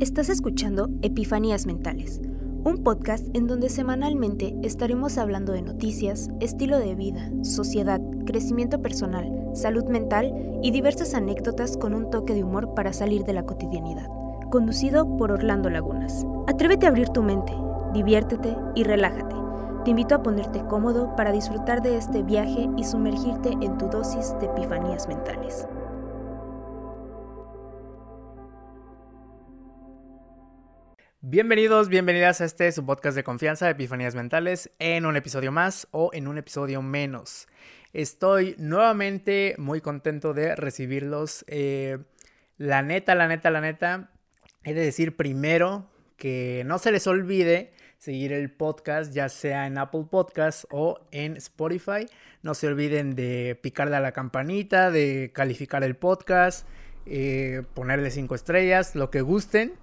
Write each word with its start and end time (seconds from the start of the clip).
Estás 0.00 0.30
escuchando 0.30 0.88
Epifanías 1.02 1.66
Mentales, 1.66 2.22
un 2.64 2.82
podcast 2.82 3.28
en 3.36 3.46
donde 3.46 3.68
semanalmente 3.68 4.56
estaremos 4.62 5.18
hablando 5.18 5.52
de 5.52 5.60
noticias, 5.60 6.30
estilo 6.40 6.78
de 6.78 6.94
vida, 6.94 7.30
sociedad, 7.42 8.00
crecimiento 8.24 8.80
personal, 8.80 9.50
salud 9.52 9.84
mental 9.84 10.32
y 10.62 10.70
diversas 10.70 11.12
anécdotas 11.12 11.76
con 11.76 11.92
un 11.92 12.08
toque 12.08 12.32
de 12.32 12.42
humor 12.42 12.72
para 12.74 12.94
salir 12.94 13.24
de 13.24 13.34
la 13.34 13.44
cotidianidad. 13.44 14.08
Conducido 14.50 15.18
por 15.18 15.32
Orlando 15.32 15.68
Lagunas. 15.68 16.24
Atrévete 16.46 16.86
a 16.86 16.88
abrir 16.88 17.10
tu 17.10 17.22
mente, 17.22 17.52
diviértete 17.92 18.56
y 18.74 18.84
relájate. 18.84 19.36
Te 19.84 19.90
invito 19.90 20.14
a 20.14 20.22
ponerte 20.22 20.64
cómodo 20.64 21.14
para 21.14 21.30
disfrutar 21.30 21.82
de 21.82 21.98
este 21.98 22.22
viaje 22.22 22.70
y 22.78 22.84
sumergirte 22.84 23.50
en 23.60 23.76
tu 23.76 23.86
dosis 23.88 24.34
de 24.40 24.46
epifanías 24.46 25.08
mentales. 25.08 25.66
Bienvenidos, 31.22 31.90
bienvenidas 31.90 32.40
a 32.40 32.46
este 32.46 32.72
su 32.72 32.86
podcast 32.86 33.14
de 33.14 33.24
confianza, 33.24 33.68
Epifanías 33.68 34.14
Mentales, 34.14 34.70
en 34.78 35.04
un 35.04 35.18
episodio 35.18 35.52
más 35.52 35.86
o 35.90 36.08
en 36.14 36.26
un 36.26 36.38
episodio 36.38 36.80
menos. 36.80 37.46
Estoy 37.92 38.54
nuevamente 38.56 39.54
muy 39.58 39.82
contento 39.82 40.32
de 40.32 40.56
recibirlos. 40.56 41.44
Eh, 41.46 41.98
la 42.56 42.80
neta, 42.80 43.14
la 43.14 43.28
neta, 43.28 43.50
la 43.50 43.60
neta, 43.60 44.12
he 44.64 44.72
de 44.72 44.80
decir 44.80 45.14
primero 45.14 45.90
que 46.16 46.62
no 46.64 46.78
se 46.78 46.90
les 46.90 47.06
olvide 47.06 47.74
seguir 47.98 48.32
el 48.32 48.50
podcast, 48.50 49.12
ya 49.12 49.28
sea 49.28 49.66
en 49.66 49.76
Apple 49.76 50.06
Podcast 50.10 50.64
o 50.70 51.06
en 51.10 51.36
Spotify. 51.36 52.06
No 52.40 52.54
se 52.54 52.66
olviden 52.66 53.14
de 53.14 53.60
picarle 53.60 53.96
a 53.96 54.00
la 54.00 54.12
campanita, 54.12 54.90
de 54.90 55.32
calificar 55.34 55.84
el 55.84 55.96
podcast, 55.96 56.66
eh, 57.04 57.62
ponerle 57.74 58.10
cinco 58.10 58.34
estrellas, 58.34 58.94
lo 58.94 59.10
que 59.10 59.20
gusten. 59.20 59.74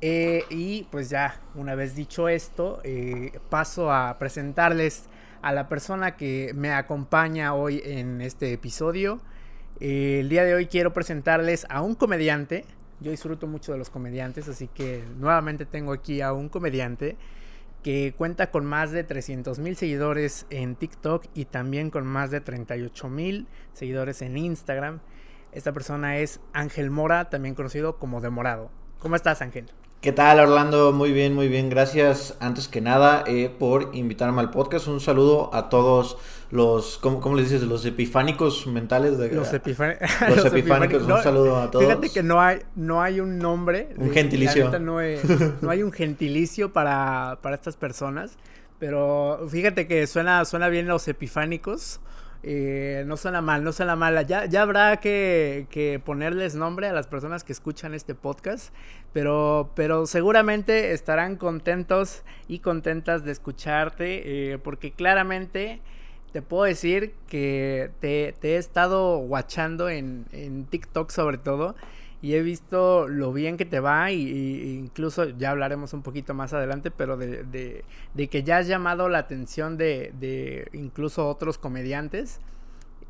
Eh, 0.00 0.44
y 0.50 0.84
pues 0.90 1.08
ya, 1.08 1.40
una 1.54 1.74
vez 1.74 1.94
dicho 1.94 2.28
esto, 2.28 2.80
eh, 2.84 3.38
paso 3.48 3.92
a 3.92 4.18
presentarles 4.18 5.04
a 5.42 5.52
la 5.52 5.68
persona 5.68 6.16
que 6.16 6.52
me 6.54 6.72
acompaña 6.72 7.54
hoy 7.54 7.82
en 7.84 8.20
este 8.20 8.52
episodio. 8.52 9.20
el 9.80 10.28
día 10.28 10.44
de 10.44 10.54
hoy 10.54 10.66
quiero 10.66 10.92
presentarles 10.92 11.66
a 11.68 11.82
un 11.82 11.94
comediante. 11.94 12.64
Yo 13.00 13.10
disfruto 13.10 13.46
mucho 13.46 13.72
de 13.72 13.78
los 13.78 13.90
comediantes, 13.90 14.48
así 14.48 14.68
que 14.68 15.04
nuevamente 15.18 15.66
tengo 15.66 15.92
aquí 15.92 16.22
a 16.22 16.32
un 16.32 16.48
comediante 16.48 17.16
que 17.82 18.14
cuenta 18.16 18.50
con 18.50 18.64
más 18.64 18.90
de 18.90 19.04
300 19.04 19.58
mil 19.60 19.76
seguidores 19.76 20.46
en 20.50 20.76
TikTok 20.76 21.26
y 21.34 21.44
también 21.44 21.90
con 21.90 22.06
más 22.06 22.30
de 22.30 22.40
38 22.40 23.08
mil 23.08 23.46
seguidores 23.74 24.22
en 24.22 24.36
Instagram. 24.36 25.00
Esta 25.52 25.72
persona 25.72 26.18
es 26.18 26.40
Ángel 26.52 26.90
Mora, 26.90 27.30
también 27.30 27.54
conocido 27.54 27.96
como 27.98 28.20
Demorado. 28.20 28.70
¿Cómo 28.98 29.14
estás, 29.14 29.40
Ángel? 29.40 29.70
¿Qué 30.06 30.12
tal, 30.12 30.38
Orlando? 30.38 30.92
Muy 30.92 31.10
bien, 31.10 31.34
muy 31.34 31.48
bien. 31.48 31.68
Gracias, 31.68 32.36
antes 32.38 32.68
que 32.68 32.80
nada, 32.80 33.24
eh, 33.26 33.50
por 33.50 33.90
invitarme 33.92 34.40
al 34.40 34.52
podcast. 34.52 34.86
Un 34.86 35.00
saludo 35.00 35.52
a 35.52 35.68
todos 35.68 36.16
los, 36.52 36.98
¿cómo, 36.98 37.20
cómo 37.20 37.34
le 37.34 37.42
dices? 37.42 37.62
Los 37.62 37.84
epifánicos 37.84 38.68
mentales. 38.68 39.18
De, 39.18 39.32
los, 39.32 39.52
epifánicos. 39.52 40.08
los, 40.36 40.44
epifánicos, 40.44 41.02
un 41.02 41.22
saludo 41.24 41.56
a 41.56 41.72
todos. 41.72 41.84
Fíjate 41.84 42.10
que 42.10 42.22
no 42.22 42.40
hay, 42.40 42.60
no 42.76 43.02
hay 43.02 43.18
un 43.18 43.40
nombre. 43.40 43.88
Un 43.96 44.12
gentilicio. 44.12 44.70
No, 44.78 45.00
no, 45.60 45.70
hay 45.70 45.82
un 45.82 45.90
gentilicio 45.90 46.72
para, 46.72 47.40
para 47.42 47.56
estas 47.56 47.76
personas. 47.76 48.38
Pero 48.78 49.44
fíjate 49.50 49.88
que 49.88 50.06
suena, 50.06 50.44
suena 50.44 50.68
bien 50.68 50.86
los 50.86 51.08
epifánicos. 51.08 51.98
Eh, 52.48 53.02
no 53.08 53.16
suena 53.16 53.40
mal, 53.40 53.64
no 53.64 53.72
suena 53.72 53.96
mala. 53.96 54.22
Ya, 54.22 54.44
ya 54.44 54.62
habrá 54.62 54.98
que, 54.98 56.00
ponerles 56.04 56.54
nombre 56.54 56.86
a 56.86 56.92
las 56.92 57.08
personas 57.08 57.42
que 57.42 57.52
escuchan 57.52 57.92
este 57.92 58.14
podcast, 58.14 58.72
pero, 59.12 59.72
pero 59.74 60.06
seguramente 60.06 60.92
estarán 60.92 61.34
contentos 61.34 62.22
y 62.46 62.60
contentas 62.60 63.24
de 63.24 63.32
escucharte, 63.32 64.52
eh, 64.52 64.58
porque 64.58 64.92
claramente 64.92 65.80
te 66.32 66.40
puedo 66.40 66.62
decir 66.62 67.14
que 67.28 67.90
te, 67.98 68.36
he 68.40 68.56
estado 68.56 69.18
watchando 69.18 69.88
en, 69.88 70.26
en 70.30 70.66
TikTok 70.66 71.10
sobre 71.10 71.38
todo 71.38 71.74
y 72.22 72.34
he 72.34 72.42
visto 72.42 73.08
lo 73.08 73.32
bien 73.32 73.56
que 73.56 73.64
te 73.64 73.80
va 73.80 74.10
y, 74.10 74.74
incluso 74.78 75.28
ya 75.30 75.50
hablaremos 75.50 75.92
un 75.92 76.02
poquito 76.02 76.34
más 76.34 76.52
adelante, 76.52 76.90
pero 76.90 77.16
de, 77.16 77.84
de, 78.14 78.28
que 78.28 78.42
ya 78.42 78.58
has 78.58 78.66
llamado 78.66 79.08
la 79.08 79.18
atención 79.18 79.76
de, 79.76 80.12
de 80.18 80.68
incluso 80.72 81.28
otros 81.28 81.58
comediantes 81.58 82.40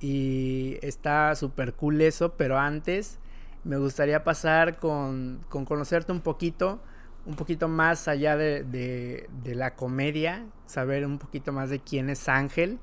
y 0.01 0.79
está 0.83 1.35
súper 1.35 1.75
cool 1.75 2.01
eso, 2.01 2.35
pero 2.37 2.59
antes 2.59 3.19
me 3.65 3.79
gustaría 3.79 4.23
pasar 4.25 4.79
con, 4.79 5.41
con 5.49 5.65
conocerte 5.65 6.13
un 6.13 6.21
poquito, 6.21 6.81
un 7.25 7.35
poquito 7.35 7.69
más 7.69 8.07
allá 8.09 8.37
de, 8.37 8.63
de, 8.63 9.55
la 9.55 9.75
comedia, 9.75 10.47
saber 10.67 11.05
un 11.05 11.19
poquito 11.19 11.53
más 11.53 11.71
de 11.71 11.81
quién 11.81 12.09
es 12.09 12.29
Ángel, 12.29 12.79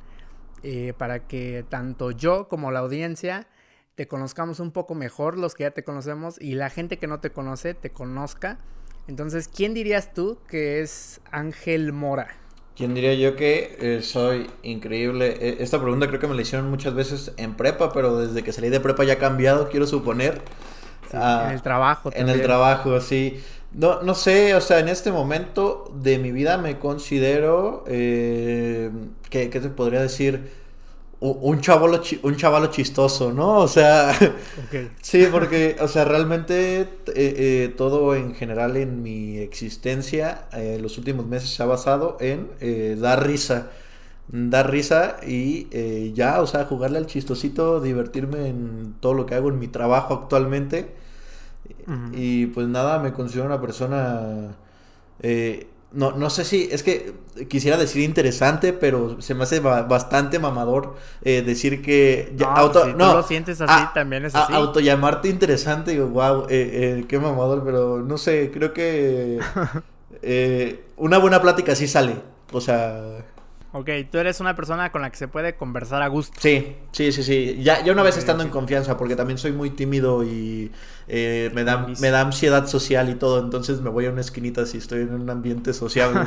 eh, 0.63 0.94
para 0.97 1.28
que 1.28 1.66
tanto 1.69 2.12
yo 2.12 2.47
como 2.47 2.72
la 2.72 2.79
audiencia 2.79 3.47
te 3.96 4.08
conozcamos 4.08 4.59
un 4.59 4.72
poco 4.72 4.96
mejor, 4.96 5.38
los 5.38 5.54
que 5.54 5.64
ya 5.64 5.72
te 5.72 5.84
conocemos, 5.84 6.42
y 6.42 6.56
la 6.56 6.70
gente 6.70 6.98
que 6.98 7.08
no 7.08 7.20
te 7.20 7.31
conoce 7.31 7.74
te 7.74 7.92
conozca. 7.92 8.58
Entonces, 9.08 9.48
¿quién 9.48 9.74
dirías 9.74 10.14
tú 10.14 10.38
que 10.48 10.81
es 10.81 11.22
Ángel 11.31 11.94
Mora? 11.94 12.30
¿Quién 12.76 12.96
diría 12.96 13.14
yo 13.14 13.36
que 13.36 13.78
eh, 13.80 14.02
soy 14.02 14.50
increíble? 14.64 15.38
E, 15.40 15.64
esta 15.64 15.80
pregunta 15.80 16.08
creo 16.08 16.20
que 16.20 16.28
me 16.28 16.34
la 16.34 16.42
hicieron 16.42 16.70
muchas 16.70 16.96
veces 16.96 17.34
en 17.38 17.56
prepa, 17.56 17.92
pero 17.94 18.18
desde 18.18 18.42
que 18.44 18.52
salí 18.52 18.70
de 18.70 18.80
prepa 18.80 19.04
ya 19.04 19.14
ha 19.14 19.18
cambiado, 19.20 19.70
quiero 19.70 19.86
suponer. 19.86 20.42
Ah, 21.14 21.46
en 21.48 21.54
el 21.54 21.62
trabajo 21.62 22.10
también. 22.10 22.30
En 22.30 22.36
el 22.36 22.42
trabajo, 22.42 23.00
sí. 23.00 23.44
No, 23.74 24.02
no 24.02 24.16
sé, 24.16 24.56
o 24.56 24.62
sea, 24.62 24.80
en 24.80 24.90
este 24.90 25.12
momento 25.12 25.92
de 26.02 26.18
mi 26.18 26.31
vida 26.31 26.58
me 26.58 26.80
considero, 26.80 27.84
eh, 27.88 28.90
¿qué, 29.30 29.50
¿qué 29.52 29.60
te 29.60 29.70
podría 29.70 30.02
decir? 30.02 30.62
Un 31.23 31.61
chavalo, 31.61 32.01
un 32.23 32.35
chavalo 32.35 32.67
chistoso, 32.67 33.31
¿no? 33.31 33.59
O 33.59 33.67
sea, 33.67 34.13
sí, 35.01 35.25
porque, 35.31 35.78
o 35.79 35.88
sea, 35.88 36.03
realmente 36.03 36.81
eh, 36.81 36.88
eh, 37.07 37.73
todo 37.78 38.13
en 38.16 38.35
general 38.35 38.75
en 38.75 39.01
mi 39.01 39.38
existencia, 39.38 40.45
eh, 40.51 40.79
los 40.81 40.97
últimos 40.97 41.25
meses 41.25 41.50
se 41.50 41.63
ha 41.63 41.66
basado 41.66 42.17
en 42.19 42.50
dar 43.00 43.25
risa, 43.25 43.72
dar 44.28 44.69
risa 44.69 45.17
y 45.25 46.13
ya, 46.13 46.41
o 46.41 46.47
sea, 46.47 46.66
jugarle 46.66 46.97
al 46.97 47.06
chistosito, 47.06 47.79
divertirme 47.79 48.47
en 48.47 48.95
todo 49.00 49.13
lo 49.13 49.25
que 49.25 49.35
hago 49.35 49.47
en 49.50 49.59
mi 49.59 49.69
trabajo 49.69 50.13
actualmente. 50.13 50.91
Y 52.13 52.47
pues 52.47 52.67
nada, 52.67 53.00
me 53.00 53.13
considero 53.13 53.45
una 53.45 53.62
persona 53.62 54.56
no, 55.94 56.12
no 56.12 56.30
sé 56.30 56.44
si, 56.44 56.68
es 56.72 56.81
que 56.81 57.14
quisiera 57.48 57.78
decir 57.78 58.02
interesante, 58.02 58.74
pero 58.74 59.22
se 59.22 59.36
me 59.36 59.44
hace 59.44 59.59
bastante 59.59 60.40
mamador 60.40 60.96
eh, 61.22 61.44
decir 61.44 61.81
que... 61.81 62.34
no, 62.38 62.48
auto, 62.48 62.86
si 62.86 62.94
no, 62.94 63.14
lo 63.14 63.24
sientes 63.24 63.62
así, 63.62 63.86
también 63.94 64.26
es 64.26 64.36
así. 64.36 64.52
Auto 64.54 64.80
llamarte 64.80 65.30
interesante, 65.30 65.92
digo, 65.92 66.08
wow, 66.08 66.46
eh, 66.46 66.48
eh, 67.00 67.06
qué 67.08 67.20
mamador, 67.20 67.64
pero 67.64 68.02
no 68.02 68.18
sé, 68.18 68.50
creo 68.52 68.74
que 68.74 69.40
una 70.98 71.18
buena 71.20 71.42
plática 71.42 71.76
sí 71.76 71.88
sale, 71.88 72.16
o 72.52 72.60
sea... 72.60 73.25
Ok, 73.75 73.89
tú 74.11 74.19
eres 74.19 74.39
una 74.39 74.56
persona 74.56 74.91
con 74.91 75.01
la 75.01 75.09
que 75.09 75.17
se 75.17 75.28
puede 75.28 75.56
conversar 75.56 76.03
a 76.03 76.07
gusto. 76.07 76.39
Sí, 76.39 76.75
sí, 76.91 77.11
sí, 77.11 77.23
sí. 77.23 77.59
Ya, 77.63 77.84
ya 77.84 77.91
una 77.91 78.03
vez 78.03 78.17
estando 78.17 78.44
en 78.44 78.50
confianza, 78.50 78.97
porque 78.97 79.16
también 79.16 79.39
soy 79.39 79.51
muy 79.51 79.72
tímido 79.72 80.23
y 80.23 80.72
eh, 81.07 81.50
me, 81.56 81.63
da, 81.63 81.88
me 82.00 82.12
da 82.12 82.22
ansiedad 82.22 82.67
social 82.67 83.09
y 83.09 83.16
todo, 83.16 83.44
entonces 83.44 83.81
me 83.81 83.89
voy 83.89 84.06
a 84.06 84.12
una 84.12 84.22
esquinita 84.22 84.67
si 84.67 84.78
estoy 84.78 85.01
en 85.01 85.16
un 85.16 85.28
ambiente 85.28 85.73
sociable. 85.73 86.22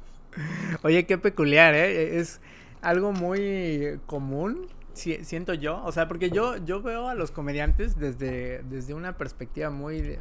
Oye, 0.82 1.06
qué 1.06 1.16
peculiar, 1.16 1.74
¿eh? 1.74 2.18
Es 2.18 2.42
algo 2.82 3.12
muy 3.12 3.98
común, 4.04 4.66
siento 4.92 5.54
yo. 5.54 5.82
O 5.86 5.92
sea, 5.92 6.06
porque 6.06 6.28
yo, 6.28 6.58
yo 6.66 6.82
veo 6.82 7.08
a 7.08 7.14
los 7.14 7.30
comediantes 7.30 7.98
desde, 7.98 8.62
desde 8.64 8.92
una 8.92 9.16
perspectiva 9.16 9.70
muy... 9.70 10.02
De, 10.02 10.20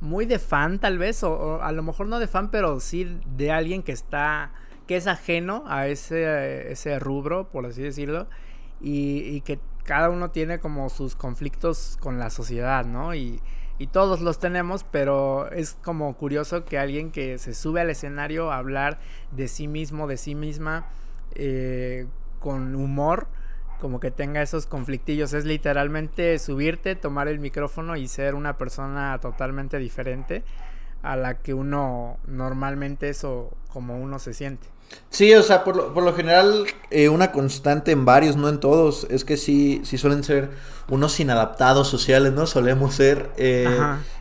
muy 0.00 0.24
de 0.24 0.38
fan 0.38 0.78
tal 0.78 0.96
vez, 0.96 1.22
o 1.22 1.62
a 1.62 1.72
lo 1.72 1.82
mejor 1.82 2.06
no 2.06 2.18
de 2.18 2.26
fan, 2.26 2.50
pero 2.50 2.80
sí 2.80 3.18
de 3.36 3.52
alguien 3.52 3.82
que 3.82 3.92
está 3.92 4.50
que 4.90 4.96
es 4.96 5.06
ajeno 5.06 5.62
a 5.68 5.86
ese, 5.86 6.72
ese 6.72 6.98
rubro, 6.98 7.48
por 7.48 7.64
así 7.64 7.80
decirlo, 7.80 8.26
y, 8.80 9.40
que 9.42 9.60
cada 9.84 10.10
uno 10.10 10.32
tiene 10.32 10.58
como 10.58 10.90
sus 10.90 11.14
conflictos 11.14 11.96
con 12.00 12.18
la 12.18 12.28
sociedad, 12.28 12.84
¿no? 12.84 13.14
Y, 13.14 13.40
todos 13.92 14.20
los 14.20 14.40
tenemos, 14.40 14.82
pero 14.82 15.48
es 15.52 15.78
como 15.80 16.12
curioso 16.16 16.64
que 16.64 16.76
alguien 16.76 17.12
que 17.12 17.38
se 17.38 17.54
sube 17.54 17.80
al 17.80 17.90
escenario 17.90 18.50
a 18.50 18.56
hablar 18.58 18.98
de 19.30 19.46
sí 19.46 19.68
mismo, 19.68 20.08
de 20.08 20.16
sí 20.16 20.34
misma, 20.34 20.86
eh, 21.36 22.08
con 22.40 22.74
humor, 22.74 23.28
como 23.80 24.00
que 24.00 24.10
tenga 24.10 24.42
esos 24.42 24.66
conflictillos. 24.66 25.34
Es 25.34 25.44
literalmente 25.44 26.36
subirte, 26.40 26.96
tomar 26.96 27.28
el 27.28 27.38
micrófono 27.38 27.96
y 27.96 28.08
ser 28.08 28.34
una 28.34 28.58
persona 28.58 29.16
totalmente 29.20 29.78
diferente. 29.78 30.42
a 31.02 31.16
la 31.16 31.38
que 31.38 31.54
uno 31.54 32.18
normalmente 32.26 33.08
eso 33.08 33.56
como 33.68 33.96
uno 33.96 34.18
se 34.18 34.34
siente. 34.34 34.66
Sí, 35.10 35.34
o 35.34 35.42
sea, 35.42 35.64
por 35.64 35.76
lo, 35.76 35.92
por 35.92 36.04
lo 36.04 36.14
general, 36.14 36.66
eh, 36.90 37.08
una 37.08 37.32
constante 37.32 37.90
en 37.90 38.04
varios, 38.04 38.36
no 38.36 38.48
en 38.48 38.60
todos, 38.60 39.08
es 39.10 39.24
que 39.24 39.36
sí, 39.36 39.80
sí 39.84 39.98
suelen 39.98 40.22
ser 40.22 40.50
unos 40.88 41.18
inadaptados 41.18 41.88
sociales, 41.88 42.32
¿no? 42.32 42.46
Solemos 42.46 42.94
ser. 42.94 43.30
Eh, 43.36 43.66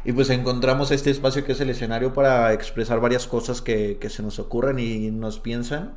y 0.03 0.11
pues 0.13 0.29
encontramos 0.31 0.89
este 0.91 1.11
espacio 1.11 1.45
que 1.45 1.51
es 1.51 1.61
el 1.61 1.69
escenario 1.69 2.13
para 2.13 2.53
expresar 2.53 2.99
varias 2.99 3.27
cosas 3.27 3.61
que, 3.61 3.97
que 4.01 4.09
se 4.09 4.23
nos 4.23 4.39
ocurren 4.39 4.79
y 4.79 5.11
nos 5.11 5.39
piensan. 5.39 5.93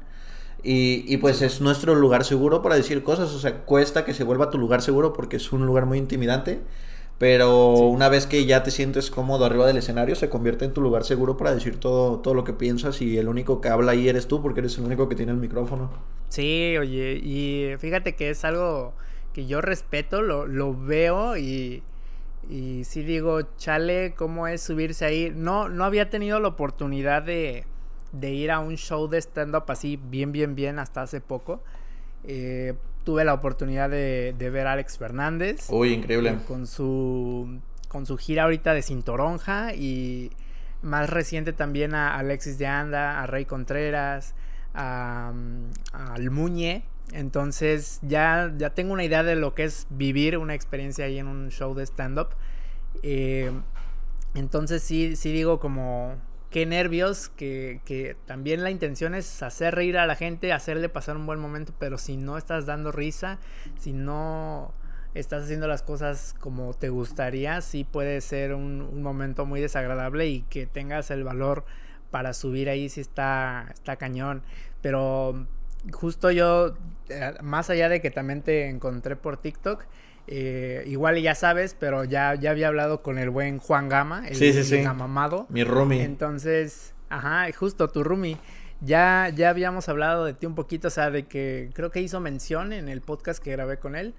Y, 0.62 1.04
y, 1.12 1.16
pues 1.16 1.42
es 1.42 1.60
nuestro 1.60 1.94
lugar 1.94 2.24
seguro 2.24 2.62
para 2.62 2.76
decir 2.76 3.02
cosas, 3.02 3.32
o 3.32 3.40
sea, 3.40 3.64
cuesta 3.64 4.04
que 4.04 4.14
se 4.14 4.22
vuelva 4.24 4.50
tu 4.50 4.58
lugar 4.58 4.80
seguro 4.80 5.12
porque 5.12 5.36
es 5.36 5.52
un 5.52 5.66
lugar 5.66 5.86
muy 5.86 5.98
intimidante. 5.98 6.60
Pero 7.22 7.74
una 7.74 8.08
vez 8.08 8.26
que 8.26 8.46
ya 8.46 8.64
te 8.64 8.72
sientes 8.72 9.08
cómodo 9.08 9.44
arriba 9.44 9.64
del 9.64 9.76
escenario, 9.76 10.16
se 10.16 10.28
convierte 10.28 10.64
en 10.64 10.72
tu 10.72 10.80
lugar 10.80 11.04
seguro 11.04 11.36
para 11.36 11.54
decir 11.54 11.78
todo, 11.78 12.19
todo 12.19 12.34
lo 12.34 12.42
que 12.42 12.52
piensas 12.52 13.00
y 13.00 13.16
el 13.16 13.28
único 13.28 13.60
que 13.60 13.69
habla 13.69 13.92
ahí 13.92 14.08
eres 14.08 14.26
tú 14.26 14.42
porque 14.42 14.58
eres 14.58 14.76
el 14.78 14.86
único 14.86 15.08
que 15.08 15.14
tiene 15.14 15.30
el 15.30 15.38
micrófono. 15.38 15.88
Sí, 16.30 16.76
oye, 16.78 17.20
y 17.22 17.76
fíjate 17.78 18.16
que 18.16 18.30
es 18.30 18.44
algo 18.44 18.92
que 19.32 19.46
yo 19.46 19.60
respeto, 19.60 20.20
lo, 20.20 20.46
lo 20.46 20.74
veo 20.74 21.36
y, 21.36 21.84
y 22.50 22.84
sí 22.84 23.02
digo, 23.04 23.42
chale, 23.56 24.14
¿cómo 24.16 24.48
es 24.48 24.62
subirse 24.62 25.04
ahí? 25.04 25.32
No, 25.34 25.69
no 25.69 25.84
había 25.84 26.10
tenido 26.10 26.40
la 26.40 26.48
oportunidad 26.48 27.22
de, 27.22 27.66
de 28.12 28.30
ir 28.32 28.50
a 28.50 28.60
un 28.60 28.76
show 28.76 29.08
de 29.08 29.19
stand-up 29.19 29.64
así 29.69 29.96
bien, 29.96 30.32
bien, 30.32 30.54
bien 30.56 30.80
hasta 30.80 31.02
hace 31.02 31.20
poco. 31.20 31.62
Eh, 32.24 32.74
tuve 33.04 33.25
la 33.25 33.34
oportunidad 33.34 33.90
de, 33.90 34.34
ver 34.38 34.66
a 34.66 34.72
Alex 34.72 34.99
Fernández. 34.99 35.66
Uy, 35.70 35.93
increíble. 35.93 36.38
Con 36.46 36.66
su, 36.66 37.60
con 37.88 38.06
su 38.06 38.16
gira 38.16 38.44
ahorita 38.44 38.75
de 38.75 38.82
Cintoronja 38.82 39.75
y 39.75 40.31
más 40.82 41.10
reciente 41.10 41.52
también 41.52 41.94
a 41.94 42.19
Alexis 42.19 42.58
de 42.58 42.66
Anda, 42.66 43.22
a 43.22 43.26
Rey 43.26 43.44
Contreras, 43.44 44.34
a, 44.75 45.32
Almuñe. 45.93 46.84
Entonces 47.12 47.99
ya, 48.02 48.52
ya 48.56 48.70
tengo 48.70 48.93
una 48.93 49.05
idea 49.05 49.22
de 49.22 49.37
lo 49.37 49.55
que 49.55 49.64
es 49.64 49.87
vivir 49.90 50.38
una 50.38 50.55
experiencia 50.55 51.05
ahí 51.05 51.19
en 51.19 51.26
un 51.26 51.50
show 51.50 51.75
de 51.75 51.84
stand-up. 51.84 52.28
Eh, 53.02 53.50
entonces 54.34 54.82
sí, 54.82 55.16
sí 55.16 55.32
digo 55.32 55.60
como 55.60 56.16
qué 56.52 56.66
nervios, 56.66 57.31
que, 57.31 57.81
que, 57.84 58.16
también 58.26 58.62
la 58.62 58.70
intención 58.70 59.14
es 59.14 59.43
hacer 59.43 59.75
reír 59.75 59.99
a 59.99 60.06
la 60.06 60.14
gente, 60.14 60.52
hacerle 60.52 60.88
pasar 60.88 61.16
un 61.16 61.26
buen 61.26 61.40
momento, 61.40 61.72
pero 61.78 61.99
si 61.99 62.16
no 62.16 62.37
estás 62.37 62.66
dando 62.66 62.93
risa, 62.93 63.38
si 63.81 63.93
no 63.93 64.72
estás 65.14 65.44
haciendo 65.44 65.66
las 65.66 65.82
cosas 65.82 66.34
como 66.38 66.75
te 66.75 66.90
gustaría, 66.90 67.60
sí 67.62 67.84
puede 67.84 68.20
ser 68.20 68.54
un, 68.54 69.02
momento 69.02 69.46
muy 69.46 69.60
desagradable 69.60 70.26
y 70.26 70.43
que 70.43 70.66
tengas 70.66 71.10
el 71.10 71.25
valor 71.25 71.64
para 72.10 72.34
subir 72.34 72.69
ahí 72.69 72.88
si 72.88 73.00
está, 73.00 73.69
está 73.72 73.96
cañón. 73.96 74.43
Pero 74.82 75.46
justo 75.93 76.31
yo, 76.31 76.75
eh, 77.08 77.34
más 77.43 77.70
allá 77.70 77.88
de 77.88 78.00
que 78.00 78.10
también 78.10 78.43
te 78.43 78.69
encontré 78.69 79.16
por 79.16 79.38
TikTok, 79.38 79.84
eh, 80.26 80.84
igual 80.86 81.20
ya 81.20 81.34
sabes, 81.34 81.76
pero 81.78 82.04
ya, 82.04 82.34
ya 82.34 82.50
había 82.50 82.69
hablado 82.69 83.02
con 83.02 83.19
el 83.19 83.30
buen 83.30 83.58
Juan 83.58 83.88
Gama, 83.88 84.28
el, 84.28 84.36
sí, 84.36 84.52
sí, 84.52 84.84
Mi 85.48 85.64
roomie. 85.64 86.02
Entonces, 86.02 86.94
ajá, 87.08 87.46
justo 87.52 87.88
tu 87.88 88.04
roomie. 88.04 88.38
Ya, 88.80 89.30
ya 89.34 89.50
habíamos 89.50 89.88
hablado 89.88 90.24
de 90.24 90.34
ti 90.34 90.46
un 90.46 90.54
poquito, 90.54 90.88
o 90.88 90.90
sea, 90.90 91.10
de 91.10 91.26
que 91.26 91.70
creo 91.72 91.90
que 91.90 92.00
hizo 92.00 92.19
mención 92.20 92.72
en 92.72 92.88
el 92.88 93.00
podcast 93.00 93.42
que 93.42 93.52
grabé 93.52 93.78
con 93.78 93.94
él, 93.94 94.14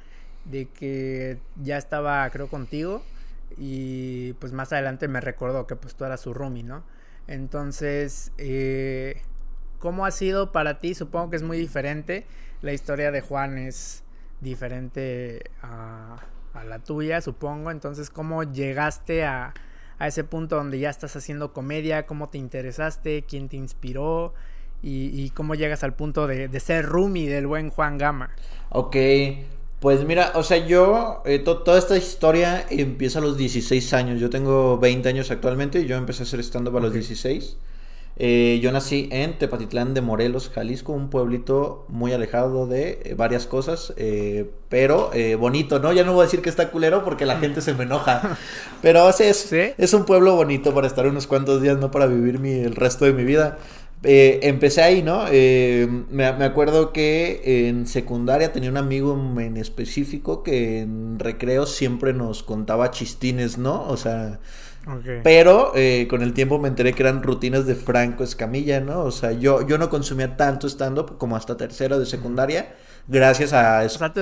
de 0.45 0.67
que 0.67 1.37
ya 1.61 1.77
estaba, 1.77 2.29
creo, 2.29 2.47
contigo. 2.47 3.03
Y 3.57 4.33
pues 4.33 4.51
más 4.51 4.73
adelante 4.73 5.07
me 5.07 5.21
recordó 5.21 5.67
que 5.67 5.75
pues 5.75 5.95
tú 5.95 6.05
eras 6.05 6.21
su 6.21 6.33
roomie, 6.33 6.63
¿no? 6.63 6.83
Entonces, 7.27 8.31
eh, 8.37 9.21
¿cómo 9.79 10.05
ha 10.05 10.11
sido 10.11 10.51
para 10.51 10.79
ti? 10.79 10.95
Supongo 10.95 11.29
que 11.29 11.35
es 11.35 11.43
muy 11.43 11.57
diferente. 11.57 12.25
La 12.61 12.73
historia 12.73 13.11
de 13.11 13.21
Juan 13.21 13.57
es 13.57 14.02
diferente 14.43 15.51
a, 15.61 16.17
la 16.67 16.79
tuya, 16.79 17.21
supongo. 17.21 17.71
Entonces, 17.71 18.09
¿cómo 18.09 18.43
llegaste 18.43 19.25
a, 19.25 19.53
ese 19.99 20.23
punto 20.23 20.57
donde 20.57 20.79
ya 20.79 20.89
estás 20.89 21.15
haciendo 21.15 21.53
comedia? 21.53 22.05
¿Cómo 22.05 22.29
te 22.29 22.37
interesaste? 22.37 23.23
¿Quién 23.23 23.49
te 23.49 23.57
inspiró? 23.57 24.33
Y, 24.85 25.29
cómo 25.29 25.55
llegas 25.55 25.85
al 25.85 25.93
punto 25.93 26.27
de, 26.27 26.59
ser 26.59 26.85
roomie 26.85 27.29
del 27.29 27.47
buen 27.47 27.69
Juan 27.69 27.97
Gama. 27.97 28.31
Ok, 28.69 28.97
pues 29.79 30.03
mira, 30.03 30.33
o 30.35 30.43
sea, 30.43 30.57
yo, 30.57 31.23
eh, 31.25 31.39
toda 31.39 31.79
esta 31.79 31.95
historia 31.95 32.65
empieza 32.69 33.19
a 33.19 33.21
los 33.21 33.37
16 33.37 33.93
años. 33.93 34.19
Yo 34.19 34.29
tengo 34.29 34.77
20 34.77 35.07
años 35.07 35.31
actualmente 35.31 35.79
y 35.79 35.85
yo 35.85 35.95
empecé 35.95 36.23
a 36.23 36.25
hacer 36.25 36.41
stand-up 36.41 36.77
a 36.77 36.81
los 36.81 36.91
16. 36.91 37.55
Eh, 38.15 38.59
yo 38.61 38.71
nací 38.71 39.09
en 39.11 39.39
Tepatitlán 39.39 39.95
de 39.95 40.01
Morelos, 40.01 40.51
Jalisco, 40.53 40.93
un 40.93 41.09
pueblito 41.09 41.85
muy 41.89 42.13
alejado 42.13 42.67
de 42.67 43.01
eh, 43.03 43.15
varias 43.15 43.47
cosas, 43.47 43.91
eh, 43.97 44.51
pero 44.69 45.11
bonito, 45.39 45.79
¿no? 45.79 45.91
Ya 45.93 46.03
no 46.03 46.13
voy 46.13 46.21
a 46.21 46.25
decir 46.25 46.41
que 46.41 46.49
está 46.49 46.69
culero 46.69 47.03
porque 47.03 47.25
la 47.25 47.39
gente 47.39 47.61
se 47.61 47.73
me 47.73 47.83
enoja, 47.83 48.37
pero 48.81 49.09
es, 49.09 49.51
es 49.51 49.93
un 49.93 50.05
pueblo 50.05 50.35
bonito 50.35 50.73
para 50.73 50.87
estar 50.87 51.07
unos 51.07 51.25
cuantos 51.25 51.61
días, 51.61 51.77
no 51.77 51.89
para 51.89 52.05
vivir 52.05 52.39
mi, 52.39 52.51
el 52.51 52.75
resto 52.75 53.05
de 53.05 53.13
mi 53.13 53.23
vida. 53.23 53.57
empecé 54.03 54.83
ahí, 54.83 55.01
¿no? 55.01 55.25
Me, 55.25 56.33
me, 56.33 56.45
acuerdo 56.45 56.91
que 56.91 57.67
en 57.67 57.87
secundaria 57.87 58.51
tenía 58.51 58.69
un 58.69 58.77
amigo 58.77 59.13
en 59.39 59.57
específico 59.57 60.43
que 60.43 60.81
en 60.81 61.17
recreo 61.19 61.65
siempre 61.65 62.13
nos 62.13 62.43
contaba 62.43 62.91
chistines, 62.91 63.57
¿no? 63.57 63.87
O 63.87 63.97
sea, 63.97 64.39
pero 65.23 65.71
eh, 65.75 66.07
con 66.09 66.21
el 66.21 66.33
tiempo 66.33 66.59
me 66.59 66.67
enteré 66.67 66.93
que 66.93 67.03
eran 67.03 67.23
rutinas 67.23 67.65
de 67.65 67.75
Franco 67.75 68.23
Escamilla, 68.23 68.79
¿no? 68.79 69.01
O 69.01 69.11
sea, 69.11 69.31
yo, 69.31 69.65
yo 69.65 69.77
no 69.77 69.89
consumía 69.89 70.35
tanto 70.35 70.67
stand-up 70.67 71.17
como 71.17 71.35
hasta 71.35 71.55
tercero 71.55 71.99
de 71.99 72.05
secundaria, 72.05 72.75
gracias 73.07 73.53
a 73.53 73.83
eso. 73.85 73.95
O 73.95 73.99
sea, 73.99 74.13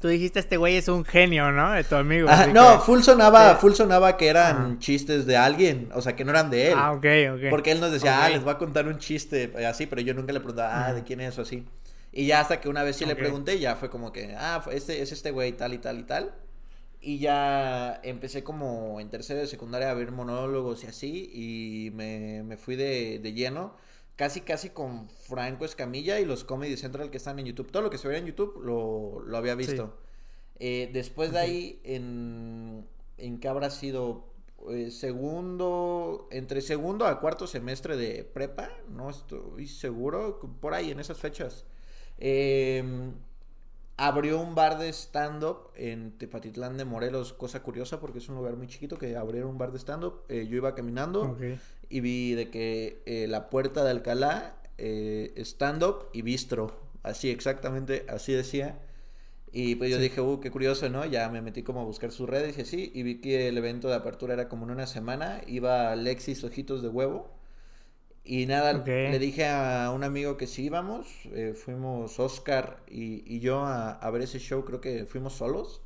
tú, 0.00 0.08
dijiste, 0.08 0.38
este 0.38 0.56
güey 0.56 0.76
es 0.76 0.88
un 0.88 1.04
genio, 1.04 1.50
¿no? 1.52 1.72
De 1.72 1.84
tu 1.84 1.94
amigo. 1.94 2.28
no, 2.52 2.80
full 2.80 3.00
sonaba, 3.00 3.54
full 3.56 3.72
sonaba 3.72 4.16
que 4.16 4.28
eran 4.28 4.78
chistes 4.78 5.26
de 5.26 5.36
alguien, 5.36 5.88
o 5.94 6.02
sea, 6.02 6.14
que 6.14 6.24
no 6.24 6.30
eran 6.30 6.50
de 6.50 6.68
él. 6.68 6.74
Ah, 6.76 6.92
ok, 6.92 7.06
ok. 7.34 7.50
Porque 7.50 7.72
él 7.72 7.80
nos 7.80 7.92
decía, 7.92 8.24
ah, 8.24 8.28
les 8.28 8.42
voy 8.42 8.52
a 8.52 8.58
contar 8.58 8.86
un 8.86 8.98
chiste, 8.98 9.50
eh, 9.56 9.66
así, 9.66 9.86
pero 9.86 10.02
yo 10.02 10.12
nunca 10.14 10.32
le 10.32 10.40
preguntaba, 10.40 10.86
ah, 10.86 10.92
¿de 10.92 11.02
quién 11.02 11.20
es 11.20 11.38
o 11.38 11.42
así? 11.42 11.66
Y 12.12 12.26
ya 12.26 12.40
hasta 12.40 12.60
que 12.60 12.68
una 12.68 12.82
vez 12.82 12.96
sí 12.96 13.06
le 13.06 13.16
pregunté, 13.16 13.58
ya 13.58 13.76
fue 13.76 13.88
como 13.88 14.12
que, 14.12 14.34
ah, 14.38 14.62
este 14.70 15.00
es 15.00 15.12
este 15.12 15.30
güey 15.30 15.52
tal 15.52 15.72
y 15.72 15.78
tal 15.78 15.98
y 15.98 16.02
tal. 16.02 16.32
Y 17.04 17.18
ya 17.18 18.00
empecé 18.04 18.44
como 18.44 19.00
en 19.00 19.10
tercera 19.10 19.40
de 19.40 19.48
secundaria 19.48 19.90
a 19.90 19.94
ver 19.94 20.12
monólogos 20.12 20.84
y 20.84 20.86
así. 20.86 21.30
Y 21.34 21.90
me, 21.90 22.44
me 22.44 22.56
fui 22.56 22.76
de, 22.76 23.18
de, 23.18 23.32
lleno. 23.32 23.74
Casi, 24.14 24.42
casi 24.42 24.70
con 24.70 25.08
Franco 25.08 25.64
Escamilla 25.64 26.20
y 26.20 26.24
los 26.24 26.44
Comedy 26.44 26.76
Central 26.76 27.10
que 27.10 27.16
están 27.16 27.40
en 27.40 27.46
YouTube. 27.46 27.72
Todo 27.72 27.82
lo 27.82 27.90
que 27.90 27.98
se 27.98 28.06
veía 28.06 28.20
en 28.20 28.26
YouTube 28.26 28.62
lo, 28.62 29.20
lo 29.20 29.36
había 29.36 29.56
visto. 29.56 29.98
Eh, 30.60 30.90
después 30.92 31.32
de 31.32 31.40
ahí, 31.40 31.80
en, 31.82 32.86
en 33.18 33.40
qué 33.40 33.48
habrá 33.48 33.70
sido 33.70 34.32
eh, 34.70 34.92
segundo, 34.92 36.28
entre 36.30 36.60
segundo 36.60 37.06
a 37.06 37.18
cuarto 37.18 37.48
semestre 37.48 37.96
de 37.96 38.22
prepa, 38.22 38.70
no 38.88 39.10
estoy 39.10 39.66
seguro, 39.66 40.38
por 40.60 40.74
ahí 40.74 40.92
en 40.92 41.00
esas 41.00 41.18
fechas. 41.18 41.64
Eh, 42.18 43.12
abrió 44.02 44.40
un 44.40 44.56
bar 44.56 44.78
de 44.78 44.88
stand-up 44.88 45.70
en 45.76 46.18
Tepatitlán 46.18 46.76
de 46.76 46.84
Morelos, 46.84 47.32
cosa 47.32 47.62
curiosa 47.62 48.00
porque 48.00 48.18
es 48.18 48.28
un 48.28 48.34
lugar 48.34 48.56
muy 48.56 48.66
chiquito 48.66 48.98
que 48.98 49.16
abrieron 49.16 49.50
un 49.50 49.58
bar 49.58 49.70
de 49.70 49.78
stand-up. 49.78 50.22
Eh, 50.28 50.48
yo 50.50 50.56
iba 50.56 50.74
caminando 50.74 51.38
y 51.88 52.00
vi 52.00 52.34
de 52.34 52.50
que 52.50 53.00
eh, 53.06 53.28
la 53.28 53.48
puerta 53.48 53.84
de 53.84 53.90
Alcalá, 53.92 54.56
eh, 54.76 55.32
stand-up 55.44 56.08
y 56.12 56.22
bistro, 56.22 56.80
así 57.04 57.30
exactamente, 57.30 58.04
así 58.08 58.32
decía. 58.32 58.80
Y 59.52 59.76
pues 59.76 59.88
yo 59.88 59.98
dije, 59.98 60.20
uh, 60.20 60.40
qué 60.40 60.50
curioso, 60.50 60.88
¿no? 60.88 61.04
Ya 61.04 61.28
me 61.28 61.40
metí 61.40 61.62
como 61.62 61.82
a 61.82 61.84
buscar 61.84 62.10
sus 62.10 62.28
redes 62.28 62.58
y 62.58 62.62
así, 62.62 62.90
y 62.92 63.04
vi 63.04 63.20
que 63.20 63.46
el 63.46 63.56
evento 63.56 63.88
de 63.88 63.94
apertura 63.94 64.34
era 64.34 64.48
como 64.48 64.64
en 64.64 64.72
una 64.72 64.88
semana, 64.88 65.42
iba 65.46 65.92
Alexis 65.92 66.42
Ojitos 66.42 66.82
de 66.82 66.88
Huevo 66.88 67.30
y 68.24 68.46
nada, 68.46 68.72
le 68.72 69.18
dije 69.18 69.46
a 69.48 69.90
un 69.92 70.04
amigo 70.04 70.36
que 70.36 70.46
sí 70.46 70.64
íbamos, 70.64 71.06
eh, 71.32 71.54
fuimos 71.54 72.20
Oscar 72.20 72.78
y, 72.88 73.24
y 73.26 73.40
yo 73.40 73.60
a, 73.60 73.92
a, 73.92 74.10
ver 74.10 74.22
ese 74.22 74.38
show, 74.38 74.64
creo 74.64 74.80
que 74.80 75.06
fuimos 75.06 75.32
solos. 75.32 75.80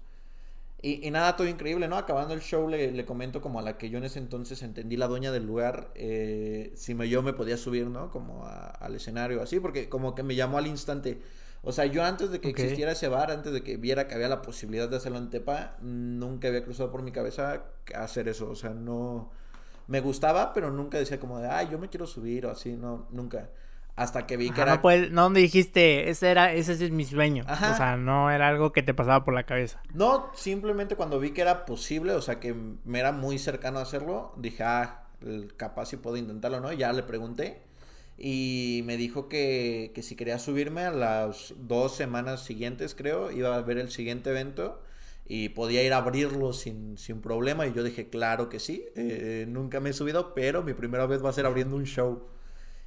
Y, 0.83 1.07
y 1.07 1.11
nada, 1.11 1.35
todo 1.37 1.49
increíble, 1.49 1.89
¿no? 1.89 1.97
Acabando 1.97 2.35
el 2.35 2.43
show 2.43 2.69
le, 2.69 2.93
le, 2.93 3.07
comento 3.07 3.41
como 3.41 3.59
a 3.59 3.63
la 3.63 3.79
que 3.79 3.89
yo 3.89 3.97
en 3.97 4.05
ese 4.05 4.19
entonces 4.19 4.63
entendí 4.63 4.97
la 4.99 5.07
dueña 5.09 5.33
del 5.33 5.47
lugar, 5.47 5.91
eh, 5.95 6.73
si 6.77 6.95
me, 6.95 7.09
yo 7.09 7.23
me 7.23 7.33
podía 7.33 7.57
subir, 7.57 7.87
¿no? 7.87 8.11
Como 8.11 8.47
al 8.47 8.95
escenario, 8.95 9.41
así, 9.43 9.59
porque 9.59 9.89
como 9.89 10.15
que 10.15 10.23
me 10.23 10.35
llamó 10.35 10.59
al 10.59 10.67
instante. 10.67 11.21
O 11.63 11.73
sea, 11.73 11.87
yo 11.87 12.05
antes 12.05 12.31
de 12.31 12.41
que 12.41 12.51
existiera 12.51 12.93
ese 12.93 13.09
bar, 13.09 13.31
antes 13.31 13.53
de 13.53 13.63
que 13.63 13.79
viera 13.79 14.07
que 14.07 14.15
había 14.15 14.29
la 14.29 14.43
posibilidad 14.43 14.89
de 14.89 14.97
hacerlo 14.97 15.19
en 15.19 15.31
Tepa, 15.31 15.77
nunca 15.81 16.49
había 16.49 16.63
cruzado 16.63 16.93
por 16.93 17.03
mi 17.03 17.13
cabeza 17.13 17.65
hacer 17.95 18.29
eso. 18.29 18.51
O 18.51 18.55
sea, 18.55 18.71
no 18.71 19.31
me 19.87 20.01
gustaba, 20.01 20.53
pero 20.53 20.71
nunca 20.71 20.99
decía 20.99 21.21
como 21.21 21.39
de, 21.39 21.49
ay, 21.49 21.69
yo 21.71 21.79
me 21.79 21.89
quiero 21.89 22.07
subir 22.07 22.47
o 22.47 22.51
así, 22.51 22.77
no, 22.77 23.07
nunca. 23.11 23.51
Hasta 23.95 24.27
que 24.27 24.37
vi 24.37 24.51
que 24.51 24.61
era... 24.61 24.77
No, 24.77 24.83
pues, 24.83 25.11
no 25.11 25.31
me 25.31 25.41
dijiste, 25.41 26.11
ese 26.11 26.31
era, 26.31 26.53
ese 26.53 26.73
es 26.73 26.91
mi 26.91 27.07
sueño. 27.07 27.45
O 27.49 27.75
sea, 27.75 27.97
no 27.97 28.31
era 28.31 28.49
algo 28.49 28.71
que 28.73 28.83
te 28.83 28.93
pasaba 28.93 29.25
por 29.25 29.33
la 29.33 29.45
cabeza. 29.45 29.81
No, 29.95 30.31
simplemente 30.35 30.97
cuando 30.97 31.19
vi 31.19 31.31
que 31.31 31.41
era 31.41 31.65
posible, 31.65 32.13
o 32.13 32.21
sea, 32.21 32.39
que 32.39 32.55
me 32.85 32.99
era 32.99 33.13
muy 33.13 33.39
cercano 33.39 33.79
a 33.79 33.83
hacerlo, 33.83 34.35
dije, 34.37 34.65
ah, 34.65 35.07
capaz 35.57 35.87
si 35.87 35.97
puedo 35.97 36.19
intentarlo, 36.19 36.61
¿no? 36.61 36.73
Ya 36.75 36.93
le 36.93 37.05
pregunté 37.05 37.63
y 38.19 38.83
me 38.85 38.99
dijo 38.99 39.29
que, 39.29 39.93
que 39.95 40.03
si 40.03 40.15
quería 40.15 40.39
subirme 40.39 40.83
a 40.83 40.91
las 40.91 41.55
dos 41.57 41.95
semanas 41.95 42.45
siguientes, 42.45 42.95
creo, 42.95 43.31
iba 43.31 43.55
a 43.55 43.63
ver 43.63 43.79
el 43.79 43.91
siguiente 43.91 44.31
evento 44.31 44.83
y 45.29 45.49
podía 45.51 45.83
ir 45.83 45.93
a 45.93 45.99
abrirlo 45.99 46.53
sin, 46.53 46.97
sin 46.99 47.21
problema. 47.21 47.67
Y 47.67 47.73
yo 47.73 47.83
dije, 47.83 48.09
claro 48.09 48.49
que 48.49 48.61
sí, 48.61 48.85
eh, 48.95 49.45
nunca 49.49 49.81
me 49.81 49.91
he 49.91 49.93
subido, 49.93 50.35
pero 50.35 50.63
mi 50.63 50.73
primera 50.73 51.07
vez 51.07 51.25
va 51.25 51.31
a 51.31 51.33
ser 51.33 51.47
abriendo 51.47 51.77
un 51.77 51.85
show. 51.85 52.29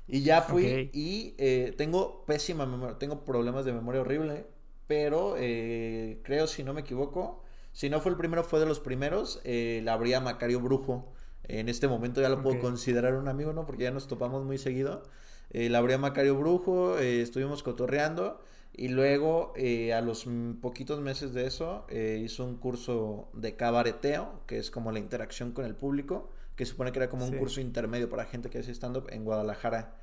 Y 0.07 0.21
ya 0.23 0.41
fui 0.41 0.89
y 0.91 1.35
eh, 1.37 1.73
tengo 1.77 2.25
pésima 2.25 2.65
memoria, 2.65 2.97
tengo 2.97 3.25
problemas 3.25 3.65
de 3.65 3.73
memoria 3.73 4.01
horrible, 4.01 4.47
pero 4.87 5.35
eh, 5.37 6.19
creo, 6.23 6.47
si 6.47 6.63
no 6.63 6.73
me 6.73 6.81
equivoco, 6.81 7.43
si 7.73 7.89
no 7.89 7.99
fue 7.99 8.11
el 8.11 8.17
primero, 8.17 8.43
fue 8.43 8.59
de 8.59 8.65
los 8.65 8.79
primeros, 8.79 9.41
la 9.45 9.93
abría 9.93 10.19
Macario 10.19 10.61
Brujo. 10.61 11.13
En 11.43 11.67
este 11.67 11.87
momento 11.87 12.21
ya 12.21 12.29
lo 12.29 12.41
puedo 12.41 12.59
considerar 12.59 13.15
un 13.15 13.27
amigo, 13.27 13.53
¿no? 13.53 13.65
Porque 13.65 13.83
ya 13.83 13.91
nos 13.91 14.07
topamos 14.07 14.45
muy 14.45 14.57
seguido. 14.57 15.03
la 15.51 15.77
abría 15.77 15.97
Macario 15.97 16.35
Brujo, 16.37 16.97
estuvimos 16.97 17.61
cotorreando. 17.61 18.41
Y 18.73 18.89
luego, 18.89 19.53
eh, 19.55 19.93
a 19.93 20.01
los 20.01 20.25
poquitos 20.61 21.01
meses 21.01 21.33
de 21.33 21.45
eso, 21.45 21.85
eh, 21.89 22.21
hizo 22.23 22.45
un 22.45 22.57
curso 22.57 23.29
de 23.33 23.55
cabareteo, 23.55 24.41
que 24.47 24.57
es 24.57 24.71
como 24.71 24.91
la 24.91 24.99
interacción 24.99 25.51
con 25.51 25.65
el 25.65 25.75
público, 25.75 26.29
que 26.55 26.65
supone 26.65 26.91
que 26.91 26.99
era 26.99 27.09
como 27.09 27.25
un 27.25 27.37
curso 27.37 27.61
intermedio 27.61 28.09
para 28.09 28.25
gente 28.25 28.49
que 28.49 28.59
hace 28.59 28.71
stand-up 28.71 29.07
en 29.09 29.25
Guadalajara. 29.25 29.95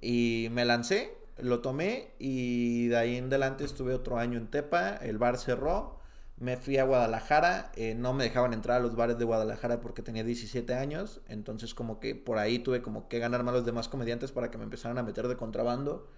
Y 0.00 0.48
me 0.52 0.64
lancé, 0.64 1.12
lo 1.38 1.60
tomé 1.60 2.12
y 2.18 2.88
de 2.88 2.96
ahí 2.96 3.16
en 3.16 3.26
adelante 3.26 3.64
estuve 3.64 3.94
otro 3.94 4.18
año 4.18 4.38
en 4.38 4.48
Tepa, 4.48 4.96
el 4.96 5.18
bar 5.18 5.38
cerró, 5.38 5.98
me 6.38 6.56
fui 6.56 6.78
a 6.78 6.84
Guadalajara, 6.84 7.72
eh, 7.74 7.94
no 7.94 8.14
me 8.14 8.24
dejaban 8.24 8.52
entrar 8.52 8.78
a 8.78 8.80
los 8.80 8.94
bares 8.94 9.18
de 9.18 9.24
Guadalajara 9.24 9.80
porque 9.80 10.02
tenía 10.02 10.22
17 10.24 10.74
años, 10.74 11.20
entonces 11.28 11.74
como 11.74 11.98
que 12.00 12.14
por 12.14 12.38
ahí 12.38 12.60
tuve 12.60 12.82
como 12.82 13.08
que 13.08 13.18
ganar 13.18 13.42
más 13.42 13.54
los 13.54 13.66
demás 13.66 13.88
comediantes 13.88 14.32
para 14.32 14.50
que 14.50 14.58
me 14.58 14.64
empezaran 14.64 14.98
a 14.98 15.02
meter 15.02 15.26
de 15.26 15.36
contrabando 15.36 16.08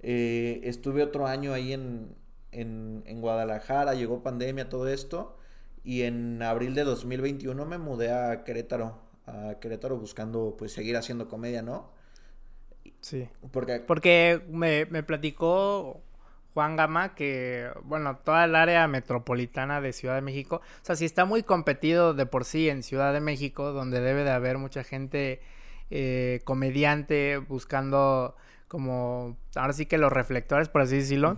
eh, 0.00 0.60
estuve 0.64 1.02
otro 1.02 1.26
año 1.26 1.52
ahí 1.52 1.72
en, 1.72 2.14
en, 2.52 3.20
Guadalajara, 3.20 3.94
llegó 3.94 4.22
pandemia, 4.22 4.68
todo 4.68 4.88
esto. 4.88 5.36
Y 5.84 6.02
en 6.02 6.42
abril 6.42 6.74
de 6.74 6.84
2021 6.84 7.64
me 7.64 7.78
mudé 7.78 8.12
a 8.12 8.44
Querétaro, 8.44 8.98
a 9.26 9.56
Querétaro 9.60 9.96
buscando 9.96 10.56
pues 10.58 10.72
seguir 10.72 10.96
haciendo 10.96 11.28
comedia, 11.28 11.62
¿no? 11.62 11.92
Sí. 13.00 13.28
Porque, 13.52 13.80
Porque 13.80 14.42
me, 14.48 14.86
me 14.86 15.02
platicó 15.02 16.02
Juan 16.56 16.74
Gama 16.74 17.14
que, 17.14 17.70
bueno, 17.84 18.18
toda 18.24 18.46
el 18.46 18.56
área 18.56 18.88
metropolitana 18.88 19.82
de 19.82 19.92
Ciudad 19.92 20.14
de 20.14 20.22
México, 20.22 20.62
o 20.64 20.84
sea, 20.84 20.96
si 20.96 21.04
está 21.04 21.26
muy 21.26 21.42
competido 21.42 22.14
de 22.14 22.24
por 22.24 22.46
sí 22.46 22.70
en 22.70 22.82
Ciudad 22.82 23.12
de 23.12 23.20
México, 23.20 23.72
donde 23.72 24.00
debe 24.00 24.24
de 24.24 24.30
haber 24.30 24.56
mucha 24.56 24.82
gente 24.82 25.40
eh, 25.90 26.40
comediante 26.44 27.38
buscando 27.38 28.34
como, 28.68 29.36
ahora 29.54 29.72
sí 29.72 29.86
que 29.86 29.98
los 29.98 30.12
reflectores, 30.12 30.68
por 30.68 30.82
así 30.82 30.96
decirlo. 30.96 31.36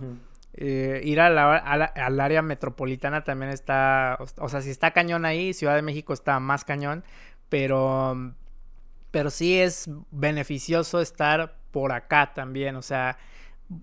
Eh, 0.55 1.01
ir 1.05 1.21
a 1.21 1.29
la, 1.29 1.55
al 1.55 2.19
área 2.19 2.41
metropolitana 2.41 3.23
también 3.23 3.51
está, 3.51 4.17
o, 4.37 4.49
sea, 4.49 4.61
si 4.61 4.71
está 4.71 4.91
cañón 4.91 5.23
ahí, 5.25 5.53
Ciudad 5.53 5.75
de 5.75 5.83
México 5.83 6.11
está 6.11 6.39
más 6.39 6.65
cañón, 6.65 7.03
pero, 7.47 8.33
pero 9.11 9.29
sí 9.29 9.59
es 9.59 9.89
beneficioso 10.11 11.01
estar 11.01 11.55
por 11.71 11.91
acá 11.91 12.33
también, 12.33 12.75
o 12.75 12.81
sea, 12.81 13.17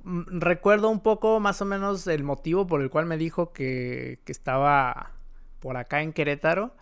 recuerdo 0.05 0.91
un 0.91 1.01
poco 1.01 1.39
más 1.39 1.63
o 1.63 1.65
menos 1.65 2.07
el 2.09 2.25
motivo 2.25 2.67
por 2.67 2.83
el 2.83 2.91
cual 2.91 3.07
me 3.07 3.17
dijo 3.17 3.53
que, 3.53 4.19
que 4.25 4.33
estaba 4.33 5.13
por 5.61 5.77
acá 5.77 6.03
en 6.03 6.13
Querétaro 6.13 6.75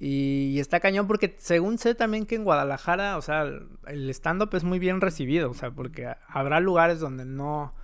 y, 0.00 0.60
está 0.60 0.78
cañón 0.78 1.08
porque 1.08 1.34
según 1.38 1.76
sé 1.76 1.96
también 1.96 2.24
que 2.24 2.36
en 2.36 2.44
Guadalajara, 2.44 3.16
o 3.16 3.22
sea, 3.22 3.42
el 3.86 4.10
stand-up 4.10 4.54
es 4.54 4.62
muy 4.62 4.78
bien 4.78 5.00
recibido, 5.00 5.50
o 5.50 5.54
sea, 5.54 5.72
porque 5.72 6.14
habrá 6.28 6.60
lugares 6.60 7.00
donde 7.00 7.24
no, 7.24 7.74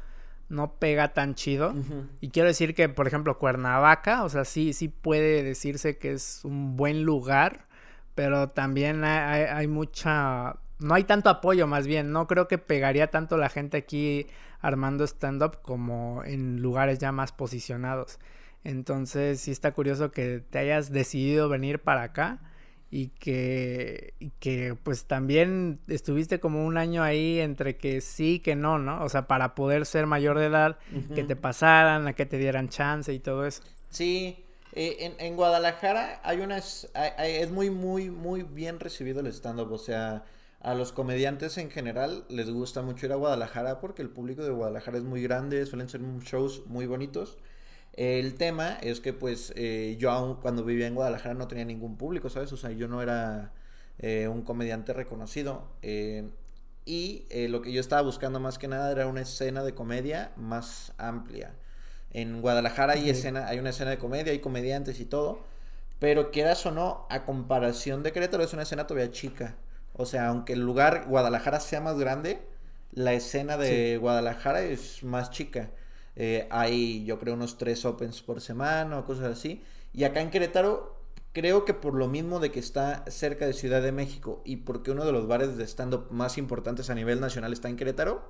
no 0.48 0.74
pega 0.74 1.12
tan 1.12 1.34
chido. 1.34 1.74
Y 2.20 2.28
quiero 2.28 2.48
decir 2.48 2.76
que, 2.76 2.88
por 2.88 3.08
ejemplo, 3.08 3.36
Cuernavaca, 3.38 4.22
o 4.22 4.28
sea, 4.28 4.44
sí, 4.44 4.72
sí 4.74 4.86
puede 4.86 5.42
decirse 5.42 5.98
que 5.98 6.12
es 6.12 6.44
un 6.44 6.76
buen 6.76 7.02
lugar, 7.02 7.66
pero 8.14 8.50
también 8.50 9.02
hay, 9.02 9.42
hay 9.42 9.66
mucha... 9.66 10.56
No 10.78 10.94
hay 10.94 11.04
tanto 11.04 11.30
apoyo 11.30 11.66
más 11.66 11.86
bien, 11.86 12.12
no 12.12 12.28
creo 12.28 12.46
que 12.46 12.58
pegaría 12.58 13.08
tanto 13.08 13.36
la 13.36 13.48
gente 13.48 13.76
aquí 13.76 14.28
armando 14.60 15.04
stand-up 15.04 15.62
como 15.62 16.22
en 16.24 16.62
lugares 16.62 17.00
ya 17.00 17.10
más 17.10 17.32
posicionados. 17.32 18.20
Entonces 18.64 19.40
sí 19.40 19.50
está 19.50 19.72
curioso 19.72 20.10
que 20.10 20.42
te 20.50 20.58
hayas 20.58 20.90
decidido 20.90 21.48
venir 21.48 21.80
para 21.80 22.02
acá 22.02 22.40
y 22.90 23.08
que, 23.08 24.14
que 24.38 24.76
pues 24.82 25.04
también 25.04 25.80
estuviste 25.88 26.40
como 26.40 26.64
un 26.64 26.78
año 26.78 27.02
ahí 27.02 27.40
entre 27.40 27.76
que 27.76 28.00
sí 28.00 28.38
que 28.38 28.56
no, 28.56 28.78
¿no? 28.78 29.04
O 29.04 29.08
sea, 29.08 29.26
para 29.26 29.54
poder 29.54 29.84
ser 29.84 30.06
mayor 30.06 30.38
de 30.38 30.46
edad, 30.46 30.78
que 31.14 31.24
te 31.24 31.36
pasaran, 31.36 32.06
a 32.06 32.12
que 32.12 32.24
te 32.24 32.38
dieran 32.38 32.68
chance 32.68 33.12
y 33.12 33.18
todo 33.18 33.46
eso. 33.46 33.62
Sí, 33.90 34.44
eh, 34.72 34.96
en, 35.00 35.14
en, 35.18 35.36
Guadalajara 35.36 36.20
hay 36.22 36.40
unas, 36.40 36.88
es 37.18 37.50
muy, 37.50 37.68
muy, 37.68 38.10
muy 38.10 38.44
bien 38.44 38.80
recibido 38.80 39.20
el 39.20 39.26
stand-up, 39.26 39.72
o 39.72 39.78
sea, 39.78 40.24
a 40.60 40.74
los 40.74 40.92
comediantes 40.92 41.58
en 41.58 41.70
general 41.70 42.24
les 42.28 42.50
gusta 42.50 42.80
mucho 42.80 43.06
ir 43.06 43.12
a 43.12 43.16
Guadalajara 43.16 43.80
porque 43.80 44.02
el 44.02 44.08
público 44.08 44.42
de 44.42 44.50
Guadalajara 44.50 44.98
es 44.98 45.04
muy 45.04 45.22
grande, 45.22 45.66
suelen 45.66 45.88
ser 45.88 46.00
shows 46.20 46.62
muy 46.66 46.86
bonitos. 46.86 47.38
El 47.96 48.34
tema 48.34 48.76
es 48.82 49.00
que 49.00 49.12
pues 49.12 49.52
eh, 49.56 49.96
yo 49.98 50.10
aún 50.10 50.36
cuando 50.36 50.64
vivía 50.64 50.88
en 50.88 50.96
Guadalajara 50.96 51.34
no 51.34 51.46
tenía 51.46 51.64
ningún 51.64 51.96
público, 51.96 52.28
¿sabes? 52.28 52.52
O 52.52 52.56
sea, 52.56 52.70
yo 52.72 52.88
no 52.88 53.00
era 53.02 53.52
eh, 53.98 54.26
un 54.28 54.42
comediante 54.42 54.92
reconocido. 54.92 55.68
Eh, 55.82 56.28
y 56.86 57.26
lo 57.48 57.62
que 57.62 57.72
yo 57.72 57.80
estaba 57.80 58.02
buscando 58.02 58.40
más 58.40 58.58
que 58.58 58.68
nada 58.68 58.90
era 58.92 59.06
una 59.06 59.22
escena 59.22 59.62
de 59.62 59.74
comedia 59.74 60.32
más 60.36 60.92
amplia. 60.98 61.54
En 62.10 62.42
Guadalajara 62.42 62.94
hay, 62.94 63.08
escena, 63.08 63.46
hay 63.48 63.58
una 63.58 63.70
escena 63.70 63.90
de 63.90 63.98
comedia, 63.98 64.32
hay 64.32 64.40
comediantes 64.40 65.00
y 65.00 65.06
todo. 65.06 65.40
Pero 65.98 66.30
quieras 66.30 66.66
o 66.66 66.72
no, 66.72 67.06
a 67.10 67.24
comparación 67.24 68.02
de 68.02 68.12
Querétaro 68.12 68.42
es 68.44 68.52
una 68.52 68.62
escena 68.62 68.86
todavía 68.86 69.10
chica. 69.12 69.56
O 69.94 70.04
sea, 70.04 70.28
aunque 70.28 70.52
el 70.54 70.60
lugar 70.60 71.06
Guadalajara 71.08 71.60
sea 71.60 71.80
más 71.80 71.96
grande, 71.98 72.42
la 72.92 73.14
escena 73.14 73.56
de 73.56 73.96
Guadalajara 73.98 74.60
es 74.62 75.02
más 75.04 75.30
chica. 75.30 75.70
Eh, 76.16 76.46
hay, 76.50 77.04
yo 77.04 77.18
creo, 77.18 77.34
unos 77.34 77.58
tres 77.58 77.84
opens 77.84 78.22
por 78.22 78.40
semana 78.40 78.98
o 78.98 79.04
cosas 79.04 79.32
así. 79.32 79.62
Y 79.92 80.04
acá 80.04 80.20
en 80.20 80.30
Querétaro, 80.30 80.96
creo 81.32 81.64
que 81.64 81.74
por 81.74 81.94
lo 81.94 82.08
mismo 82.08 82.40
de 82.40 82.50
que 82.50 82.60
está 82.60 83.04
cerca 83.08 83.46
de 83.46 83.52
Ciudad 83.52 83.82
de 83.82 83.92
México 83.92 84.42
y 84.44 84.56
porque 84.56 84.90
uno 84.90 85.04
de 85.04 85.12
los 85.12 85.26
bares 85.26 85.56
de 85.56 85.64
stand-up 85.64 86.06
más 86.10 86.38
importantes 86.38 86.90
a 86.90 86.94
nivel 86.94 87.20
nacional 87.20 87.52
está 87.52 87.68
en 87.68 87.76
Querétaro, 87.76 88.22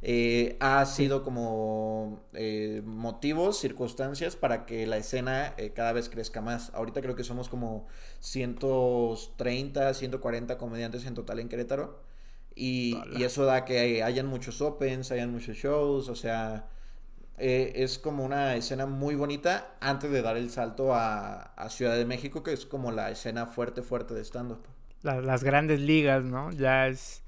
eh, 0.00 0.56
ha 0.60 0.84
sido 0.86 1.24
como 1.24 2.20
eh, 2.32 2.82
motivos, 2.84 3.58
circunstancias 3.58 4.36
para 4.36 4.64
que 4.64 4.86
la 4.86 4.96
escena 4.96 5.54
cada 5.74 5.92
vez 5.92 6.08
crezca 6.08 6.40
más. 6.40 6.72
Ahorita 6.74 7.00
creo 7.02 7.16
que 7.16 7.24
somos 7.24 7.48
como 7.48 7.86
130, 8.20 9.94
140 9.94 10.58
comediantes 10.58 11.04
en 11.06 11.14
total 11.14 11.40
en 11.40 11.48
Querétaro. 11.48 12.00
Y, 12.54 12.96
y 13.16 13.22
eso 13.22 13.44
da 13.44 13.64
que 13.64 14.02
hayan 14.02 14.26
muchos 14.26 14.60
opens, 14.60 15.12
hayan 15.12 15.30
muchos 15.30 15.56
shows, 15.56 16.08
o 16.08 16.16
sea, 16.16 16.68
eh, 17.38 17.72
es 17.76 17.98
como 17.98 18.24
una 18.24 18.56
escena 18.56 18.86
muy 18.86 19.14
bonita 19.14 19.74
antes 19.80 20.10
de 20.10 20.22
dar 20.22 20.36
el 20.36 20.50
salto 20.50 20.94
a, 20.94 21.52
Ciudad 21.68 21.96
de 21.96 22.04
México, 22.04 22.42
que 22.42 22.52
es 22.52 22.66
como 22.66 22.90
la 22.92 23.10
escena 23.10 23.46
fuerte, 23.46 23.82
fuerte 23.82 24.14
de 24.14 24.24
stand-up. 24.24 24.60
las 25.02 25.44
grandes 25.44 25.80
ligas, 25.80 26.24
¿no? 26.24 26.50
Ya 26.50 26.88
es, 26.88 27.22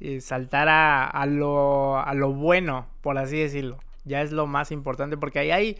eh, 0.00 0.20
saltar 0.20 0.68
a, 0.68 1.26
lo, 1.26 1.98
a 1.98 2.12
lo 2.14 2.32
bueno, 2.32 2.86
por 3.00 3.16
así 3.18 3.38
decirlo. 3.38 3.78
Ya 4.04 4.20
es 4.20 4.32
lo 4.32 4.46
más 4.46 4.70
importante, 4.70 5.16
porque 5.16 5.38
ahí 5.38 5.50
hay 5.50 5.78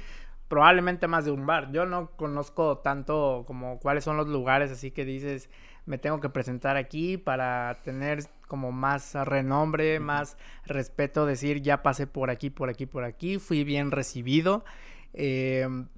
probablemente 0.48 1.08
más 1.08 1.24
de 1.24 1.30
un 1.32 1.46
bar. 1.46 1.72
Yo 1.72 1.84
no 1.84 2.10
conozco 2.12 2.78
tanto 2.78 3.44
como 3.46 3.78
cuáles 3.80 4.04
son 4.04 4.16
los 4.16 4.28
lugares, 4.28 4.70
así 4.70 4.90
que 4.92 5.04
dices, 5.04 5.50
me 5.84 5.98
tengo 5.98 6.20
que 6.20 6.28
presentar 6.28 6.76
aquí 6.76 7.16
para 7.18 7.78
tener 7.84 8.24
como 8.54 8.70
más 8.70 9.14
renombre, 9.14 9.98
más 9.98 10.36
respeto, 10.64 11.26
decir 11.26 11.60
ya 11.60 11.82
pasé 11.82 12.06
por 12.06 12.30
aquí, 12.30 12.50
por 12.50 12.70
aquí, 12.70 12.86
por 12.86 13.02
aquí, 13.02 13.40
fui 13.40 13.64
bien 13.64 13.90
recibido. 13.90 14.64
Em, 15.12 15.88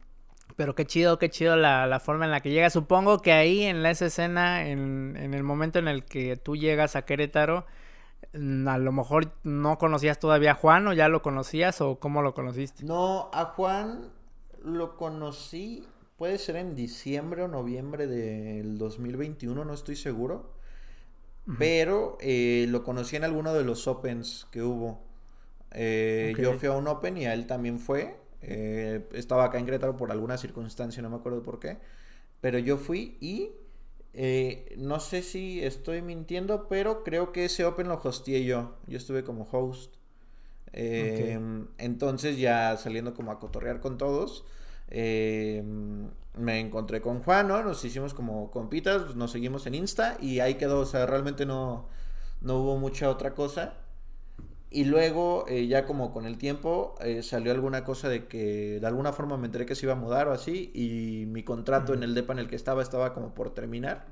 pero 0.57 0.75
qué 0.75 0.87
chido, 0.87 1.19
qué 1.19 1.29
chido 1.29 1.55
la, 1.55 2.01
forma 2.01 2.25
en 2.25 2.31
la 2.31 2.41
que 2.41 2.49
llega. 2.49 2.71
Supongo 2.71 3.19
que 3.21 3.33
ahí 3.33 3.65
en 3.65 3.85
esa 3.85 4.07
escena, 4.07 4.67
en, 4.69 5.19
en 5.19 5.35
el 5.35 5.43
momento 5.43 5.79
en 5.79 5.87
el 5.87 6.07
que 6.07 6.37
tú 6.37 6.57
llegas 6.57 6.97
a 6.97 7.03
Querétaro, 7.03 7.67
mm, 8.33 8.67
a 8.69 8.79
lo 8.79 8.91
mejor 8.91 9.33
no 9.43 9.77
conocías 9.77 10.19
todavía 10.19 10.53
a 10.53 10.55
Juan 10.55 10.89
o 10.89 10.95
ya 10.95 11.09
lo 11.09 11.21
conocías 11.21 11.83
o 11.83 11.99
cómo 11.99 12.23
lo 12.23 12.33
conociste. 12.33 12.87
No, 12.87 13.29
a 13.35 13.45
Juan 13.45 14.13
lo 14.65 14.97
conocí, 14.97 15.87
puede 16.17 16.39
ser 16.39 16.57
en 16.57 16.75
diciembre 16.75 17.43
o 17.43 17.49
noviembre 17.49 18.07
del 18.07 18.79
2021, 18.79 19.63
no 19.63 19.75
estoy 19.75 19.97
seguro. 19.97 20.56
Pero 21.57 22.19
eh, 22.21 22.67
lo 22.69 22.85
conocí 22.85 23.17
en 23.17 23.25
alguno 23.25 23.55
de 23.55 23.65
los 23.65 23.87
Opens 23.87 24.47
que 24.51 24.63
hubo. 24.63 25.03
Eh, 25.73 26.37
yo 26.39 26.55
fui 26.55 26.69
a 26.69 26.73
un 26.73 26.89
Open 26.89 27.17
y 27.19 27.27
a 27.27 27.35
él 27.35 27.47
también 27.47 27.79
fue. 27.79 28.19
Eh, 28.43 29.09
estaba 29.13 29.45
acá 29.47 29.59
en 29.59 29.67
Querétaro 29.67 29.97
por 29.97 30.13
alguna 30.13 30.39
circunstancia, 30.39 31.03
no 31.03 31.11
me 31.11 31.17
acuerdo 31.17 31.43
por 31.43 31.61
qué. 31.61 31.79
Pero 32.41 32.59
yo 32.59 32.79
fui 32.79 33.19
y 33.21 33.53
Eh, 34.15 34.75
no 34.79 35.01
sé 35.01 35.23
si 35.23 35.63
estoy 35.65 36.03
mintiendo, 36.03 36.69
pero 36.69 37.05
creo 37.05 37.33
que 37.33 37.47
ese 37.47 37.65
Open 37.67 37.89
lo 37.89 38.01
hosteé 38.03 38.45
yo. 38.45 38.77
Yo 38.87 38.99
estuve 38.99 39.25
como 39.25 39.49
host. 39.53 39.95
Em, 40.73 41.69
entonces 41.79 42.39
ya 42.39 42.77
saliendo 42.77 43.15
como 43.15 43.33
a 43.33 43.39
cotorrear 43.41 43.81
con 43.81 43.99
todos, 43.99 44.45
em, 44.89 46.11
me 46.37 46.61
encontré 46.61 47.01
con 47.01 47.23
Juan, 47.23 47.49
¿no? 47.49 47.63
Nos 47.63 47.85
hicimos 47.85 48.15
como 48.15 48.51
compitas, 48.51 49.17
nos 49.17 49.33
seguimos 49.33 49.67
en 49.67 49.75
Insta 49.75 50.17
y 50.21 50.41
ahí 50.41 50.55
quedó, 50.57 50.81
o 50.81 50.87
sea, 50.87 51.07
realmente 51.07 51.47
no, 51.47 51.87
no 52.41 52.59
hubo 52.59 52.79
mucha 52.79 53.11
otra 53.11 53.35
cosa. 53.35 53.75
Y 54.71 54.85
luego, 54.85 55.47
eh, 55.49 55.67
ya 55.69 55.87
como 55.87 56.13
con 56.13 56.27
el 56.27 56.39
tiempo, 56.39 56.97
eh, 57.01 57.23
salió 57.23 57.53
alguna 57.53 57.85
cosa 57.85 58.09
de 58.09 58.27
que 58.27 58.79
de 58.81 58.87
alguna 58.87 59.13
forma 59.13 59.37
me 59.39 59.47
enteré 59.47 59.65
que 59.65 59.75
se 59.75 59.87
iba 59.87 59.93
a 59.95 59.97
mudar 59.97 60.29
o 60.29 60.33
así, 60.33 60.71
y 60.75 61.27
mi 61.27 61.43
contrato 61.45 61.95
en 61.95 62.03
el 62.03 62.15
DEPA 62.15 62.35
en 62.35 62.41
el 62.41 62.49
que 62.49 62.57
estaba 62.57 62.83
estaba 62.83 63.15
como 63.15 63.33
por 63.35 63.55
terminar. 63.55 64.07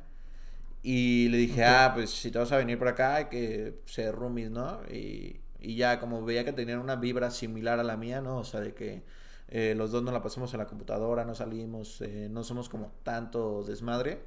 Y 0.83 1.29
le 1.31 1.39
dije, 1.39 1.65
ah, 1.65 1.93
pues 1.95 2.11
si 2.11 2.31
te 2.31 2.39
vas 2.39 2.53
a 2.53 2.59
venir 2.59 2.79
por 2.79 2.89
acá, 2.89 3.17
hay 3.17 3.27
que 3.27 3.81
ser 3.87 4.15
roomies, 4.15 4.51
¿no? 4.51 4.81
Y, 4.91 5.41
y 5.61 5.77
ya 5.77 5.99
como 6.01 6.25
veía 6.25 6.45
que 6.45 6.53
tenían 6.53 6.79
una 6.79 6.97
vibra 6.97 7.31
similar 7.31 7.81
a 7.81 7.85
la 7.85 7.97
mía, 7.97 8.21
¿no? 8.21 8.39
O 8.39 8.45
sea, 8.45 8.61
de 8.61 8.75
que 8.75 9.03
eh, 9.49 9.75
los 9.77 9.91
dos 9.93 10.03
no 10.03 10.11
la 10.13 10.23
pasamos 10.23 10.53
en 10.55 10.59
la 10.59 10.67
computadora, 10.67 11.25
no 11.25 11.35
salimos, 11.35 12.01
eh, 12.01 12.29
no 12.31 12.45
somos 12.45 12.69
como 12.69 12.93
tanto 13.03 13.63
desmadre. 13.63 14.21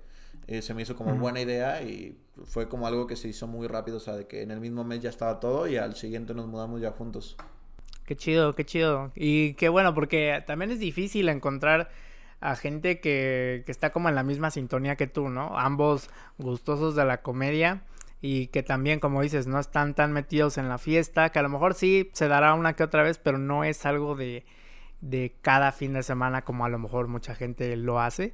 Eh, 0.48 0.62
se 0.62 0.74
me 0.74 0.82
hizo 0.84 0.96
como 0.96 1.16
buena 1.16 1.42
idea 1.42 1.82
y 1.82 2.18
fue 2.46 2.70
como 2.70 2.88
algo 2.88 3.08
que 3.08 3.16
se 3.16 3.28
hizo 3.28 3.48
muy 3.48 3.68
rápido, 3.68 3.98
o 3.98 4.00
sea, 4.00 4.16
de 4.16 4.28
que 4.28 4.42
en 4.42 4.52
el 4.52 4.62
mismo 4.62 4.84
mes 4.84 5.02
ya 5.02 5.10
estaba 5.10 5.40
todo 5.40 5.68
y 5.68 5.78
al 5.78 5.96
siguiente 5.96 6.34
nos 6.34 6.48
mudamos 6.48 6.80
ya 6.80 6.92
juntos. 6.92 7.36
Qué 8.06 8.16
chido, 8.16 8.56
qué 8.56 8.66
chido. 8.66 9.12
Y 9.16 9.56
qué 9.56 9.68
bueno, 9.68 9.94
porque 9.94 10.44
también 10.48 10.72
es 10.72 10.80
difícil 10.80 11.28
encontrar 11.28 11.90
a 12.40 12.56
gente 12.56 13.02
que, 13.02 13.64
que 13.66 13.72
está 13.72 13.92
como 13.92 14.08
en 14.08 14.16
la 14.16 14.24
misma 14.24 14.52
sintonía 14.52 14.96
que 14.96 15.08
tú, 15.08 15.28
¿no? 15.28 15.58
Ambos 15.58 16.10
gustosos 16.38 16.96
de 16.96 17.04
la 17.04 17.22
comedia 17.22 17.84
y 18.22 18.48
que 18.48 18.64
también, 18.64 19.00
como 19.00 19.22
dices, 19.22 19.48
no 19.48 19.60
están 19.60 19.94
tan 19.94 20.14
metidos 20.14 20.58
en 20.58 20.70
la 20.70 20.78
fiesta, 20.78 21.30
que 21.30 21.40
a 21.40 21.42
lo 21.42 21.50
mejor 21.50 21.74
sí 21.74 22.10
se 22.14 22.28
dará 22.28 22.54
una 22.54 22.74
que 22.74 22.84
otra 22.84 23.04
vez, 23.04 23.18
pero 23.18 23.38
no 23.38 23.64
es 23.64 23.86
algo 23.86 24.16
de, 24.16 24.46
de 25.02 25.36
cada 25.42 25.72
fin 25.72 25.94
de 25.94 26.04
semana 26.04 26.44
como 26.44 26.66
a 26.66 26.70
lo 26.70 26.80
mejor 26.80 27.08
mucha 27.08 27.36
gente 27.36 27.76
lo 27.76 28.00
hace. 28.00 28.34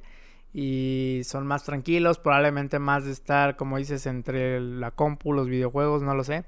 Y 0.52 1.22
son 1.24 1.46
más 1.46 1.64
tranquilos, 1.64 2.18
probablemente 2.18 2.78
más 2.78 3.04
de 3.04 3.12
estar, 3.12 3.56
como 3.56 3.76
dices, 3.76 4.06
entre 4.06 4.60
la 4.60 4.92
compu, 4.92 5.32
los 5.32 5.48
videojuegos, 5.48 6.02
no 6.02 6.14
lo 6.14 6.22
sé. 6.22 6.44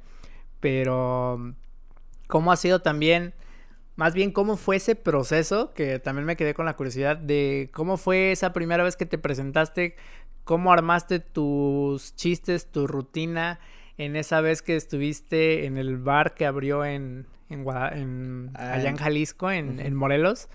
Pero, 0.61 1.55
¿cómo 2.29 2.53
ha 2.53 2.57
sido 2.57 2.81
también? 2.83 3.35
Más 3.97 4.15
bien, 4.15 4.31
¿cómo 4.31 4.57
fue 4.57 4.77
ese 4.77 4.95
proceso? 4.95 5.73
Que 5.75 5.99
también 5.99 6.27
me 6.27 6.37
quedé 6.37 6.55
con 6.55 6.67
la 6.67 6.77
curiosidad 6.77 7.17
de 7.17 7.71
cómo 7.73 7.97
fue 7.97 8.31
esa 8.31 8.53
primera 8.53 8.85
vez 8.85 8.97
que 8.97 9.07
te 9.07 9.19
presentaste 9.19 9.97
cómo 10.47 10.73
armaste 10.73 11.19
tus 11.19 12.15
chistes, 12.15 12.71
tu 12.71 12.87
rutina 12.87 13.59
en 13.99 14.15
esa 14.15 14.41
vez 14.41 14.63
que 14.63 14.77
estuviste 14.77 15.67
en 15.67 15.77
el 15.77 15.99
bar 15.99 16.35
que 16.35 16.47
abrió 16.47 16.85
en, 16.85 17.27
en, 17.49 18.51
ah, 18.55 18.73
allá 18.75 18.91
en 18.91 18.97
Jalisco, 18.97 19.51
en, 19.51 19.95
Morelos. 19.95 20.49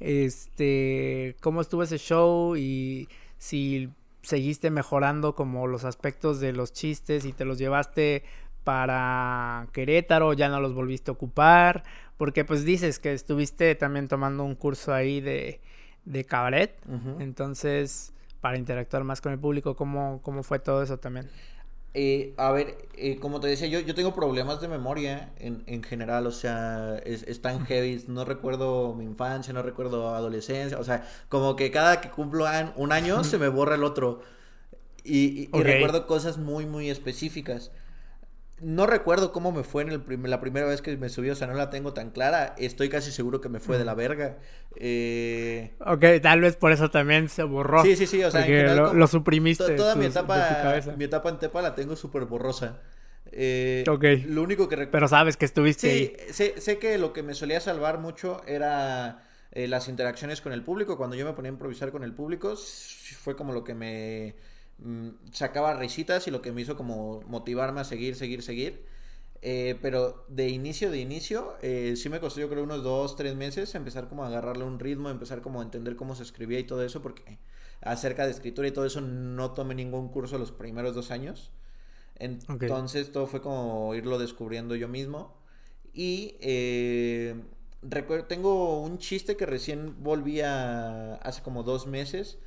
Este, 0.00 1.36
cómo 1.40 1.60
estuvo 1.60 1.82
ese 1.82 1.98
show 1.98 2.56
y 2.56 3.08
si 3.36 3.90
seguiste 4.22 4.70
mejorando 4.70 5.34
como 5.34 5.66
los 5.66 5.84
aspectos 5.84 6.38
de 6.38 6.52
los 6.52 6.72
chistes 6.72 7.24
y 7.24 7.32
te 7.32 7.44
los 7.44 7.58
llevaste 7.58 8.22
para 8.62 9.66
Querétaro, 9.72 10.34
ya 10.34 10.48
no 10.48 10.60
los 10.60 10.74
volviste 10.74 11.10
a 11.10 11.14
ocupar, 11.14 11.82
porque 12.16 12.44
pues 12.44 12.64
dices 12.64 12.98
que 12.98 13.12
estuviste 13.12 13.74
también 13.74 14.08
tomando 14.08 14.44
un 14.44 14.54
curso 14.54 14.92
ahí 14.92 15.20
de, 15.20 15.60
de 16.04 16.24
cabaret, 16.24 16.78
entonces 17.18 18.12
para 18.40 18.58
interactuar 18.58 19.04
más 19.04 19.20
con 19.20 19.32
el 19.32 19.38
público? 19.38 19.74
¿Cómo, 19.74 20.20
cómo 20.22 20.42
fue 20.42 20.58
todo 20.58 20.82
eso 20.82 20.98
también? 20.98 21.28
Eh, 21.94 22.34
a 22.36 22.52
ver, 22.52 22.76
eh, 22.96 23.18
como 23.18 23.40
te 23.40 23.48
decía, 23.48 23.66
yo, 23.66 23.80
yo 23.80 23.94
tengo 23.94 24.14
problemas 24.14 24.60
de 24.60 24.68
memoria 24.68 25.32
en, 25.38 25.64
en 25.66 25.82
general, 25.82 26.26
o 26.26 26.32
sea, 26.32 26.98
es, 27.04 27.40
tan 27.40 27.64
heavy, 27.64 28.04
no 28.08 28.24
recuerdo 28.24 28.94
mi 28.94 29.04
infancia, 29.04 29.52
no 29.52 29.62
recuerdo 29.62 30.14
adolescencia, 30.14 30.78
o 30.78 30.84
sea, 30.84 31.08
como 31.28 31.56
que 31.56 31.70
cada 31.70 32.00
que 32.00 32.10
cumplo 32.10 32.44
un 32.76 32.92
año 32.92 33.24
se 33.24 33.38
me 33.38 33.48
borra 33.48 33.76
el 33.76 33.84
otro 33.84 34.20
y, 35.02 35.48
y 35.52 35.62
recuerdo 35.62 36.06
cosas 36.06 36.36
muy, 36.36 36.66
muy 36.66 36.90
específicas. 36.90 37.70
No 38.60 38.86
recuerdo 38.86 39.32
cómo 39.32 39.52
me 39.52 39.62
fue 39.62 39.82
en 39.82 39.90
el 39.90 40.02
la 40.24 40.40
primera 40.40 40.66
vez 40.66 40.82
que 40.82 40.96
me 40.96 41.08
subí, 41.08 41.30
o 41.30 41.34
sea, 41.34 41.46
no 41.46 41.54
la 41.54 41.70
tengo 41.70 41.92
tan 41.92 42.10
clara. 42.10 42.54
Estoy 42.58 42.88
casi 42.88 43.12
seguro 43.12 43.40
que 43.40 43.48
me 43.48 43.60
fue 43.60 43.78
de 43.78 43.84
la 43.84 43.94
verga. 43.94 44.38
Eh... 44.76 45.74
Ok, 45.80 46.04
tal 46.22 46.40
vez 46.40 46.56
por 46.56 46.72
eso 46.72 46.90
también 46.90 47.28
se 47.28 47.44
borró. 47.44 47.82
Sí, 47.82 47.96
sí, 47.96 48.06
sí, 48.06 48.22
o 48.24 48.30
sea, 48.30 48.44
lo, 48.74 49.06
suprimiste. 49.06 49.76
toda 49.76 49.94
mi, 49.94 50.06
etapa, 50.06 50.80
mi 50.96 51.04
etapa 51.04 51.28
en 51.28 51.38
Tepa 51.38 51.62
la 51.62 51.74
tengo 51.74 51.94
súper 51.94 52.24
borrosa. 52.24 52.80
Eh, 53.30 53.84
ok. 53.88 54.04
Lo 54.26 54.42
único 54.42 54.68
que 54.68 54.76
recuerdo... 54.76 54.92
Pero 54.92 55.08
sabes 55.08 55.36
que 55.36 55.44
estuviste 55.44 55.90
sí, 55.90 56.32
Sé, 56.32 56.60
sé 56.60 56.78
que 56.78 56.98
lo 56.98 57.12
que 57.12 57.22
me 57.22 57.34
solía 57.34 57.60
salvar 57.60 57.98
mucho 57.98 58.42
era 58.46 59.22
eh, 59.52 59.68
las 59.68 59.88
interacciones 59.88 60.40
con 60.40 60.52
el 60.52 60.62
público. 60.62 60.96
Cuando 60.96 61.14
yo 61.14 61.26
me 61.26 61.32
ponía 61.32 61.50
a 61.50 61.52
improvisar 61.52 61.92
con 61.92 62.02
el 62.02 62.12
público, 62.12 62.54
fue 62.56 63.36
como 63.36 63.52
lo 63.52 63.64
que 63.64 63.74
me 63.74 64.34
Mm, 64.34 64.57
sacaba 65.32 65.74
risitas 65.74 66.26
y 66.28 66.30
lo 66.30 66.42
que 66.42 66.52
me 66.52 66.62
hizo 66.62 66.76
como 66.76 67.20
motivarme 67.22 67.80
a 67.80 67.84
seguir, 67.84 68.14
seguir, 68.16 68.42
seguir. 68.42 68.84
Eh, 69.40 69.78
pero 69.80 70.24
de 70.28 70.48
inicio, 70.48 70.90
de 70.90 70.98
inicio, 70.98 71.56
eh, 71.62 71.94
sí 71.96 72.08
me 72.08 72.18
costó 72.18 72.40
yo 72.40 72.48
creo 72.48 72.64
unos 72.64 72.82
dos, 72.82 73.14
tres 73.14 73.36
meses 73.36 73.74
empezar 73.76 74.08
como 74.08 74.24
a 74.24 74.28
agarrarle 74.28 74.64
un 74.64 74.80
ritmo, 74.80 75.10
empezar 75.10 75.42
como 75.42 75.60
a 75.60 75.64
entender 75.64 75.94
cómo 75.94 76.16
se 76.16 76.24
escribía 76.24 76.58
y 76.58 76.64
todo 76.64 76.82
eso, 76.82 77.02
porque 77.02 77.38
acerca 77.80 78.24
de 78.24 78.32
escritura 78.32 78.66
y 78.66 78.72
todo 78.72 78.84
eso 78.84 79.00
no 79.00 79.52
tomé 79.52 79.74
ningún 79.76 80.08
curso 80.08 80.38
los 80.38 80.50
primeros 80.50 80.94
dos 80.94 81.10
años. 81.10 81.52
Entonces 82.16 83.12
todo 83.12 83.26
fue 83.28 83.40
como 83.40 83.94
irlo 83.94 84.18
descubriendo 84.18 84.74
yo 84.74 84.88
mismo. 84.88 85.36
Y 85.92 86.36
eh, 86.40 87.40
recuerdo, 87.82 88.26
tengo 88.26 88.80
un 88.82 88.98
chiste 88.98 89.36
que 89.36 89.46
recién 89.46 90.02
volví 90.02 90.40
a 90.40 91.14
hace 91.16 91.42
como 91.42 91.62
dos 91.62 91.86
meses 91.86 92.38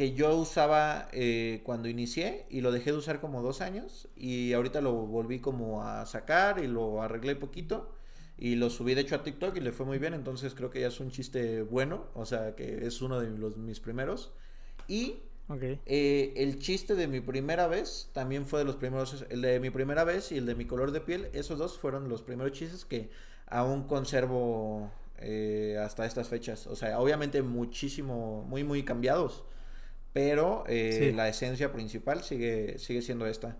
que 0.00 0.14
yo 0.14 0.34
usaba 0.34 1.10
eh, 1.12 1.60
cuando 1.62 1.86
inicié 1.86 2.46
y 2.48 2.62
lo 2.62 2.72
dejé 2.72 2.90
de 2.90 2.96
usar 2.96 3.20
como 3.20 3.42
dos 3.42 3.60
años 3.60 4.08
y 4.16 4.54
ahorita 4.54 4.80
lo 4.80 4.94
volví 4.94 5.40
como 5.40 5.82
a 5.82 6.06
sacar 6.06 6.58
y 6.64 6.66
lo 6.66 7.02
arreglé 7.02 7.36
poquito 7.36 7.94
y 8.38 8.54
lo 8.54 8.70
subí 8.70 8.94
de 8.94 9.02
hecho 9.02 9.16
a 9.16 9.22
TikTok 9.22 9.58
y 9.58 9.60
le 9.60 9.72
fue 9.72 9.84
muy 9.84 9.98
bien, 9.98 10.14
entonces 10.14 10.54
creo 10.54 10.70
que 10.70 10.80
ya 10.80 10.86
es 10.86 11.00
un 11.00 11.10
chiste 11.10 11.60
bueno, 11.60 12.06
o 12.14 12.24
sea 12.24 12.56
que 12.56 12.86
es 12.86 13.02
uno 13.02 13.20
de 13.20 13.28
los, 13.28 13.58
mis 13.58 13.78
primeros. 13.78 14.32
Y 14.88 15.16
eh, 15.84 16.32
el 16.34 16.58
chiste 16.60 16.94
de 16.94 17.06
mi 17.06 17.20
primera 17.20 17.66
vez 17.66 18.08
también 18.14 18.46
fue 18.46 18.60
de 18.60 18.64
los 18.64 18.76
primeros, 18.76 19.26
el 19.28 19.42
de 19.42 19.60
mi 19.60 19.68
primera 19.68 20.04
vez 20.04 20.32
y 20.32 20.38
el 20.38 20.46
de 20.46 20.54
mi 20.54 20.64
color 20.64 20.92
de 20.92 21.02
piel, 21.02 21.28
esos 21.34 21.58
dos 21.58 21.76
fueron 21.76 22.08
los 22.08 22.22
primeros 22.22 22.52
chistes 22.52 22.86
que 22.86 23.10
aún 23.44 23.86
conservo 23.86 24.90
eh, 25.18 25.76
hasta 25.78 26.06
estas 26.06 26.30
fechas, 26.30 26.66
o 26.68 26.74
sea, 26.74 26.98
obviamente 27.00 27.42
muchísimo, 27.42 28.46
muy, 28.48 28.64
muy 28.64 28.82
cambiados 28.82 29.44
pero 30.12 30.64
eh, 30.66 31.12
la 31.14 31.28
esencia 31.28 31.72
principal 31.72 32.22
sigue, 32.22 32.78
sigue 32.78 33.02
siendo 33.02 33.26
esta. 33.26 33.56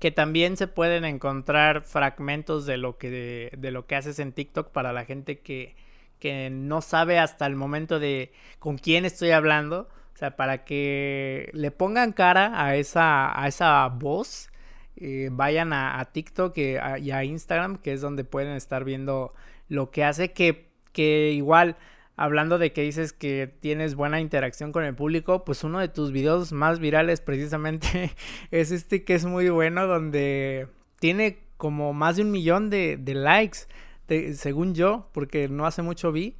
Que 0.00 0.10
también 0.10 0.56
se 0.56 0.66
pueden 0.66 1.04
encontrar 1.04 1.82
fragmentos 1.82 2.66
de 2.66 2.76
lo 2.76 2.98
que, 2.98 3.50
de, 3.56 3.70
lo 3.70 3.86
que 3.86 3.96
haces 3.96 4.18
en 4.18 4.32
TikTok 4.32 4.70
para 4.70 4.92
la 4.92 5.04
gente 5.04 5.38
que, 5.38 5.74
que 6.18 6.50
no 6.50 6.82
sabe 6.82 7.18
hasta 7.18 7.46
el 7.46 7.56
momento 7.56 7.98
de 7.98 8.32
con 8.58 8.78
quién 8.78 9.04
estoy 9.04 9.30
hablando. 9.30 9.88
O 10.14 10.18
sea, 10.18 10.36
para 10.36 10.64
que 10.64 11.50
le 11.52 11.70
pongan 11.70 12.12
cara 12.12 12.62
a 12.62 12.76
esa, 12.76 13.40
a 13.40 13.48
esa 13.48 13.86
voz, 13.88 14.50
eh, 14.96 15.28
vayan 15.30 15.72
a, 15.72 16.04
TikTok 16.10 16.56
y 16.58 16.76
a, 16.76 16.98
y 16.98 17.10
a, 17.10 17.22
Instagram, 17.22 17.78
que 17.78 17.92
es 17.92 18.00
donde 18.00 18.24
pueden 18.24 18.56
estar 18.56 18.84
viendo 18.84 19.34
lo 19.68 19.90
que 19.90 20.04
hace, 20.04 20.32
que, 20.32 20.68
que 20.92 21.32
igual 21.32 21.76
hablando 22.16 22.58
de 22.58 22.72
que 22.72 22.82
dices 22.82 23.12
que 23.12 23.52
tienes 23.60 23.94
buena 23.94 24.20
interacción 24.20 24.72
con 24.72 24.84
el 24.84 24.94
público, 24.94 25.44
pues 25.44 25.64
uno 25.64 25.78
de 25.78 25.88
tus 25.88 26.12
videos 26.12 26.52
más 26.52 26.80
virales 26.80 27.20
precisamente 27.20 28.12
es 28.50 28.70
este 28.72 29.04
que 29.04 29.14
es 29.14 29.24
muy 29.24 29.48
bueno, 29.50 29.86
donde 29.86 30.68
tiene 30.98 31.38
como 31.56 31.92
más 31.92 32.16
de 32.16 32.22
un 32.22 32.30
millón 32.30 32.70
de, 32.70 32.98
likes, 33.06 33.60
según 34.34 34.74
yo, 34.74 35.08
porque 35.12 35.48
no 35.48 35.66
hace 35.66 35.82
mucho 35.82 36.12
vi. 36.12 36.36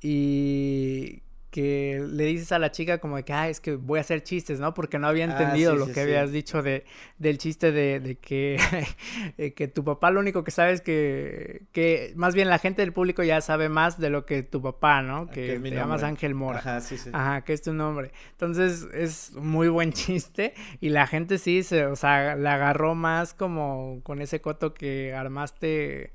Y 0.00 1.22
que 1.54 2.04
le 2.10 2.24
dices 2.24 2.50
a 2.50 2.58
la 2.58 2.72
chica 2.72 2.98
como 2.98 3.14
de 3.14 3.22
que, 3.22 3.32
ah, 3.32 3.48
es 3.48 3.60
que 3.60 3.76
voy 3.76 3.98
a 3.98 4.00
hacer 4.00 4.24
chistes, 4.24 4.58
¿no? 4.58 4.74
Porque 4.74 4.98
no 4.98 5.06
había 5.06 5.24
ah, 5.24 5.30
entendido 5.30 5.76
lo 5.76 5.86
que 5.86 6.00
habías 6.00 6.32
dicho 6.32 6.64
de, 6.64 6.84
del 7.18 7.38
chiste 7.38 7.70
de, 7.70 8.00
de 8.00 8.16
que, 8.16 8.58
que 9.56 9.68
tu 9.68 9.84
papá 9.84 10.10
lo 10.10 10.18
único 10.18 10.42
que 10.42 10.50
sabe 10.50 10.72
es 10.72 10.80
que, 10.80 11.62
que, 11.70 12.12
más 12.16 12.34
bien 12.34 12.48
la 12.48 12.58
gente 12.58 12.82
del 12.82 12.92
público 12.92 13.22
ya 13.22 13.40
sabe 13.40 13.68
más 13.68 14.00
de 14.00 14.10
lo 14.10 14.26
que 14.26 14.42
tu 14.42 14.60
papá, 14.60 15.00
¿no? 15.02 15.28
Ah, 15.28 15.30
que, 15.30 15.60
te 15.60 15.70
llamas 15.70 16.02
Ángel 16.02 16.34
Mora. 16.34 16.58
Ajá, 16.58 16.80
sí, 16.80 16.98
sí. 16.98 17.10
Ajá, 17.12 17.42
que 17.42 17.52
es 17.52 17.62
tu 17.62 17.72
nombre. 17.72 18.10
Entonces 18.32 18.88
es 18.92 19.34
muy 19.36 19.68
buen 19.68 19.92
chiste 19.92 20.54
y 20.80 20.88
la 20.88 21.06
gente 21.06 21.38
sí, 21.38 21.62
se, 21.62 21.86
o 21.86 21.94
sea, 21.94 22.34
la 22.34 22.54
agarró 22.54 22.96
más 22.96 23.32
como 23.32 24.00
con 24.02 24.20
ese 24.20 24.40
coto 24.40 24.74
que 24.74 25.14
armaste 25.14 26.10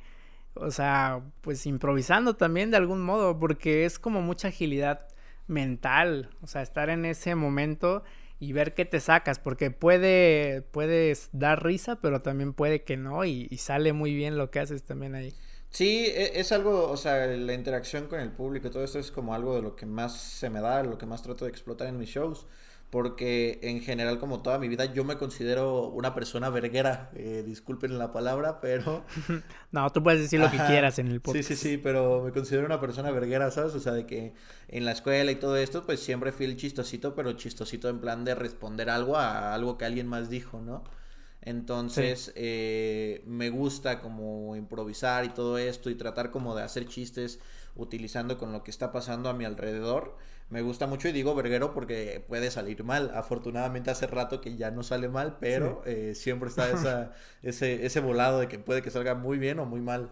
o 0.56 0.72
sea, 0.72 1.22
pues 1.40 1.66
improvisando 1.66 2.36
también 2.36 2.72
de 2.72 2.76
algún 2.76 3.00
modo, 3.00 3.40
porque 3.40 3.86
es 3.86 4.00
como 4.00 4.22
mucha 4.22 4.50
agilidad 4.50 5.08
mental, 5.50 6.30
o 6.42 6.48
sea, 6.48 6.62
estar 6.62 6.90
en 6.90 7.06
ese 7.06 7.36
momento 7.36 8.04
y 8.40 8.54
ver 8.54 8.74
qué 8.74 8.86
te 8.86 9.00
sacas, 9.00 9.40
porque 9.40 9.72
puede, 9.72 10.62
puedes 10.62 11.30
dar 11.34 11.64
risa, 11.64 11.98
pero 12.02 12.22
también 12.22 12.54
puede 12.54 12.84
que 12.84 12.96
no, 12.98 13.26
y, 13.26 13.48
y 13.50 13.58
sale 13.58 13.92
muy 13.94 14.14
bien 14.16 14.38
lo 14.38 14.50
que 14.52 14.60
haces 14.60 14.84
también 14.84 15.16
ahí. 15.16 15.34
Sí, 15.70 16.06
e, 16.08 16.40
es 16.40 16.52
algo, 16.52 16.90
o 16.90 16.98
sea, 16.98 17.28
la 17.28 17.54
interacción 17.54 18.08
con 18.08 18.20
el 18.20 18.32
público, 18.32 18.72
todo 18.72 18.84
esto 18.84 19.00
es 19.00 19.12
como 19.12 19.34
algo 19.34 19.56
de 19.56 19.62
lo 19.62 19.76
que 19.76 19.86
más 19.86 20.18
se 20.20 20.50
me 20.50 20.62
da, 20.62 20.84
lo 20.84 20.98
que 20.98 21.06
más 21.06 21.22
trato 21.22 21.46
de 21.46 21.52
explotar 21.52 21.88
en 21.88 21.98
mis 21.98 22.10
shows 22.10 22.48
porque 22.90 23.60
en 23.62 23.82
general 23.82 24.18
como 24.18 24.42
toda 24.42 24.58
mi 24.58 24.68
vida 24.68 24.86
yo 24.86 25.04
me 25.04 25.18
considero 25.18 25.88
una 25.90 26.16
persona 26.16 26.50
verguera, 26.50 27.12
eh, 27.16 27.44
disculpen 27.46 28.00
la 28.00 28.12
palabra, 28.12 28.60
pero... 28.62 29.06
no, 29.72 29.90
tú 29.92 30.02
puedes 30.02 30.22
decir 30.22 30.40
lo 30.40 30.50
que 30.50 30.58
quieras 30.58 30.98
en 30.98 31.08
el 31.08 31.22
podcast. 31.22 31.48
Sí, 31.48 31.56
sí, 31.56 31.70
sí, 31.70 31.78
pero 31.78 32.24
me 32.24 32.32
considero 32.32 32.66
una 32.66 32.80
persona 32.80 33.12
verguera, 33.12 33.52
¿sabes? 33.52 33.76
O 33.76 33.80
sea, 33.80 33.94
de 33.94 34.08
que 34.08 34.34
en 34.70 34.86
la 34.86 34.92
escuela 34.92 35.32
y 35.32 35.36
todo 35.36 35.58
esto, 35.58 35.86
pues 35.86 36.00
siempre 36.00 36.32
fui 36.32 36.48
el 36.48 36.58
chistosito, 36.58 37.14
pero 37.14 37.34
chistosito 37.34 37.90
en 37.90 38.00
plan 38.00 38.26
de 38.26 38.34
responder 38.34 38.90
algo 38.90 39.18
a 39.18 39.54
algo 39.54 39.78
que 39.78 39.86
alguien 39.86 40.08
más 40.08 40.30
dijo, 40.30 40.60
¿no? 40.60 40.84
Entonces, 41.42 42.34
eh, 42.36 43.24
me 43.26 43.50
gusta 43.50 44.02
como 44.02 44.56
improvisar 44.56 45.26
y 45.26 45.30
todo 45.30 45.58
esto 45.58 45.90
y 45.90 45.96
tratar 45.96 46.32
como 46.32 46.56
de 46.56 46.64
hacer 46.64 46.86
chistes 46.86 47.40
utilizando 47.76 48.38
con 48.38 48.52
lo 48.52 48.64
que 48.64 48.72
está 48.72 48.92
pasando 48.92 49.30
a 49.30 49.34
mi 49.34 49.46
alrededor 49.46 50.18
me 50.50 50.62
gusta 50.62 50.88
mucho 50.88 51.08
y 51.08 51.12
digo 51.12 51.36
verguero 51.36 51.74
porque 51.74 52.24
puede 52.28 52.50
salir 52.50 52.84
mal. 52.84 53.12
Afortunadamente 53.14 53.92
hace 53.92 54.08
rato 54.08 54.42
que 54.42 54.56
ya 54.56 54.72
no 54.72 54.84
sale 54.84 55.08
mal, 55.08 55.38
pero 55.40 55.84
eh, 55.86 56.14
siempre 56.16 56.50
está 56.50 56.70
esa, 56.72 57.14
ese, 57.44 57.86
ese 57.86 58.00
volado 58.00 58.40
de 58.40 58.48
que 58.48 58.58
puede 58.60 58.82
que 58.82 58.90
salga 58.90 59.16
muy 59.16 59.38
bien 59.38 59.60
o 59.60 59.66
muy 59.66 59.82
mal. 59.82 60.10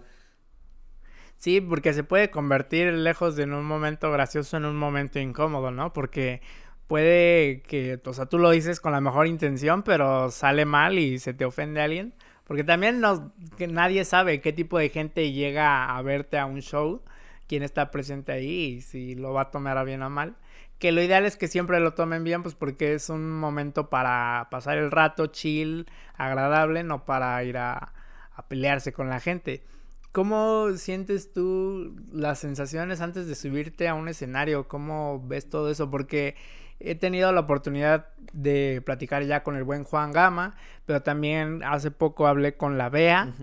Sí, 1.38 1.62
porque 1.62 1.94
se 1.94 2.04
puede 2.04 2.30
convertir 2.32 2.92
lejos 2.94 3.36
de 3.36 3.44
un 3.44 3.66
momento 3.66 4.12
gracioso 4.12 4.58
en 4.58 4.66
un 4.66 4.76
momento 4.76 5.20
incómodo, 5.20 5.72
¿no? 5.72 5.94
Porque 5.94 6.42
puede 6.88 7.62
que, 7.64 8.00
o 8.06 8.14
sea, 8.14 8.26
tú 8.26 8.40
lo 8.40 8.50
dices 8.52 8.80
con 8.80 8.92
la 8.92 9.02
mejor 9.02 9.28
intención, 9.28 9.84
pero 9.84 10.32
sale 10.32 10.66
mal 10.66 10.98
y 11.00 11.20
se 11.20 11.34
te 11.34 11.46
ofende 11.46 11.82
a 11.82 11.86
alguien. 11.86 12.14
Porque 12.46 12.64
también 12.64 13.02
no, 13.02 13.34
que 13.58 13.68
nadie 13.68 14.06
sabe 14.06 14.40
qué 14.42 14.54
tipo 14.54 14.80
de 14.80 14.90
gente 14.90 15.32
llega 15.32 15.96
a 15.96 16.02
verte 16.02 16.38
a 16.40 16.46
un 16.46 16.62
show 16.62 17.02
quién 17.48 17.64
está 17.64 17.92
presente 17.92 18.32
ahí 18.32 18.76
y 18.78 18.82
si 18.82 19.16
lo 19.16 19.34
va 19.34 19.44
a 19.44 19.52
tomar 19.52 19.78
a 19.78 19.84
bien 19.84 20.04
o 20.04 20.10
mal. 20.10 20.36
Que 20.80 20.92
lo 20.92 21.02
ideal 21.02 21.26
es 21.26 21.38
que 21.38 21.48
siempre 21.48 21.80
lo 21.80 21.94
tomen 21.94 22.24
bien, 22.24 22.44
pues 22.44 22.54
porque 22.54 22.94
es 22.94 23.10
un 23.10 23.32
momento 23.32 23.90
para 23.90 24.48
pasar 24.52 24.78
el 24.78 24.92
rato 24.92 25.28
chill, 25.28 25.88
agradable, 26.16 26.84
no 26.84 27.06
para 27.06 27.44
ir 27.44 27.58
a, 27.58 27.94
a 28.36 28.48
pelearse 28.48 28.94
con 28.94 29.10
la 29.10 29.20
gente. 29.20 29.64
¿Cómo 30.12 30.70
sientes 30.76 31.34
tú 31.34 31.96
las 32.12 32.40
sensaciones 32.40 33.02
antes 33.02 33.28
de 33.28 33.36
subirte 33.36 33.88
a 33.88 33.96
un 33.96 34.08
escenario? 34.08 34.68
¿Cómo 34.68 35.24
ves 35.28 35.50
todo 35.50 35.70
eso? 35.70 35.90
Porque 35.90 36.36
he 36.80 36.96
tenido 36.96 37.32
la 37.32 37.42
oportunidad 37.42 38.10
de 38.34 38.82
platicar 38.86 39.24
ya 39.24 39.44
con 39.44 39.56
el 39.56 39.64
buen 39.64 39.84
Juan 39.84 40.12
Gama, 40.12 40.56
pero 40.86 41.02
también 41.02 41.64
hace 41.64 41.92
poco 41.92 42.28
hablé 42.28 42.56
con 42.56 42.78
la 42.78 42.90
Bea 42.90 43.34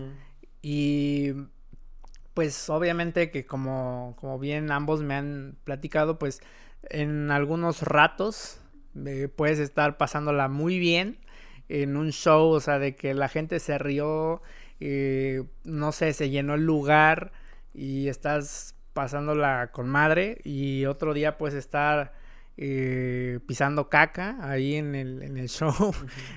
y 0.61 1.33
pues 2.35 2.69
obviamente 2.69 3.31
que 3.31 3.45
como, 3.45 4.15
como 4.19 4.37
bien 4.37 4.69
ambos 4.69 5.01
me 5.01 5.15
han 5.15 5.55
platicado, 5.63 6.19
pues 6.19 6.41
en 6.89 7.31
algunos 7.31 7.81
ratos 7.81 8.59
eh, 9.05 9.29
puedes 9.33 9.57
estar 9.57 9.97
pasándola 9.97 10.49
muy 10.49 10.77
bien 10.77 11.17
en 11.69 11.95
un 11.95 12.11
show, 12.11 12.49
o 12.49 12.59
sea, 12.59 12.77
de 12.77 12.95
que 12.95 13.13
la 13.13 13.29
gente 13.29 13.59
se 13.59 13.77
rió, 13.77 14.41
eh, 14.81 15.43
no 15.63 15.93
sé, 15.93 16.11
se 16.11 16.29
llenó 16.29 16.55
el 16.55 16.65
lugar 16.65 17.31
y 17.73 18.09
estás 18.09 18.75
pasándola 18.93 19.71
con 19.71 19.89
madre 19.89 20.39
y 20.43 20.85
otro 20.85 21.13
día 21.13 21.37
puedes 21.37 21.55
estar 21.55 22.13
eh, 22.57 23.39
pisando 23.47 23.89
caca 23.89 24.37
ahí 24.41 24.75
en 24.75 24.93
el, 24.93 25.23
en 25.23 25.37
el 25.37 25.47
show, 25.49 25.73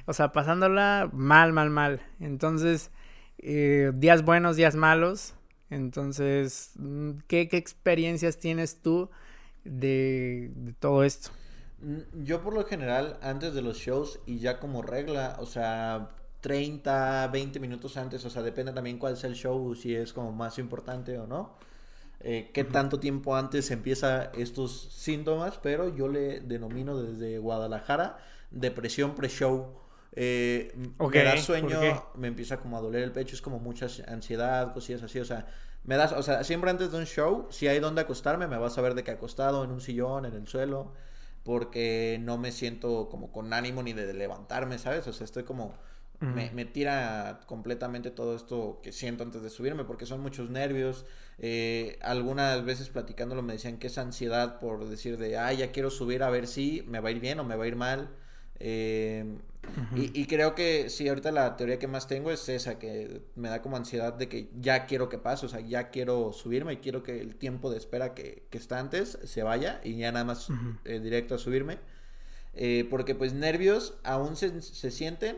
o 0.06 0.12
sea, 0.12 0.30
pasándola 0.30 1.10
mal, 1.12 1.52
mal, 1.52 1.70
mal. 1.70 2.00
Entonces, 2.20 2.92
días 3.38 4.24
buenos, 4.24 4.56
días 4.56 4.76
malos, 4.76 5.34
entonces, 5.70 6.72
mm, 6.76 7.10
¿qué, 7.26 7.48
experiencias 7.52 8.38
tienes 8.38 8.80
tú 8.80 9.10
de, 9.64 10.50
todo 10.80 11.04
esto? 11.04 11.30
Mm, 11.80 12.24
yo 12.24 12.42
por 12.42 12.54
lo 12.54 12.64
general, 12.64 13.18
antes 13.22 13.54
de 13.54 13.62
los 13.62 13.78
shows 13.78 14.20
y 14.26 14.38
ya 14.38 14.58
como 14.60 14.82
regla, 14.82 15.36
o 15.40 15.46
sea, 15.46 16.10
30, 16.40 17.28
20 17.28 17.60
minutos 17.60 17.96
antes, 17.96 18.24
o 18.24 18.30
sea, 18.30 18.42
depende 18.42 18.72
también 18.72 18.98
cuál 18.98 19.16
sea 19.16 19.28
el 19.30 19.36
show, 19.36 19.74
si 19.74 19.94
es 19.94 20.12
como 20.12 20.32
más 20.32 20.58
importante 20.58 21.18
o 21.18 21.26
no. 21.26 21.56
Eh, 22.20 22.50
qué 22.52 22.64
tanto 22.64 22.98
tiempo 22.98 23.36
antes 23.36 23.70
empieza 23.70 24.24
estos 24.34 24.88
síntomas, 24.92 25.58
pero 25.62 25.94
yo 25.94 26.08
le 26.08 26.40
denomino 26.40 27.00
desde 27.00 27.38
Guadalajara 27.38 28.18
depresión 28.50 29.14
pre-show. 29.14 29.74
Eh, 30.12 30.72
me 30.74 31.22
da 31.22 31.36
sueño, 31.36 31.80
me 32.14 32.28
empieza 32.28 32.58
como 32.58 32.76
a 32.76 32.80
doler 32.80 33.02
el 33.02 33.12
pecho, 33.12 33.34
es 33.34 33.42
como 33.42 33.58
mucha 33.58 33.86
ansiedad, 34.06 34.72
cosillas 34.72 35.02
así, 35.02 35.20
o 35.20 35.24
sea, 35.24 35.46
me 35.84 35.96
das, 35.96 36.12
o 36.12 36.22
sea, 36.22 36.44
siempre 36.44 36.70
antes 36.70 36.90
de 36.92 36.98
un 36.98 37.06
show, 37.06 37.46
si 37.50 37.68
hay 37.68 37.78
donde 37.78 38.00
acostarme, 38.00 38.48
me 38.48 38.58
vas 38.58 38.76
a 38.78 38.80
ver 38.80 38.94
de 38.94 39.04
que 39.04 39.10
acostado 39.10 39.64
en 39.64 39.70
un 39.70 39.80
sillón, 39.80 40.24
en 40.24 40.34
el 40.34 40.48
suelo, 40.48 40.92
porque 41.44 42.18
no 42.20 42.36
me 42.36 42.52
siento 42.52 43.08
como 43.08 43.32
con 43.32 43.52
ánimo 43.52 43.82
ni 43.82 43.92
de 43.92 44.12
levantarme, 44.12 44.78
¿sabes? 44.78 45.06
O 45.06 45.12
sea, 45.12 45.24
estoy 45.24 45.44
como, 45.44 45.74
me, 46.20 46.50
me, 46.50 46.64
tira 46.64 47.40
completamente 47.46 48.10
todo 48.10 48.34
esto 48.34 48.80
que 48.82 48.92
siento 48.92 49.22
antes 49.22 49.40
de 49.40 49.50
subirme, 49.50 49.84
porque 49.84 50.04
son 50.04 50.20
muchos 50.20 50.50
nervios. 50.50 51.06
Eh, 51.38 51.98
algunas 52.02 52.64
veces 52.64 52.88
platicándolo 52.88 53.42
me 53.42 53.52
decían 53.52 53.78
que 53.78 53.86
es 53.86 53.98
ansiedad 53.98 54.58
por 54.58 54.88
decir 54.88 55.16
de, 55.16 55.38
ah, 55.38 55.52
ya 55.52 55.70
quiero 55.70 55.90
subir 55.90 56.22
a 56.22 56.30
ver 56.30 56.48
si 56.48 56.84
me 56.88 57.00
va 57.00 57.10
a 57.10 57.12
ir 57.12 57.20
bien 57.20 57.38
o 57.38 57.44
me 57.44 57.56
va 57.56 57.64
a 57.64 57.68
ir 57.68 57.76
mal. 57.76 58.10
Eh, 58.60 59.38
y, 59.94 60.26
creo 60.26 60.54
que 60.54 60.88
sí, 60.88 61.08
ahorita 61.08 61.30
la 61.30 61.56
teoría 61.56 61.78
que 61.78 61.86
más 61.86 62.06
tengo 62.06 62.30
es 62.30 62.48
esa, 62.48 62.78
que 62.78 63.22
me 63.36 63.48
da 63.48 63.60
como 63.60 63.76
ansiedad 63.76 64.14
de 64.14 64.28
que 64.28 64.50
ya 64.58 64.86
quiero 64.86 65.08
que 65.08 65.18
pase, 65.18 65.46
o 65.46 65.48
sea, 65.48 65.60
ya 65.60 65.90
quiero 65.90 66.32
subirme 66.32 66.74
y 66.74 66.76
quiero 66.78 67.02
que 67.02 67.20
el 67.20 67.36
tiempo 67.36 67.70
de 67.70 67.76
espera 67.76 68.14
que, 68.14 68.46
está 68.52 68.78
antes 68.78 69.18
se 69.24 69.42
vaya 69.42 69.80
y 69.84 69.96
ya 69.96 70.10
nada 70.10 70.24
más 70.24 70.48
eh, 70.84 71.00
directo 71.00 71.34
a 71.34 71.38
subirme. 71.38 71.78
Eh, 72.54 72.86
porque 72.90 73.14
pues 73.14 73.34
nervios 73.34 73.98
aún 74.04 74.36
se, 74.36 74.90
sienten, 74.90 75.36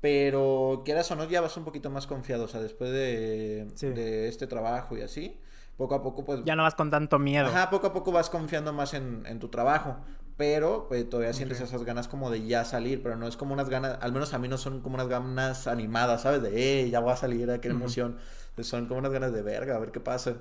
pero 0.00 0.82
quieras 0.84 1.10
o 1.10 1.16
no, 1.16 1.28
ya 1.28 1.40
vas 1.40 1.56
un 1.56 1.64
poquito 1.64 1.90
más 1.90 2.06
confiado, 2.06 2.44
o 2.44 2.48
sea, 2.48 2.60
después 2.60 2.90
de, 2.90 3.66
de 3.80 4.28
este 4.28 4.46
trabajo 4.46 4.96
y 4.96 5.02
así 5.02 5.38
poco 5.76 5.94
a 5.94 6.02
poco 6.02 6.24
pues... 6.24 6.44
Ya 6.44 6.54
no 6.54 6.62
vas 6.62 6.74
con 6.74 6.90
tanto 6.90 7.18
miedo. 7.18 7.46
Ajá, 7.46 7.70
poco 7.70 7.88
a 7.88 7.92
poco 7.92 8.12
vas 8.12 8.28
confiando 8.28 8.72
más 8.72 8.94
en, 8.94 9.24
en 9.26 9.38
tu 9.38 9.48
trabajo 9.48 9.96
pero 10.42 10.86
pues, 10.88 11.08
todavía 11.08 11.32
sientes 11.32 11.60
esas 11.60 11.84
ganas 11.84 12.08
como 12.08 12.28
de 12.28 12.44
ya 12.44 12.64
salir, 12.64 13.00
pero 13.00 13.14
no 13.14 13.28
es 13.28 13.36
como 13.36 13.52
unas 13.52 13.68
ganas, 13.68 13.98
al 14.00 14.12
menos 14.12 14.34
a 14.34 14.40
mí 14.40 14.48
no 14.48 14.58
son 14.58 14.80
como 14.80 14.96
unas 14.96 15.06
ganas 15.06 15.68
animadas, 15.68 16.22
¿sabes? 16.22 16.42
De, 16.42 16.80
eh, 16.80 16.90
ya 16.90 16.98
voy 16.98 17.12
a 17.12 17.16
salir, 17.16 17.60
qué 17.60 17.68
emoción. 17.68 18.18
Pues, 18.56 18.66
son 18.66 18.86
como 18.86 18.98
unas 18.98 19.12
ganas 19.12 19.32
de 19.32 19.40
verga, 19.40 19.76
a 19.76 19.78
ver 19.78 19.92
qué 19.92 20.00
pasa. 20.00 20.38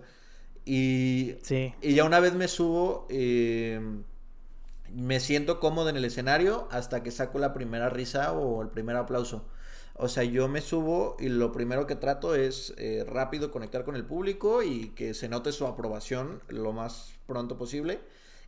Y, 0.65 1.35
sí. 1.43 1.75
y 1.83 1.93
ya 1.93 2.03
una 2.03 2.19
vez 2.19 2.33
me 2.33 2.47
subo, 2.47 3.05
eh, 3.11 3.79
me 4.91 5.19
siento 5.19 5.59
cómodo 5.59 5.89
en 5.89 5.97
el 5.97 6.05
escenario 6.05 6.67
hasta 6.71 7.03
que 7.03 7.11
saco 7.11 7.37
la 7.37 7.53
primera 7.53 7.87
risa 7.89 8.31
o 8.33 8.63
el 8.63 8.69
primer 8.69 8.95
aplauso. 8.95 9.45
O 9.93 10.07
sea, 10.07 10.23
yo 10.23 10.47
me 10.47 10.61
subo 10.61 11.15
y 11.19 11.29
lo 11.29 11.51
primero 11.51 11.85
que 11.85 11.95
trato 11.95 12.33
es 12.33 12.73
eh, 12.77 13.05
rápido 13.07 13.51
conectar 13.51 13.83
con 13.83 13.95
el 13.95 14.03
público 14.03 14.63
y 14.63 14.93
que 14.95 15.13
se 15.13 15.29
note 15.29 15.51
su 15.51 15.67
aprobación 15.67 16.41
lo 16.47 16.73
más 16.73 17.13
pronto 17.27 17.55
posible. 17.55 17.99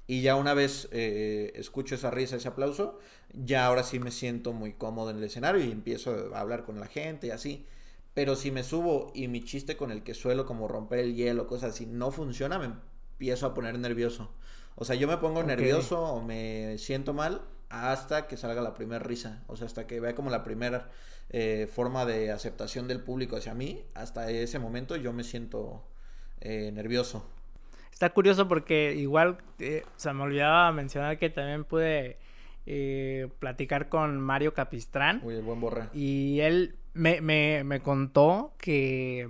Y 0.06 0.22
ya 0.22 0.36
una 0.36 0.54
vez 0.54 0.90
eh, 0.92 1.54
escucho 1.56 1.96
esa 1.96 2.12
risa, 2.12 2.36
ese 2.36 2.50
aplauso, 2.50 3.00
ya 3.34 3.66
ahora 3.66 3.84
sí 3.84 4.00
me 4.00 4.12
siento 4.12 4.52
muy 4.52 4.74
cómodo 4.74 5.12
en 5.12 5.18
el 5.18 5.24
escenario 5.24 5.64
y 5.64 5.72
empiezo 5.72 6.36
a 6.36 6.40
hablar 6.42 6.66
con 6.66 6.80
la 6.80 6.88
gente 6.88 7.28
y 7.28 7.32
así. 7.32 7.66
Pero 8.14 8.36
si 8.36 8.52
me 8.52 8.64
subo 8.64 9.12
y 9.16 9.28
mi 9.28 9.44
chiste 9.44 9.76
con 9.78 9.92
el 9.92 10.04
que 10.04 10.14
suelo 10.14 10.46
como 10.46 10.68
romper 10.68 11.00
el 11.00 11.16
hielo, 11.16 11.48
cosas 11.48 11.74
así, 11.74 11.86
no 11.86 12.12
funciona, 12.12 12.60
me 12.60 12.66
empiezo 13.14 13.48
a 13.48 13.54
poner 13.54 13.80
nervioso. 13.80 14.30
O 14.76 14.86
sea, 14.86 14.96
yo 14.96 15.08
me 15.08 15.18
pongo 15.18 15.44
nervioso 15.44 16.02
o 16.02 16.22
me 16.22 16.78
siento 16.78 17.14
mal 17.14 17.42
hasta 17.70 18.28
que 18.28 18.38
salga 18.38 18.62
la 18.62 18.74
primera 18.74 19.04
risa. 19.04 19.44
O 19.48 19.56
sea, 19.56 19.68
hasta 19.68 19.88
que 19.88 20.00
vea 20.00 20.16
como 20.16 20.30
la 20.30 20.44
primera 20.44 20.92
eh, 21.30 21.68
forma 21.72 22.06
de 22.06 22.32
aceptación 22.32 22.88
del 22.88 23.02
público 23.02 23.36
hacia 23.36 23.54
mí. 23.54 23.84
Hasta 23.96 24.30
ese 24.30 24.60
momento 24.60 24.96
yo 24.96 25.14
me 25.14 25.24
siento 25.24 25.84
eh, 26.42 26.72
nervioso. 26.72 27.26
Está 27.94 28.10
curioso 28.10 28.48
porque 28.50 28.94
igual, 28.96 29.38
eh, 29.60 29.84
o 29.86 30.00
sea, 30.00 30.14
me 30.14 30.24
olvidaba 30.24 30.72
mencionar 30.74 31.18
que 31.18 31.30
también 31.30 31.64
pude 31.64 32.18
eh, 32.66 33.30
platicar 33.40 33.88
con 33.88 34.20
Mario 34.20 34.54
Capistrán. 34.54 35.22
Uy, 35.24 35.36
el 35.36 35.44
buen 35.44 35.62
borra. 35.62 35.90
Y 35.94 36.40
él 36.42 36.76
me, 36.94 37.22
me, 37.22 37.64
me 37.64 37.80
contó 37.82 38.56
que, 38.58 39.30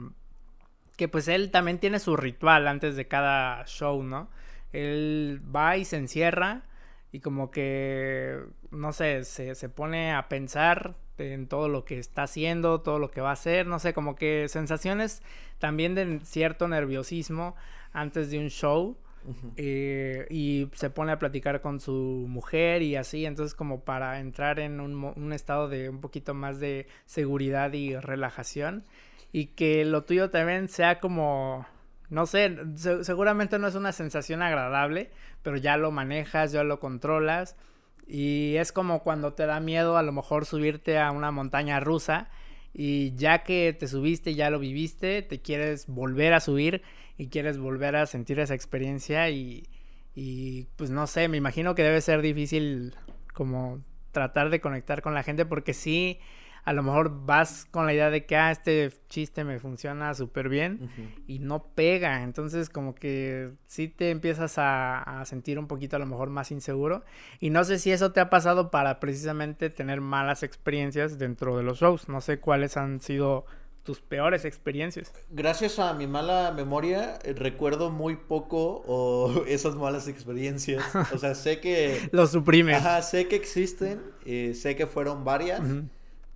que 0.96 1.08
pues 1.08 1.28
él 1.28 1.52
también 1.52 1.78
tiene 1.78 2.00
su 2.00 2.16
ritual 2.16 2.68
antes 2.68 2.96
de 2.96 3.08
cada 3.08 3.64
show, 3.66 4.02
¿no? 4.02 4.30
Él 4.72 5.42
va 5.56 5.78
y 5.78 5.86
se 5.86 5.98
encierra 5.98 6.64
y 7.14 7.20
como 7.20 7.52
que, 7.52 8.40
no 8.72 8.92
sé, 8.92 9.24
se, 9.24 9.54
se 9.54 9.70
pone 9.70 10.14
a 10.14 10.28
pensar 10.28 10.96
en 11.20 11.48
todo 11.48 11.70
lo 11.70 11.86
que 11.86 12.00
está 12.00 12.24
haciendo, 12.24 12.82
todo 12.82 12.98
lo 12.98 13.12
que 13.12 13.22
va 13.22 13.30
a 13.30 13.34
hacer, 13.34 13.68
no 13.68 13.78
sé, 13.78 13.94
como 13.94 14.16
que 14.16 14.48
sensaciones 14.50 15.22
también 15.60 15.94
de 15.94 16.22
cierto 16.24 16.68
nerviosismo 16.68 17.56
antes 17.94 18.32
de 18.32 18.40
un 18.40 18.50
show. 18.50 18.98
eh, 19.56 20.26
y 20.30 20.70
se 20.74 20.90
pone 20.90 21.14
a 21.14 21.20
platicar 21.20 21.62
con 21.62 21.80
su 21.80 22.26
mujer 22.28 22.82
y 22.82 22.98
así, 22.98 23.26
entonces 23.26 23.56
como 23.56 23.82
para 23.86 24.20
entrar 24.20 24.60
en 24.60 24.82
un, 24.82 25.14
un 25.16 25.34
estado 25.34 25.70
de 25.70 25.90
un 25.90 26.02
poquito 26.02 26.34
más 26.34 26.60
de 26.60 26.88
seguridad 27.06 27.72
y 27.72 27.96
relajación 27.96 28.84
y 29.32 29.48
que 29.48 29.86
lo 29.86 30.04
tuyo 30.04 30.30
también 30.30 30.68
sea 30.68 31.00
como 31.00 31.66
no 32.14 32.28
sé, 32.28 32.56
seguramente 33.02 33.58
no 33.58 33.68
es 33.68 33.74
una 33.74 33.92
sensación 33.92 34.44
agradable, 34.44 35.10
pero 35.42 35.58
ya 35.58 35.78
lo 35.78 35.90
manejas, 35.90 36.52
ya 36.52 36.64
lo 36.64 36.80
controlas. 36.80 37.56
Y 38.06 38.56
es 38.58 38.72
como 38.72 39.02
cuando 39.02 39.34
te 39.34 39.48
da 39.48 39.60
miedo 39.60 39.98
a 39.98 40.04
lo 40.04 40.12
mejor 40.12 40.46
subirte 40.46 41.00
a 41.00 41.10
una 41.10 41.32
montaña 41.32 41.80
rusa 41.80 42.30
y 42.72 43.16
ya 43.16 43.40
que 43.44 43.76
te 43.78 43.88
subiste, 43.88 44.36
ya 44.36 44.52
lo 44.52 44.60
viviste, 44.60 45.24
te 45.24 45.42
quieres 45.42 45.88
volver 45.88 46.34
a 46.34 46.40
subir 46.40 46.84
y 47.18 47.30
quieres 47.30 47.58
volver 47.58 47.96
a 47.96 48.06
sentir 48.06 48.40
esa 48.40 48.54
experiencia 48.54 49.32
y, 49.32 49.68
y 50.14 50.66
pues 50.76 50.92
no 50.92 51.08
sé, 51.08 51.28
me 51.30 51.38
imagino 51.38 51.74
que 51.74 51.82
debe 51.82 52.00
ser 52.02 52.22
difícil 52.22 52.94
como 53.34 53.82
tratar 54.12 54.52
de 54.52 54.62
conectar 54.62 55.02
con 55.02 55.16
la 55.16 55.24
gente 55.24 55.48
porque 55.48 55.74
sí 55.74 56.20
a 56.66 56.72
lo 56.72 56.82
mejor 56.82 57.26
vas 57.26 57.66
con 57.70 57.86
la 57.86 57.94
idea 57.94 58.10
de 58.10 58.26
que, 58.26 58.38
ah, 58.38 58.52
este 58.52 58.92
chiste 59.10 59.44
me 59.44 59.60
funciona 59.60 60.14
súper 60.14 60.48
bien 60.48 60.90
y 61.28 61.40
no 61.40 61.66
pega. 61.76 62.24
Entonces 62.24 62.70
como 62.70 62.96
que 62.96 63.52
sí 63.66 63.90
te 63.90 64.12
empiezas 64.12 64.56
a, 64.58 65.22
sentir 65.26 65.60
un 65.60 65.68
poquito 65.68 65.98
a 65.98 66.00
lo 66.00 66.06
mejor 66.06 66.30
más 66.30 66.52
inseguro. 66.52 67.04
Y 67.40 67.50
no 67.50 67.64
sé 67.66 67.80
si 67.80 67.92
eso 67.92 68.14
te 68.14 68.22
ha 68.22 68.30
pasado 68.30 68.72
para 68.72 69.00
precisamente 69.00 69.70
tener 69.70 70.00
malas 70.00 70.44
experiencias 70.44 71.18
dentro 71.18 71.58
de 71.58 71.64
los 71.64 71.80
shows. 71.80 72.08
No 72.08 72.22
sé 72.22 72.40
cuáles 72.40 72.78
han 72.78 73.02
sido 73.02 73.46
tus 73.84 74.00
peores 74.00 74.46
experiencias. 74.46 75.12
Gracias 75.30 75.78
a 75.80 75.94
mi 75.94 76.08
mala 76.08 76.54
memoria, 76.56 77.20
eh, 77.24 77.34
recuerdo 77.34 77.92
muy 77.92 78.16
poco 78.16 79.44
esas 79.48 79.76
malas 79.76 80.08
experiencias. 80.08 80.82
O 81.14 81.18
sea, 81.18 81.36
sé 81.36 81.60
que... 81.60 82.08
Lo 82.14 82.26
suprimes. 82.26 82.78
Ajá, 82.78 83.02
sé 83.02 83.28
que 83.28 83.36
existen, 83.36 84.02
eh, 84.26 84.54
sé 84.56 84.78
que 84.78 84.88
fueron 84.88 85.26
varias 85.26 85.62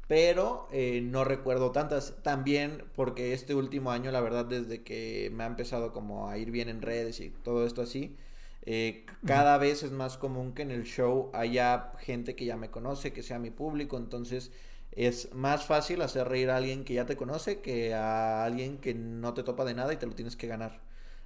pero 0.08 0.68
eh, 0.72 1.02
no 1.04 1.24
recuerdo 1.24 1.72
tantas. 1.72 2.16
También 2.24 2.84
porque 2.96 3.34
este 3.34 3.56
último 3.56 3.92
año, 3.92 4.12
la 4.12 4.22
verdad, 4.22 4.46
desde 4.46 4.84
que 4.84 5.30
me 5.34 5.44
ha 5.44 5.48
empezado 5.48 5.94
como 5.94 6.30
a 6.30 6.38
ir 6.38 6.52
bien 6.52 6.70
en 6.70 6.82
redes 6.82 7.20
y 7.20 7.30
todo 7.30 7.66
esto 7.66 7.82
así, 7.82 8.16
eh, 8.64 9.06
cada 9.26 9.58
vez 9.58 9.84
es 9.84 9.92
más 9.92 10.18
común 10.18 10.54
que 10.54 10.62
en 10.64 10.72
el 10.72 10.84
show 10.84 11.30
haya 11.34 11.94
gente 12.00 12.36
que 12.36 12.46
ya 12.46 12.58
me 12.58 12.70
conoce, 12.70 13.14
que 13.14 13.24
sea 13.24 13.40
mi 13.40 13.50
público, 13.52 13.98
entonces 13.98 14.52
es 14.92 15.34
más 15.34 15.66
fácil 15.66 16.02
hacer 16.02 16.28
reír 16.28 16.50
a 16.50 16.58
alguien 16.58 16.84
que 16.84 16.96
ya 16.96 17.06
te 17.06 17.16
conoce 17.16 17.62
que 17.62 17.94
a 17.94 18.44
alguien 18.44 18.78
que 18.80 18.94
no 18.94 19.34
te 19.34 19.44
topa 19.44 19.64
de 19.66 19.74
nada 19.74 19.94
y 19.94 19.98
te 19.98 20.06
lo 20.08 20.16
tienes 20.16 20.36
que 20.36 20.48
ganar. 20.48 20.82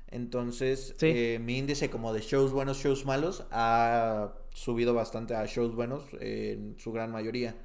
Entonces, 0.09 0.95
eh, 1.01 1.39
mi 1.41 1.57
índice 1.57 1.89
como 1.89 2.13
de 2.13 2.19
shows 2.21 2.51
buenos, 2.51 2.77
shows 2.79 3.05
malos, 3.05 3.45
ha 3.51 4.33
subido 4.53 4.93
bastante 4.93 5.35
a 5.35 5.45
shows 5.45 5.73
buenos 5.73 6.03
en 6.19 6.75
su 6.77 6.91
gran 6.91 7.11
mayoría. 7.11 7.55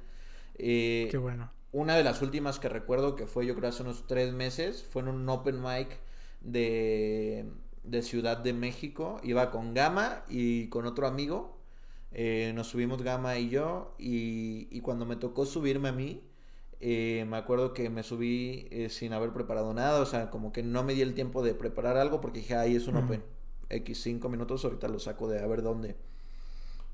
Eh, 0.57 1.07
Qué 1.11 1.17
bueno. 1.17 1.51
Una 1.71 1.95
de 1.95 2.03
las 2.03 2.21
últimas 2.21 2.59
que 2.59 2.69
recuerdo 2.69 3.15
que 3.15 3.27
fue 3.27 3.45
yo 3.45 3.55
creo 3.55 3.69
hace 3.69 3.83
unos 3.83 4.07
tres 4.07 4.33
meses 4.33 4.83
fue 4.83 5.01
en 5.01 5.09
un 5.09 5.27
open 5.29 5.61
mic 5.61 5.99
de, 6.41 7.45
de 7.83 8.01
Ciudad 8.01 8.37
de 8.37 8.53
México. 8.53 9.19
Iba 9.23 9.51
con 9.51 9.73
Gama 9.73 10.23
y 10.29 10.67
con 10.69 10.85
otro 10.85 11.07
amigo. 11.07 11.57
Eh, 12.11 12.51
nos 12.55 12.67
subimos 12.67 13.01
Gama 13.03 13.37
y 13.37 13.49
yo. 13.49 13.95
Y, 13.99 14.79
cuando 14.81 15.05
me 15.05 15.17
tocó 15.17 15.45
subirme 15.45 15.89
a 15.89 15.91
mí, 15.91 16.23
eh, 16.79 17.25
me 17.27 17.37
acuerdo 17.37 17.73
que 17.73 17.89
me 17.89 18.03
subí 18.03 18.69
sin 18.89 19.13
haber 19.13 19.33
preparado 19.33 19.73
nada. 19.73 19.99
O 20.01 20.05
sea, 20.05 20.29
como 20.29 20.53
que 20.53 20.63
no 20.63 20.83
me 20.83 20.93
di 20.93 21.01
el 21.01 21.13
tiempo 21.13 21.43
de 21.43 21.53
preparar 21.53 21.97
algo 21.97 22.21
porque 22.21 22.39
dije, 22.39 22.55
ahí 22.55 22.75
es 22.75 22.87
un 22.87 22.97
open. 22.97 23.23
X 23.69 24.01
5 24.03 24.29
minutos, 24.29 24.63
ahorita 24.63 24.87
lo 24.87 24.99
saco 24.99 25.27
de 25.27 25.39
a 25.39 25.47
ver 25.47 25.61
dónde. 25.61 25.97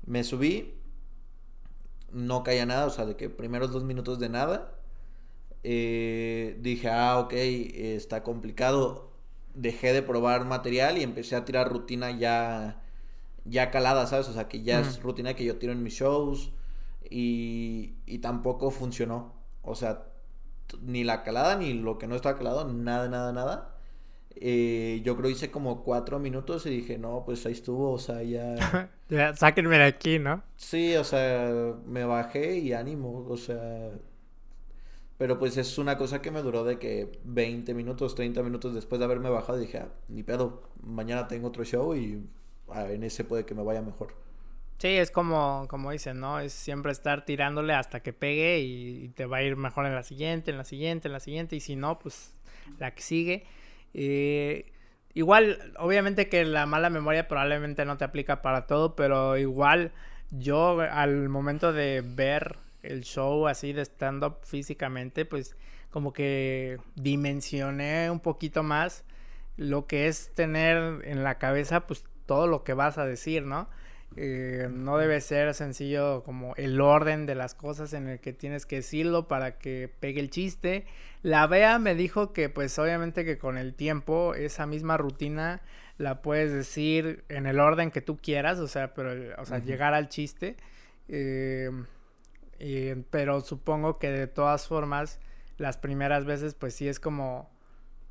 Me 0.06 0.24
subí 0.24 0.74
no 2.12 2.42
caía 2.44 2.66
nada, 2.66 2.86
o 2.86 2.90
sea, 2.90 3.06
de 3.06 3.16
que 3.16 3.30
primeros 3.30 3.72
dos 3.72 3.84
minutos 3.84 4.18
de 4.18 4.28
nada. 4.28 4.74
Eh, 5.62 6.58
dije, 6.60 6.88
ah, 6.90 7.18
ok, 7.20 7.32
está 7.34 8.22
complicado. 8.22 9.10
Dejé 9.54 9.92
de 9.92 10.02
probar 10.02 10.44
material 10.46 10.98
y 10.98 11.02
empecé 11.02 11.36
a 11.36 11.44
tirar 11.44 11.70
rutina 11.72 12.10
ya, 12.12 12.82
ya 13.44 13.70
calada, 13.70 14.06
¿sabes? 14.06 14.28
O 14.28 14.32
sea, 14.32 14.48
que 14.48 14.62
ya 14.62 14.80
es 14.80 15.02
rutina 15.02 15.34
que 15.34 15.44
yo 15.44 15.58
tiro 15.58 15.72
en 15.72 15.82
mis 15.82 15.94
shows 15.94 16.52
y, 17.10 17.94
y 18.06 18.18
tampoco 18.18 18.70
funcionó. 18.70 19.34
O 19.62 19.74
sea, 19.74 20.06
ni 20.82 21.04
la 21.04 21.22
calada 21.22 21.56
ni 21.56 21.72
lo 21.74 21.98
que 21.98 22.06
no 22.06 22.16
estaba 22.16 22.36
calado, 22.38 22.72
nada, 22.72 23.08
nada, 23.08 23.32
nada. 23.32 23.73
Eh, 24.36 25.00
yo 25.04 25.16
creo 25.16 25.30
hice 25.30 25.50
como 25.50 25.82
cuatro 25.84 26.18
minutos 26.18 26.66
y 26.66 26.70
dije, 26.70 26.98
no, 26.98 27.22
pues 27.24 27.46
ahí 27.46 27.52
estuvo, 27.52 27.92
o 27.92 27.98
sea, 27.98 28.22
ya... 28.22 28.90
ya, 29.08 29.34
sáquenme 29.34 29.78
de 29.78 29.84
aquí, 29.84 30.18
¿no? 30.18 30.42
Sí, 30.56 30.96
o 30.96 31.04
sea, 31.04 31.74
me 31.86 32.04
bajé 32.04 32.58
y 32.58 32.72
ánimo, 32.72 33.26
o 33.28 33.36
sea... 33.36 33.90
Pero 35.16 35.38
pues 35.38 35.56
es 35.56 35.78
una 35.78 35.96
cosa 35.96 36.20
que 36.20 36.32
me 36.32 36.42
duró 36.42 36.64
de 36.64 36.78
que 36.80 37.20
20 37.22 37.72
minutos, 37.74 38.16
30 38.16 38.42
minutos 38.42 38.74
después 38.74 38.98
de 38.98 39.04
haberme 39.04 39.30
bajado 39.30 39.58
dije, 39.58 39.78
ah, 39.78 39.88
ni 40.08 40.24
pedo, 40.24 40.68
mañana 40.82 41.28
tengo 41.28 41.48
otro 41.48 41.64
show 41.64 41.94
y 41.94 42.26
ah, 42.68 42.90
en 42.90 43.04
ese 43.04 43.22
puede 43.22 43.46
que 43.46 43.54
me 43.54 43.62
vaya 43.62 43.80
mejor. 43.80 44.12
Sí, 44.78 44.88
es 44.88 45.12
como, 45.12 45.66
como 45.68 45.92
dicen, 45.92 46.18
¿no? 46.18 46.40
Es 46.40 46.52
siempre 46.52 46.90
estar 46.90 47.24
tirándole 47.24 47.74
hasta 47.74 48.00
que 48.00 48.12
pegue 48.12 48.58
y, 48.58 49.04
y 49.04 49.08
te 49.10 49.24
va 49.26 49.36
a 49.36 49.42
ir 49.44 49.56
mejor 49.56 49.86
en 49.86 49.94
la 49.94 50.02
siguiente, 50.02 50.50
en 50.50 50.58
la 50.58 50.64
siguiente, 50.64 51.06
en 51.06 51.12
la 51.12 51.20
siguiente 51.20 51.54
y 51.54 51.60
si 51.60 51.76
no, 51.76 52.00
pues 52.00 52.32
la 52.78 52.92
que 52.92 53.02
sigue. 53.02 53.44
Eh, 53.94 54.72
igual, 55.14 55.72
obviamente 55.78 56.28
que 56.28 56.44
la 56.44 56.66
mala 56.66 56.90
memoria 56.90 57.28
probablemente 57.28 57.84
no 57.84 57.96
te 57.96 58.04
aplica 58.04 58.42
para 58.42 58.66
todo, 58.66 58.96
pero 58.96 59.38
igual 59.38 59.92
yo 60.30 60.80
al 60.80 61.28
momento 61.28 61.72
de 61.72 62.02
ver 62.04 62.58
el 62.82 63.04
show 63.04 63.46
así 63.46 63.72
de 63.72 63.82
stand-up 63.84 64.38
físicamente, 64.42 65.24
pues 65.24 65.56
como 65.90 66.12
que 66.12 66.78
dimensioné 66.96 68.10
un 68.10 68.20
poquito 68.20 68.62
más 68.62 69.04
lo 69.56 69.86
que 69.86 70.08
es 70.08 70.34
tener 70.34 71.00
en 71.04 71.22
la 71.22 71.38
cabeza 71.38 71.86
pues 71.86 72.04
todo 72.26 72.46
lo 72.46 72.64
que 72.64 72.74
vas 72.74 72.98
a 72.98 73.06
decir, 73.06 73.44
¿no? 73.44 73.68
Eh, 74.16 74.68
no 74.70 74.96
debe 74.96 75.20
ser 75.20 75.52
sencillo 75.54 76.22
como 76.22 76.54
el 76.56 76.80
orden 76.80 77.26
de 77.26 77.34
las 77.34 77.54
cosas 77.54 77.92
en 77.94 78.08
el 78.08 78.20
que 78.20 78.32
tienes 78.32 78.64
que 78.64 78.76
decirlo 78.76 79.26
para 79.26 79.58
que 79.58 79.90
pegue 80.00 80.20
el 80.20 80.30
chiste. 80.30 80.86
La 81.22 81.46
Bea 81.46 81.78
me 81.78 81.94
dijo 81.94 82.32
que 82.32 82.48
pues 82.48 82.78
obviamente 82.78 83.24
que 83.24 83.38
con 83.38 83.58
el 83.58 83.74
tiempo 83.74 84.34
esa 84.34 84.66
misma 84.66 84.96
rutina 84.96 85.62
la 85.98 86.22
puedes 86.22 86.52
decir 86.52 87.24
en 87.28 87.46
el 87.46 87.58
orden 87.58 87.90
que 87.90 88.00
tú 88.00 88.16
quieras, 88.16 88.58
o 88.58 88.68
sea, 88.68 88.94
pero, 88.94 89.12
o 89.40 89.44
sea, 89.44 89.58
llegar 89.58 89.94
al 89.94 90.08
chiste. 90.08 90.56
Eh, 91.08 91.70
pero 93.10 93.40
supongo 93.40 93.98
que 93.98 94.10
de 94.10 94.26
todas 94.26 94.68
formas 94.68 95.18
las 95.58 95.76
primeras 95.76 96.24
veces 96.24 96.54
pues 96.54 96.74
sí 96.74 96.88
es 96.88 96.98
como 97.00 97.50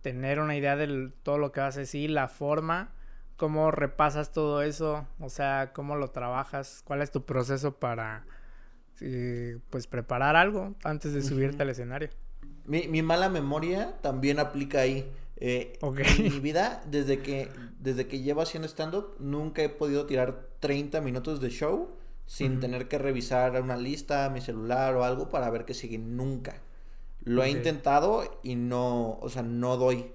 tener 0.02 0.40
una 0.40 0.56
idea 0.56 0.76
de 0.76 1.12
todo 1.24 1.38
lo 1.38 1.52
que 1.52 1.62
vas 1.62 1.78
a 1.78 1.82
decir, 1.82 2.10
la 2.10 2.28
forma 2.28 2.92
¿Cómo 3.38 3.72
repasas 3.72 4.32
todo 4.32 4.62
eso? 4.62 5.08
O 5.20 5.30
sea, 5.30 5.72
¿cómo 5.74 5.96
lo 5.96 6.12
trabajas? 6.12 6.82
¿Cuál 6.86 7.02
es 7.02 7.12
tu 7.12 7.26
proceso 7.26 7.76
para, 7.76 8.26
eh, 9.02 9.60
pues, 9.70 9.88
preparar 9.88 10.36
algo 10.36 10.76
antes 10.84 11.14
de 11.14 11.22
subirte 11.22 11.64
al 11.64 11.70
escenario? 11.70 12.10
Mi, 12.66 13.02
mala 13.02 13.30
memoria 13.30 13.96
también 14.02 14.40
aplica 14.40 14.82
ahí. 14.82 15.12
Eh, 15.38 15.78
En 15.82 16.24
mi 16.24 16.40
vida, 16.40 16.82
desde 16.90 17.20
que, 17.20 17.50
desde 17.80 18.08
que 18.08 18.22
llevo 18.22 18.42
haciendo 18.42 18.68
stand-up, 18.68 19.16
nunca 19.20 19.64
he 19.64 19.70
podido 19.70 20.06
tirar 20.06 20.48
30 20.60 21.02
minutos 21.02 21.42
de 21.42 21.50
show 21.50 21.98
sin 22.26 22.60
tener 22.60 22.88
que 22.88 22.98
revisar 22.98 23.62
una 23.62 23.76
lista, 23.76 24.30
mi 24.30 24.40
celular 24.42 24.96
o 24.96 25.04
algo 25.04 25.30
para 25.30 25.50
ver 25.50 25.66
que 25.66 25.74
sigue. 25.74 25.98
Nunca. 25.98 26.62
Lo 27.26 27.44
he 27.44 27.50
intentado 27.50 28.40
y 28.44 28.56
no, 28.56 29.18
o 29.20 29.30
sea, 29.30 29.44
no 29.44 29.78
doy. 29.78 30.12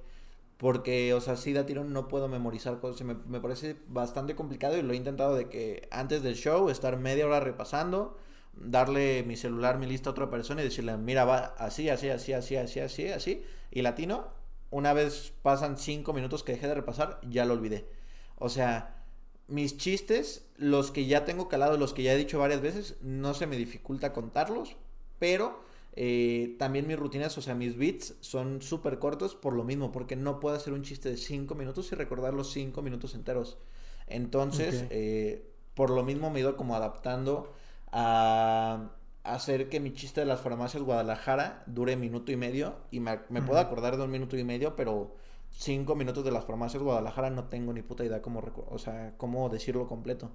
Porque, 0.58 1.14
o 1.14 1.20
sea, 1.20 1.36
sí 1.36 1.52
da 1.52 1.66
tirón 1.66 1.92
no 1.92 2.08
puedo 2.08 2.28
memorizar 2.28 2.80
cosas. 2.80 3.02
Me, 3.02 3.14
me, 3.14 3.40
parece 3.40 3.76
bastante 3.88 4.34
complicado 4.34 4.76
y 4.76 4.82
lo 4.82 4.92
he 4.92 4.96
intentado 4.96 5.34
de 5.36 5.48
que 5.48 5.88
antes 5.90 6.22
del 6.22 6.34
show 6.34 6.68
estar 6.68 6.98
media 6.98 7.26
hora 7.26 7.40
repasando, 7.40 8.16
darle 8.54 9.22
mi 9.24 9.36
celular, 9.36 9.78
mi 9.78 9.86
lista 9.86 10.10
a 10.10 10.12
otra 10.12 10.30
persona 10.30 10.60
y 10.60 10.64
decirle, 10.64 10.96
mira, 10.96 11.24
va 11.24 11.54
así, 11.58 11.88
así, 11.88 12.08
así, 12.10 12.32
así, 12.32 12.56
así, 12.56 12.80
así, 12.80 13.08
así. 13.08 13.44
Y 13.70 13.82
latino, 13.82 14.28
una 14.70 14.92
vez 14.92 15.32
pasan 15.42 15.78
cinco 15.78 16.12
minutos 16.12 16.42
que 16.42 16.52
dejé 16.52 16.68
de 16.68 16.74
repasar, 16.74 17.20
ya 17.28 17.44
lo 17.44 17.54
olvidé. 17.54 17.86
O 18.36 18.48
sea, 18.48 19.04
mis 19.46 19.76
chistes, 19.76 20.46
los 20.56 20.90
que 20.90 21.06
ya 21.06 21.24
tengo 21.24 21.48
calado, 21.48 21.76
los 21.76 21.94
que 21.94 22.02
ya 22.02 22.12
he 22.12 22.18
dicho 22.18 22.38
varias 22.38 22.60
veces, 22.60 22.96
no 23.00 23.34
se 23.34 23.46
me 23.46 23.56
dificulta 23.56 24.12
contarlos, 24.12 24.76
pero 25.18 25.60
eh, 25.92 26.56
también 26.58 26.86
mis 26.86 26.98
rutinas, 26.98 27.36
o 27.38 27.42
sea, 27.42 27.54
mis 27.54 27.76
beats 27.76 28.14
son 28.20 28.62
súper 28.62 28.98
cortos 28.98 29.34
por 29.34 29.54
lo 29.54 29.64
mismo, 29.64 29.90
porque 29.92 30.16
no 30.16 30.40
puedo 30.40 30.56
hacer 30.56 30.72
un 30.72 30.82
chiste 30.82 31.10
de 31.10 31.16
5 31.16 31.54
minutos 31.54 31.90
y 31.92 31.94
recordar 31.94 32.34
los 32.34 32.52
5 32.52 32.82
minutos 32.82 33.14
enteros. 33.14 33.58
Entonces, 34.06 34.86
eh, 34.90 35.50
por 35.74 35.90
lo 35.90 36.02
mismo 36.02 36.30
me 36.30 36.38
he 36.38 36.42
ido 36.42 36.56
como 36.56 36.76
adaptando 36.76 37.52
a 37.92 38.90
hacer 39.24 39.68
que 39.68 39.80
mi 39.80 39.92
chiste 39.92 40.20
de 40.20 40.26
las 40.26 40.40
farmacias 40.40 40.82
Guadalajara 40.82 41.62
dure 41.66 41.96
minuto 41.96 42.32
y 42.32 42.36
medio 42.36 42.76
y 42.90 43.00
me, 43.00 43.18
puedo 43.18 43.58
acordar 43.58 43.96
de 43.96 44.04
un 44.04 44.10
minuto 44.10 44.36
y 44.36 44.44
medio, 44.44 44.76
pero 44.76 45.14
cinco 45.50 45.94
minutos 45.94 46.24
de 46.24 46.30
las 46.30 46.44
farmacias 46.44 46.82
Guadalajara 46.82 47.30
no 47.30 47.44
tengo 47.44 47.72
ni 47.72 47.82
puta 47.82 48.04
idea 48.04 48.22
cómo, 48.22 48.42
o 48.68 48.78
sea, 48.78 49.14
cómo 49.16 49.48
decirlo 49.48 49.86
completo. 49.86 50.30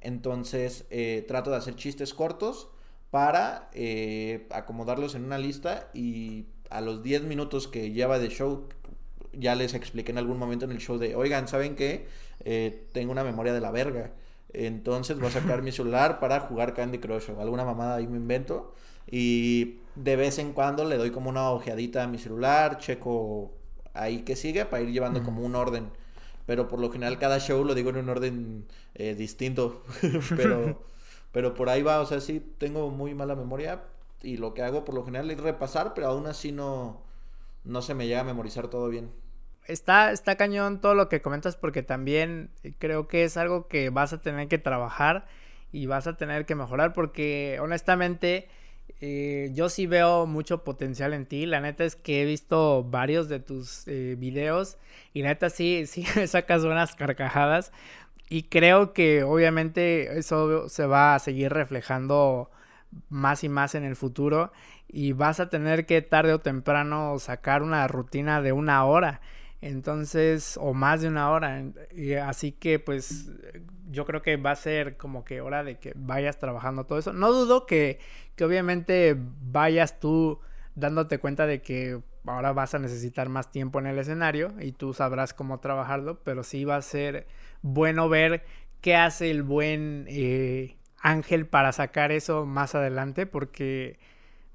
Entonces 0.00 0.86
eh, 0.90 1.24
trato 1.26 1.50
de 1.50 1.56
hacer 1.56 1.76
chistes 1.76 2.12
cortos 2.14 2.68
para 3.14 3.68
eh, 3.74 4.48
acomodarlos 4.50 5.14
en 5.14 5.24
una 5.24 5.38
lista 5.38 5.88
y 5.94 6.46
a 6.68 6.80
los 6.80 7.04
10 7.04 7.22
minutos 7.22 7.68
que 7.68 7.92
lleva 7.92 8.18
de 8.18 8.28
show, 8.28 8.66
ya 9.32 9.54
les 9.54 9.72
expliqué 9.74 10.10
en 10.10 10.18
algún 10.18 10.36
momento 10.36 10.64
en 10.64 10.72
el 10.72 10.78
show 10.78 10.98
de, 10.98 11.14
oigan, 11.14 11.46
¿saben 11.46 11.76
qué? 11.76 12.08
Eh, 12.40 12.88
tengo 12.90 13.12
una 13.12 13.22
memoria 13.22 13.52
de 13.52 13.60
la 13.60 13.70
verga. 13.70 14.10
Entonces 14.52 15.16
voy 15.16 15.28
a 15.28 15.30
sacar 15.30 15.62
mi 15.62 15.70
celular 15.70 16.18
para 16.18 16.40
jugar 16.40 16.74
Candy 16.74 16.98
Crush 16.98 17.30
o 17.30 17.40
alguna 17.40 17.64
mamada 17.64 17.94
ahí 17.94 18.08
me 18.08 18.16
invento. 18.16 18.74
Y 19.08 19.76
de 19.94 20.16
vez 20.16 20.40
en 20.40 20.52
cuando 20.52 20.84
le 20.84 20.96
doy 20.96 21.12
como 21.12 21.30
una 21.30 21.50
ojeadita 21.50 22.02
a 22.02 22.08
mi 22.08 22.18
celular, 22.18 22.78
checo 22.78 23.52
ahí 23.92 24.22
que 24.22 24.34
sigue 24.34 24.64
para 24.64 24.82
ir 24.82 24.90
llevando 24.90 25.22
como 25.22 25.42
un 25.42 25.54
orden. 25.54 25.88
Pero 26.46 26.66
por 26.66 26.80
lo 26.80 26.90
general 26.90 27.20
cada 27.20 27.38
show 27.38 27.64
lo 27.64 27.76
digo 27.76 27.90
en 27.90 27.96
un 27.98 28.08
orden 28.08 28.66
eh, 28.96 29.14
distinto. 29.14 29.84
pero, 30.36 30.82
pero 31.34 31.52
por 31.52 31.68
ahí 31.68 31.82
va, 31.82 32.00
o 32.00 32.06
sea, 32.06 32.20
sí 32.20 32.40
tengo 32.58 32.90
muy 32.90 33.12
mala 33.12 33.34
memoria 33.34 33.82
y 34.22 34.36
lo 34.36 34.54
que 34.54 34.62
hago 34.62 34.84
por 34.84 34.94
lo 34.94 35.04
general 35.04 35.28
es 35.32 35.40
repasar, 35.40 35.92
pero 35.92 36.06
aún 36.06 36.28
así 36.28 36.52
no, 36.52 37.02
no 37.64 37.82
se 37.82 37.92
me 37.92 38.06
llega 38.06 38.20
a 38.20 38.24
memorizar 38.24 38.68
todo 38.68 38.88
bien. 38.88 39.10
Está, 39.66 40.12
está 40.12 40.36
cañón 40.36 40.80
todo 40.80 40.94
lo 40.94 41.08
que 41.08 41.22
comentas 41.22 41.56
porque 41.56 41.82
también 41.82 42.50
creo 42.78 43.08
que 43.08 43.24
es 43.24 43.36
algo 43.36 43.66
que 43.66 43.90
vas 43.90 44.12
a 44.12 44.22
tener 44.22 44.46
que 44.46 44.58
trabajar 44.58 45.26
y 45.72 45.86
vas 45.86 46.06
a 46.06 46.16
tener 46.16 46.46
que 46.46 46.54
mejorar 46.54 46.92
porque 46.92 47.58
honestamente 47.60 48.48
eh, 49.00 49.50
yo 49.52 49.68
sí 49.68 49.86
veo 49.86 50.26
mucho 50.26 50.62
potencial 50.62 51.14
en 51.14 51.26
ti. 51.26 51.46
La 51.46 51.60
neta 51.60 51.84
es 51.84 51.96
que 51.96 52.22
he 52.22 52.24
visto 52.24 52.84
varios 52.84 53.28
de 53.28 53.40
tus 53.40 53.88
eh, 53.88 54.14
videos 54.16 54.78
y 55.12 55.22
neta 55.22 55.50
sí, 55.50 55.86
sí 55.88 56.04
sacas 56.26 56.64
buenas 56.64 56.94
carcajadas. 56.94 57.72
Y 58.28 58.44
creo 58.44 58.92
que 58.92 59.22
obviamente 59.22 60.18
eso 60.18 60.68
se 60.68 60.86
va 60.86 61.14
a 61.14 61.18
seguir 61.18 61.52
reflejando 61.52 62.50
más 63.08 63.44
y 63.44 63.48
más 63.48 63.74
en 63.74 63.84
el 63.84 63.96
futuro. 63.96 64.52
Y 64.88 65.12
vas 65.12 65.40
a 65.40 65.48
tener 65.48 65.86
que 65.86 66.02
tarde 66.02 66.32
o 66.32 66.40
temprano 66.40 67.18
sacar 67.18 67.62
una 67.62 67.86
rutina 67.88 68.40
de 68.42 68.52
una 68.52 68.84
hora. 68.84 69.20
Entonces, 69.60 70.58
o 70.60 70.74
más 70.74 71.02
de 71.02 71.08
una 71.08 71.30
hora. 71.30 71.64
Y 71.94 72.14
así 72.14 72.52
que 72.52 72.78
pues 72.78 73.30
yo 73.90 74.04
creo 74.04 74.22
que 74.22 74.36
va 74.36 74.52
a 74.52 74.56
ser 74.56 74.96
como 74.96 75.24
que 75.24 75.40
hora 75.40 75.64
de 75.64 75.78
que 75.78 75.92
vayas 75.96 76.38
trabajando 76.38 76.84
todo 76.84 76.98
eso. 76.98 77.12
No 77.12 77.32
dudo 77.32 77.66
que, 77.66 77.98
que 78.36 78.44
obviamente 78.44 79.16
vayas 79.18 80.00
tú 80.00 80.40
dándote 80.74 81.18
cuenta 81.18 81.46
de 81.46 81.62
que 81.62 82.00
ahora 82.26 82.52
vas 82.52 82.74
a 82.74 82.78
necesitar 82.78 83.28
más 83.28 83.50
tiempo 83.50 83.78
en 83.78 83.86
el 83.86 83.98
escenario 83.98 84.54
y 84.60 84.72
tú 84.72 84.94
sabrás 84.94 85.34
cómo 85.34 85.60
trabajarlo, 85.60 86.20
pero 86.24 86.42
sí 86.42 86.64
va 86.64 86.76
a 86.76 86.82
ser 86.82 87.26
bueno 87.62 88.08
ver 88.08 88.44
qué 88.80 88.96
hace 88.96 89.30
el 89.30 89.42
buen 89.42 90.06
eh, 90.08 90.76
Ángel 91.00 91.46
para 91.46 91.72
sacar 91.72 92.12
eso 92.12 92.46
más 92.46 92.74
adelante, 92.74 93.26
porque, 93.26 93.98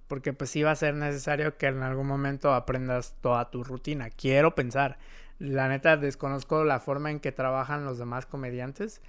porque 0.07 0.33
pues 0.33 0.49
sí 0.49 0.63
va 0.63 0.71
a 0.71 0.75
ser 0.75 0.95
necesario 0.95 1.57
que 1.57 1.67
en 1.67 1.83
algún 1.83 2.07
momento 2.07 2.53
aprendas 2.53 3.15
toda 3.21 3.51
tu 3.51 3.63
rutina. 3.63 4.09
Quiero 4.09 4.55
pensar. 4.55 4.97
La 5.37 5.69
neta 5.69 5.95
desconozco 5.95 6.63
la 6.65 6.79
forma 6.79 7.11
en 7.11 7.19
que 7.19 7.31
trabajan 7.31 7.85
los 7.85 7.97
demás 7.97 8.25
comediantes, 8.25 9.01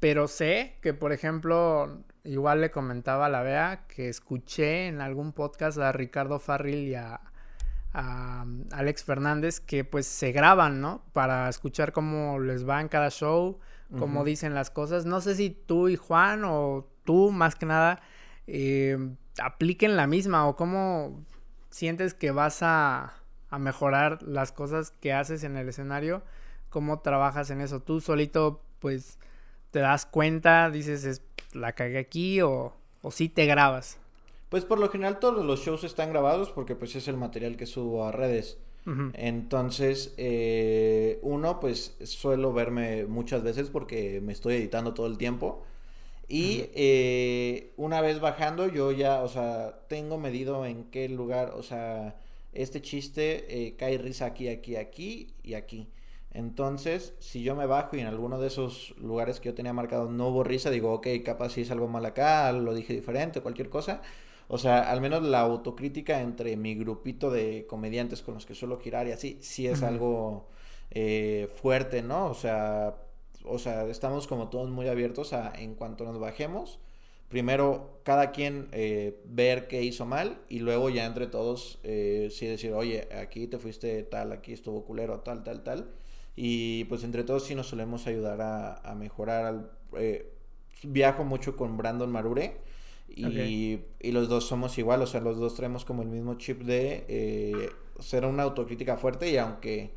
pero 0.00 0.26
sé 0.26 0.76
que, 0.82 0.94
por 0.94 1.12
ejemplo, 1.12 2.02
igual 2.26 2.60
le 2.60 2.70
comentaba 2.70 3.26
a 3.26 3.28
la 3.28 3.42
Bea 3.42 3.86
que 3.88 4.08
escuché 4.08 4.88
en 4.88 5.00
algún 5.00 5.32
podcast 5.32 5.78
a 5.78 5.92
Ricardo 5.92 6.38
Farril 6.38 6.88
y 6.88 6.94
a, 6.94 7.20
Alex 8.72 9.04
Fernández 9.04 9.58
que 9.58 9.82
pues 9.82 10.06
se 10.06 10.30
graban, 10.30 10.82
¿no? 10.82 11.02
Para 11.14 11.48
escuchar 11.48 11.92
cómo 11.92 12.38
les 12.38 12.68
va 12.68 12.82
en 12.82 12.88
cada 12.88 13.08
show, 13.08 13.58
cómo 13.98 14.22
dicen 14.22 14.52
las 14.52 14.68
cosas. 14.68 15.06
No 15.06 15.22
sé 15.22 15.34
si 15.34 15.48
tú 15.48 15.88
y 15.88 15.96
Juan 15.96 16.42
o 16.44 16.86
tú 17.04 17.30
más 17.30 17.54
que 17.54 17.64
nada 17.64 18.02
eh, 18.46 18.98
apliquen 19.42 19.96
la 19.96 20.06
misma 20.06 20.46
o 20.46 20.56
cómo 20.56 21.24
sientes 21.70 22.12
que 22.12 22.32
vas 22.32 22.62
a, 22.62 23.14
a 23.48 23.58
mejorar 23.58 24.22
las 24.22 24.52
cosas 24.52 24.90
que 24.90 25.14
haces 25.14 25.42
en 25.42 25.56
el 25.56 25.66
escenario, 25.66 26.22
cómo 26.68 27.00
trabajas 27.00 27.48
en 27.48 27.62
eso. 27.62 27.80
Tú 27.80 28.02
solito 28.02 28.62
pues 28.78 29.18
te 29.70 29.80
das 29.80 30.06
cuenta, 30.06 30.70
dices, 30.70 31.04
es, 31.04 31.22
la 31.56 31.72
cagué 31.72 31.98
aquí 31.98 32.40
o, 32.40 32.72
o 33.02 33.10
sí 33.10 33.28
te 33.28 33.46
grabas? 33.46 33.98
Pues 34.48 34.64
por 34.64 34.78
lo 34.78 34.88
general 34.88 35.18
todos 35.18 35.44
los 35.44 35.60
shows 35.60 35.84
están 35.84 36.10
grabados 36.10 36.50
porque 36.50 36.76
pues 36.76 36.94
es 36.94 37.08
el 37.08 37.16
material 37.16 37.56
que 37.56 37.66
subo 37.66 38.04
a 38.04 38.12
redes. 38.12 38.58
Entonces, 39.14 40.14
eh, 40.16 41.18
uno, 41.22 41.58
pues 41.58 41.96
suelo 42.04 42.52
verme 42.52 43.04
muchas 43.06 43.42
veces 43.42 43.68
porque 43.68 44.20
me 44.20 44.32
estoy 44.32 44.54
editando 44.54 44.94
todo 44.94 45.08
el 45.08 45.18
tiempo. 45.18 45.64
Y 46.28 46.66
eh, 46.74 47.72
una 47.76 48.00
vez 48.00 48.20
bajando, 48.20 48.68
yo 48.68 48.92
ya, 48.92 49.22
o 49.22 49.28
sea, 49.28 49.80
tengo 49.88 50.18
medido 50.18 50.64
en 50.66 50.84
qué 50.84 51.08
lugar, 51.08 51.52
o 51.56 51.64
sea, 51.64 52.16
este 52.52 52.80
chiste 52.80 53.46
eh, 53.48 53.74
cae 53.76 53.98
risa 53.98 54.26
aquí, 54.26 54.48
aquí, 54.48 54.76
aquí 54.76 55.34
y 55.42 55.54
aquí. 55.54 55.88
Entonces, 56.36 57.14
si 57.18 57.42
yo 57.42 57.56
me 57.56 57.64
bajo 57.66 57.96
y 57.96 58.00
en 58.00 58.06
alguno 58.06 58.38
de 58.38 58.48
esos 58.48 58.94
lugares 58.98 59.40
que 59.40 59.48
yo 59.48 59.54
tenía 59.54 59.72
marcado 59.72 60.10
no 60.10 60.28
hubo 60.28 60.44
risa, 60.44 60.68
digo, 60.70 60.92
ok, 60.92 61.06
capaz 61.24 61.50
si 61.50 61.62
es 61.62 61.70
algo 61.70 61.88
mal 61.88 62.04
acá, 62.04 62.52
lo 62.52 62.74
dije 62.74 62.92
diferente, 62.92 63.40
cualquier 63.40 63.70
cosa. 63.70 64.02
O 64.48 64.58
sea, 64.58 64.90
al 64.90 65.00
menos 65.00 65.22
la 65.22 65.40
autocrítica 65.40 66.20
entre 66.20 66.56
mi 66.58 66.74
grupito 66.74 67.30
de 67.30 67.66
comediantes 67.66 68.22
con 68.22 68.34
los 68.34 68.44
que 68.44 68.54
suelo 68.54 68.78
girar 68.78 69.08
y 69.08 69.12
así, 69.12 69.38
sí 69.40 69.66
es 69.66 69.82
algo 69.82 70.48
eh, 70.90 71.48
fuerte, 71.62 72.02
¿no? 72.02 72.26
O 72.26 72.34
sea, 72.34 72.96
o 73.44 73.58
sea, 73.58 73.86
estamos 73.88 74.26
como 74.26 74.48
todos 74.50 74.68
muy 74.70 74.88
abiertos 74.88 75.32
a, 75.32 75.52
en 75.56 75.74
cuanto 75.74 76.04
nos 76.04 76.18
bajemos, 76.18 76.78
primero 77.28 78.00
cada 78.04 78.30
quien 78.32 78.68
eh, 78.72 79.20
ver 79.24 79.68
qué 79.68 79.82
hizo 79.82 80.04
mal 80.06 80.38
y 80.50 80.58
luego 80.60 80.90
ya 80.90 81.06
entre 81.06 81.26
todos 81.28 81.78
eh, 81.82 82.28
sí 82.30 82.46
decir, 82.46 82.72
oye, 82.74 83.08
aquí 83.18 83.46
te 83.46 83.58
fuiste 83.58 84.02
tal, 84.04 84.32
aquí 84.32 84.52
estuvo 84.52 84.84
culero, 84.84 85.20
tal, 85.20 85.42
tal, 85.44 85.62
tal. 85.64 85.90
Y 86.36 86.84
pues 86.84 87.02
entre 87.02 87.24
todos 87.24 87.44
sí 87.44 87.54
nos 87.54 87.66
solemos 87.66 88.06
ayudar 88.06 88.40
a, 88.84 88.94
mejorar. 88.94 89.72
Eh, 89.96 90.32
viajo 90.82 91.24
mucho 91.24 91.56
con 91.56 91.76
Brandon 91.76 92.12
Marure. 92.12 92.60
Y, 93.08 93.80
los 94.02 94.28
dos 94.28 94.46
somos 94.46 94.76
igual, 94.78 95.00
o 95.02 95.06
sea, 95.06 95.20
los 95.20 95.38
dos 95.38 95.54
traemos 95.54 95.84
como 95.84 96.02
el 96.02 96.08
mismo 96.08 96.34
chip 96.34 96.62
de 96.62 97.04
eh, 97.08 97.70
ser 97.98 98.26
una 98.26 98.42
autocrítica 98.42 98.96
fuerte 98.96 99.30
y 99.30 99.38
aunque 99.38 99.94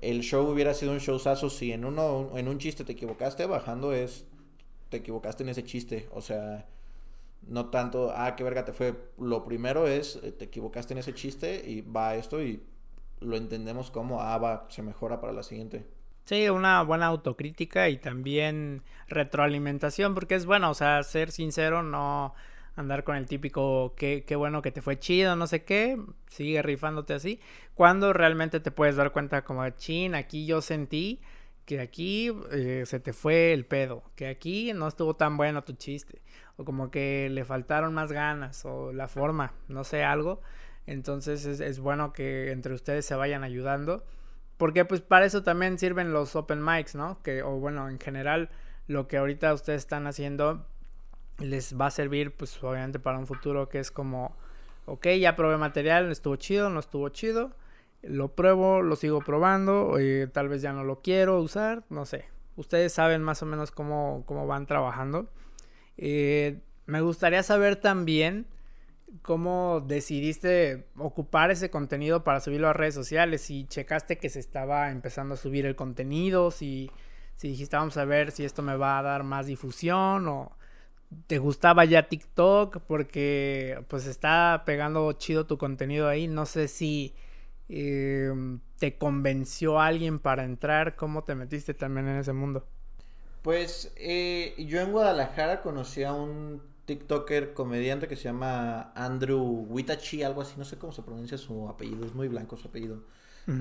el 0.00 0.20
show 0.20 0.48
hubiera 0.48 0.74
sido 0.74 0.92
un 0.92 0.98
showzazo, 0.98 1.50
si 1.50 1.72
en 1.72 1.84
uno, 1.84 2.30
en 2.36 2.48
un 2.48 2.58
chiste 2.58 2.84
te 2.84 2.92
equivocaste, 2.92 3.46
bajando 3.46 3.92
es, 3.92 4.24
te 4.88 4.98
equivocaste 4.98 5.42
en 5.42 5.50
ese 5.50 5.64
chiste, 5.64 6.08
o 6.12 6.20
sea, 6.20 6.66
no 7.46 7.70
tanto, 7.70 8.12
ah, 8.14 8.36
qué 8.36 8.44
verga 8.44 8.64
te 8.64 8.72
fue, 8.72 8.94
lo 9.18 9.44
primero 9.44 9.86
es, 9.86 10.16
eh, 10.22 10.32
te 10.32 10.46
equivocaste 10.46 10.94
en 10.94 10.98
ese 10.98 11.14
chiste 11.14 11.62
y 11.66 11.82
va 11.82 12.14
esto 12.14 12.42
y 12.42 12.62
lo 13.20 13.36
entendemos 13.36 13.90
como, 13.90 14.20
ah, 14.20 14.66
se 14.68 14.82
mejora 14.82 15.20
para 15.20 15.32
la 15.32 15.42
siguiente. 15.42 15.86
Sí, 16.24 16.48
una 16.48 16.82
buena 16.82 17.06
autocrítica 17.06 17.88
y 17.88 17.96
también 17.96 18.82
retroalimentación, 19.08 20.14
porque 20.14 20.34
es 20.34 20.46
bueno, 20.46 20.70
o 20.70 20.74
sea, 20.74 21.02
ser 21.02 21.30
sincero, 21.30 21.82
no 21.82 22.34
andar 22.76 23.04
con 23.04 23.16
el 23.16 23.26
típico 23.26 23.94
qué, 23.96 24.24
qué 24.26 24.36
bueno 24.36 24.62
que 24.62 24.70
te 24.70 24.80
fue 24.80 24.98
chido, 24.98 25.34
no 25.36 25.46
sé 25.46 25.64
qué, 25.64 26.00
sigue 26.28 26.62
rifándote 26.62 27.14
así, 27.14 27.40
cuando 27.74 28.12
realmente 28.12 28.60
te 28.60 28.70
puedes 28.70 28.96
dar 28.96 29.12
cuenta 29.12 29.42
como, 29.42 29.68
chin, 29.70 30.14
aquí 30.14 30.46
yo 30.46 30.62
sentí 30.62 31.20
que 31.66 31.80
aquí 31.80 32.32
eh, 32.50 32.82
se 32.84 32.98
te 33.00 33.12
fue 33.12 33.52
el 33.52 33.64
pedo, 33.64 34.02
que 34.16 34.26
aquí 34.26 34.72
no 34.72 34.88
estuvo 34.88 35.14
tan 35.14 35.36
bueno 35.36 35.62
tu 35.62 35.74
chiste, 35.74 36.20
o 36.56 36.64
como 36.64 36.90
que 36.90 37.28
le 37.30 37.44
faltaron 37.44 37.94
más 37.94 38.10
ganas, 38.12 38.64
o 38.64 38.92
la 38.92 39.08
forma, 39.08 39.52
no 39.68 39.84
sé, 39.84 40.02
algo. 40.02 40.42
Entonces 40.86 41.44
es, 41.46 41.78
bueno 41.78 42.12
que 42.12 42.50
entre 42.50 42.74
ustedes 42.74 43.06
se 43.06 43.14
vayan 43.14 43.44
ayudando. 43.44 44.04
Porque 44.56 44.84
pues 44.84 45.00
para 45.00 45.24
eso 45.24 45.42
también 45.42 45.78
sirven 45.78 46.12
los 46.12 46.36
open 46.36 46.64
mics, 46.64 46.94
¿no? 46.94 47.22
Que, 47.22 47.42
o 47.42 47.52
bueno, 47.58 47.88
en 47.88 47.98
general 47.98 48.50
lo 48.86 49.08
que 49.08 49.16
ahorita 49.16 49.54
ustedes 49.54 49.82
están 49.82 50.06
haciendo 50.06 50.66
les 51.38 51.78
va 51.80 51.86
a 51.86 51.90
servir 51.90 52.36
pues 52.36 52.62
obviamente 52.62 52.98
para 52.98 53.18
un 53.18 53.26
futuro 53.26 53.68
que 53.68 53.78
es 53.78 53.90
como, 53.90 54.36
ok, 54.86 55.06
ya 55.18 55.36
probé 55.36 55.56
material, 55.56 56.10
estuvo 56.10 56.36
chido, 56.36 56.68
no 56.70 56.80
estuvo 56.80 57.08
chido, 57.08 57.52
lo 58.02 58.34
pruebo, 58.34 58.82
lo 58.82 58.96
sigo 58.96 59.20
probando, 59.20 59.98
eh, 59.98 60.26
tal 60.26 60.48
vez 60.48 60.62
ya 60.62 60.72
no 60.72 60.84
lo 60.84 61.00
quiero 61.00 61.40
usar, 61.40 61.84
no 61.88 62.04
sé. 62.04 62.26
Ustedes 62.56 62.92
saben 62.92 63.22
más 63.22 63.42
o 63.42 63.46
menos 63.46 63.70
cómo, 63.70 64.24
cómo 64.26 64.46
van 64.46 64.66
trabajando. 64.66 65.28
Eh, 65.96 66.60
me 66.86 67.00
gustaría 67.00 67.42
saber 67.42 67.76
también 67.76 68.46
cómo 69.22 69.80
decidiste 69.80 70.86
ocupar 70.96 71.50
ese 71.50 71.70
contenido 71.70 72.24
para 72.24 72.40
subirlo 72.40 72.68
a 72.68 72.72
redes 72.72 72.94
sociales, 72.94 73.42
si 73.42 73.66
checaste 73.66 74.18
que 74.18 74.28
se 74.28 74.40
estaba 74.40 74.90
empezando 74.90 75.34
a 75.34 75.38
subir 75.38 75.66
el 75.66 75.76
contenido, 75.76 76.50
si, 76.50 76.90
si 77.36 77.48
dijiste 77.48 77.76
vamos 77.76 77.96
a 77.96 78.04
ver 78.04 78.30
si 78.30 78.44
esto 78.44 78.62
me 78.62 78.76
va 78.76 78.98
a 78.98 79.02
dar 79.02 79.22
más 79.22 79.46
difusión 79.46 80.28
o 80.28 80.56
te 81.26 81.38
gustaba 81.38 81.84
ya 81.84 82.08
TikTok 82.08 82.78
porque 82.86 83.84
pues 83.88 84.06
está 84.06 84.62
pegando 84.64 85.12
chido 85.12 85.46
tu 85.46 85.58
contenido 85.58 86.08
ahí, 86.08 86.28
no 86.28 86.46
sé 86.46 86.68
si 86.68 87.14
Em, 87.72 88.58
¿Te 88.80 88.98
convenció 88.98 89.78
alguien 89.78 90.18
para 90.18 90.44
entrar? 90.44 90.96
¿Cómo 90.96 91.22
te 91.22 91.36
metiste 91.36 91.72
también 91.72 92.08
en 92.08 92.16
ese 92.16 92.32
mundo? 92.32 92.66
Pues 93.42 93.92
eh, 93.96 94.54
yo 94.58 94.80
en 94.80 94.90
Guadalajara 94.90 95.62
conocí 95.62 96.02
a 96.02 96.12
un 96.12 96.60
TikToker 96.90 97.54
comediante 97.54 98.08
que 98.08 98.16
se 98.16 98.24
llama 98.24 98.90
Andrew 98.96 99.64
Witachi, 99.68 100.24
algo 100.24 100.42
así, 100.42 100.54
no 100.56 100.64
sé 100.64 100.76
cómo 100.76 100.92
se 100.92 101.02
pronuncia 101.02 101.38
su 101.38 101.68
apellido, 101.68 102.04
es 102.04 102.16
muy 102.16 102.26
blanco 102.26 102.56
su 102.56 102.66
apellido. 102.66 103.04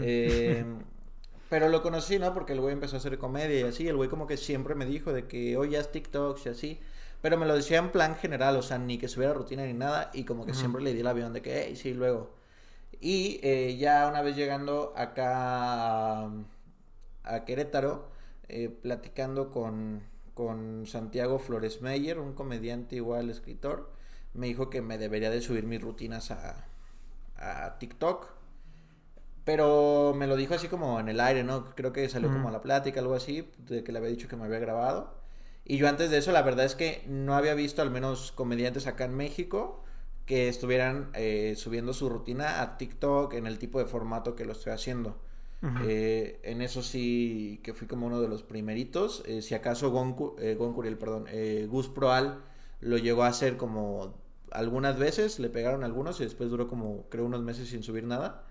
Eh, 0.01 0.65
pero 1.49 1.69
lo 1.69 1.83
conocí, 1.83 2.17
¿no? 2.17 2.33
Porque 2.33 2.53
el 2.53 2.59
güey 2.59 2.73
empezó 2.73 2.95
a 2.95 2.99
hacer 2.99 3.19
comedia 3.19 3.59
y 3.59 3.63
así, 3.63 3.87
el 3.87 3.97
güey 3.97 4.09
como 4.09 4.25
que 4.25 4.35
siempre 4.35 4.73
me 4.73 4.87
dijo 4.87 5.13
de 5.13 5.27
que 5.27 5.57
hoy 5.57 5.69
ya 5.69 5.79
es 5.79 5.91
TikToks 5.91 6.47
y 6.47 6.49
así. 6.49 6.79
Pero 7.21 7.37
me 7.37 7.45
lo 7.45 7.55
decía 7.55 7.77
en 7.77 7.91
plan 7.91 8.15
general, 8.15 8.55
o 8.55 8.63
sea, 8.63 8.79
ni 8.79 8.97
que 8.97 9.07
subiera 9.07 9.31
rutina 9.35 9.63
ni 9.63 9.73
nada, 9.73 10.09
y 10.11 10.23
como 10.23 10.47
que 10.47 10.55
siempre 10.55 10.81
le 10.81 10.95
di 10.95 11.01
el 11.01 11.07
avión 11.07 11.31
de 11.31 11.43
que, 11.43 11.65
hey, 11.67 11.75
sí, 11.75 11.93
luego. 11.93 12.31
Y 12.99 13.39
eh, 13.43 13.77
ya 13.77 14.07
una 14.07 14.23
vez 14.23 14.35
llegando 14.35 14.91
acá 14.97 16.23
a, 16.23 17.45
Querétaro, 17.45 18.09
eh, 18.47 18.69
platicando 18.69 19.51
con, 19.51 20.01
con 20.39 20.87
Santiago 20.87 21.37
Flores 21.37 21.81
Meyer, 21.81 22.17
un 22.17 22.31
comediante 22.31 22.95
igual 22.95 23.29
escritor, 23.29 23.91
me 24.33 24.47
dijo 24.47 24.69
que 24.69 24.81
me 24.81 24.97
debería 24.97 25.29
de 25.29 25.41
subir 25.41 25.65
mis 25.65 25.81
rutinas 25.81 26.31
a, 26.31 26.65
a 27.35 27.77
TikTok. 27.77 28.25
Pero 29.43 30.13
me 30.15 30.27
lo 30.27 30.37
dijo 30.37 30.53
así 30.53 30.69
como 30.69 30.97
en 31.01 31.09
el 31.09 31.19
aire, 31.19 31.43
¿no? 31.43 31.75
Creo 31.75 31.91
que 31.91 32.07
salió 32.07 32.31
como 32.31 32.47
a 32.47 32.53
la 32.53 32.61
plática, 32.61 33.01
algo 33.01 33.15
así, 33.15 33.51
de 33.57 33.83
que 33.83 33.91
le 33.91 33.97
había 33.97 34.11
dicho 34.11 34.29
que 34.29 34.37
me 34.37 34.45
había 34.45 34.59
grabado. 34.59 35.13
Y 35.65 35.75
yo 35.75 35.89
antes 35.89 36.09
de 36.09 36.19
eso, 36.19 36.31
la 36.31 36.41
verdad 36.41 36.63
es 36.63 36.75
que 36.75 37.03
no 37.05 37.35
había 37.35 37.53
visto 37.53 37.81
al 37.81 37.91
menos 37.91 38.31
comediantes 38.31 38.87
acá 38.87 39.03
en 39.03 39.17
México 39.17 39.83
que 40.25 40.47
estuvieran 40.47 41.09
eh, 41.15 41.55
subiendo 41.57 41.91
su 41.91 42.07
rutina 42.07 42.61
a 42.61 42.77
TikTok 42.77 43.33
en 43.33 43.45
el 43.45 43.59
tipo 43.59 43.79
de 43.79 43.87
formato 43.87 44.37
que 44.37 44.45
lo 44.45 44.53
estoy 44.53 44.71
haciendo. 44.71 45.17
Eh, 45.83 46.39
en 46.43 46.61
eso 46.61 46.81
sí 46.81 47.59
que 47.63 47.73
fui 47.73 47.87
como 47.87 48.07
uno 48.07 48.21
de 48.21 48.27
los 48.27 48.43
primeritos. 48.43 49.23
Eh, 49.25 49.41
si 49.41 49.55
acaso 49.55 49.91
Gon, 49.91 50.13
Curiel, 50.13 50.97
perdón, 50.97 51.25
Gus 51.67 51.89
Proal 51.89 52.43
lo 52.81 52.97
llegó 52.97 53.23
a 53.23 53.27
hacer 53.27 53.57
como 53.57 54.13
algunas 54.51 54.97
veces, 54.97 55.39
le 55.39 55.49
pegaron 55.49 55.83
algunos 55.83 56.19
y 56.19 56.23
después 56.23 56.49
duró 56.49 56.67
como 56.67 57.07
creo 57.09 57.25
unos 57.25 57.41
meses 57.41 57.69
sin 57.69 57.83
subir 57.83 58.05
nada. 58.05 58.45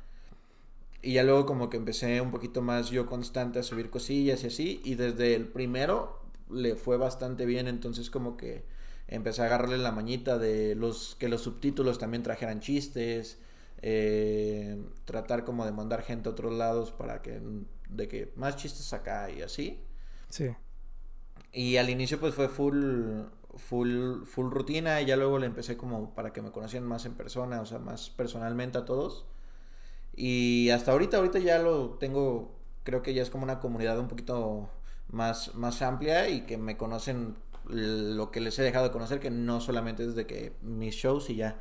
Y 1.01 1.15
ya 1.15 1.23
luego 1.23 1.47
como 1.47 1.71
que 1.71 1.77
empecé 1.77 2.21
un 2.21 2.31
poquito 2.31 2.61
más 2.61 2.91
yo 2.91 3.07
constante 3.07 3.59
a 3.59 3.63
subir 3.63 3.91
cosillas 3.91 4.43
y 4.45 4.47
así. 4.49 4.81
Y 4.85 4.97
desde 4.97 5.35
el 5.35 5.47
primero 5.47 6.21
le 6.51 6.77
fue 6.77 6.97
bastante 6.97 7.47
bien, 7.47 7.69
entonces 7.69 8.11
como 8.11 8.37
que 8.37 8.65
empecé 9.07 9.43
a 9.43 9.47
agarrarle 9.47 9.79
la 9.79 9.93
mañita 9.93 10.39
de 10.39 10.75
los 10.75 11.17
que 11.19 11.29
los 11.29 11.43
subtítulos 11.43 11.99
también 11.99 12.23
trajeran 12.23 12.61
chistes, 12.61 13.39
eh, 13.83 14.83
tratar 15.05 15.45
como 15.45 15.65
de 15.65 15.73
mandar 15.73 16.03
gente 16.03 16.29
a 16.29 16.33
otros 16.33 16.53
lados 16.53 16.93
para 16.93 17.23
que 17.23 17.41
de 17.89 18.09
que 18.09 18.33
más 18.37 18.57
chistes 18.57 18.93
acá 18.93 19.31
y 19.31 19.43
así. 19.43 19.81
Sí. 20.29 20.55
Y 21.53 21.77
al 21.77 21.91
inicio 21.91 22.21
pues 22.21 22.35
fue 22.35 22.49
full 22.49 23.23
full 23.57 24.25
full 24.25 24.51
rutina 24.51 25.01
y 25.01 25.07
ya 25.07 25.17
luego 25.17 25.39
le 25.39 25.47
empecé 25.47 25.77
como 25.77 26.15
para 26.15 26.33
que 26.33 26.43
me 26.43 26.53
conocieran 26.53 26.89
más 26.89 27.07
en 27.07 27.15
persona, 27.15 27.61
o 27.61 27.67
sea, 27.67 27.79
más 27.79 28.11
personalmente 28.11 28.79
a 28.79 28.85
todos. 28.85 29.27
Y 30.15 30.71
hasta 30.71 30.93
ahorita 30.93 31.19
ahorita 31.19 31.39
ya 31.39 31.59
lo 31.59 31.91
tengo 31.99 32.57
creo 32.85 33.03
que 33.03 33.15
ya 33.15 33.23
es 33.23 33.31
como 33.31 33.45
una 33.45 33.61
comunidad 33.61 33.99
un 33.99 34.09
poquito 34.09 34.71
más 35.09 35.55
más 35.55 35.83
amplia 35.83 36.29
y 36.29 36.43
que 36.43 36.59
me 36.59 36.77
conocen 36.77 37.37
lo 37.69 38.31
que 38.31 38.41
les 38.41 38.59
he 38.59 38.63
dejado 38.63 38.87
de 38.87 38.93
conocer, 38.93 39.21
que 39.21 39.31
no 39.31 39.61
solamente 39.61 40.05
es 40.05 40.15
de 40.15 40.27
que 40.27 40.55
mis 40.63 40.95
shows 40.95 41.31
y 41.31 41.37
ya. 41.37 41.57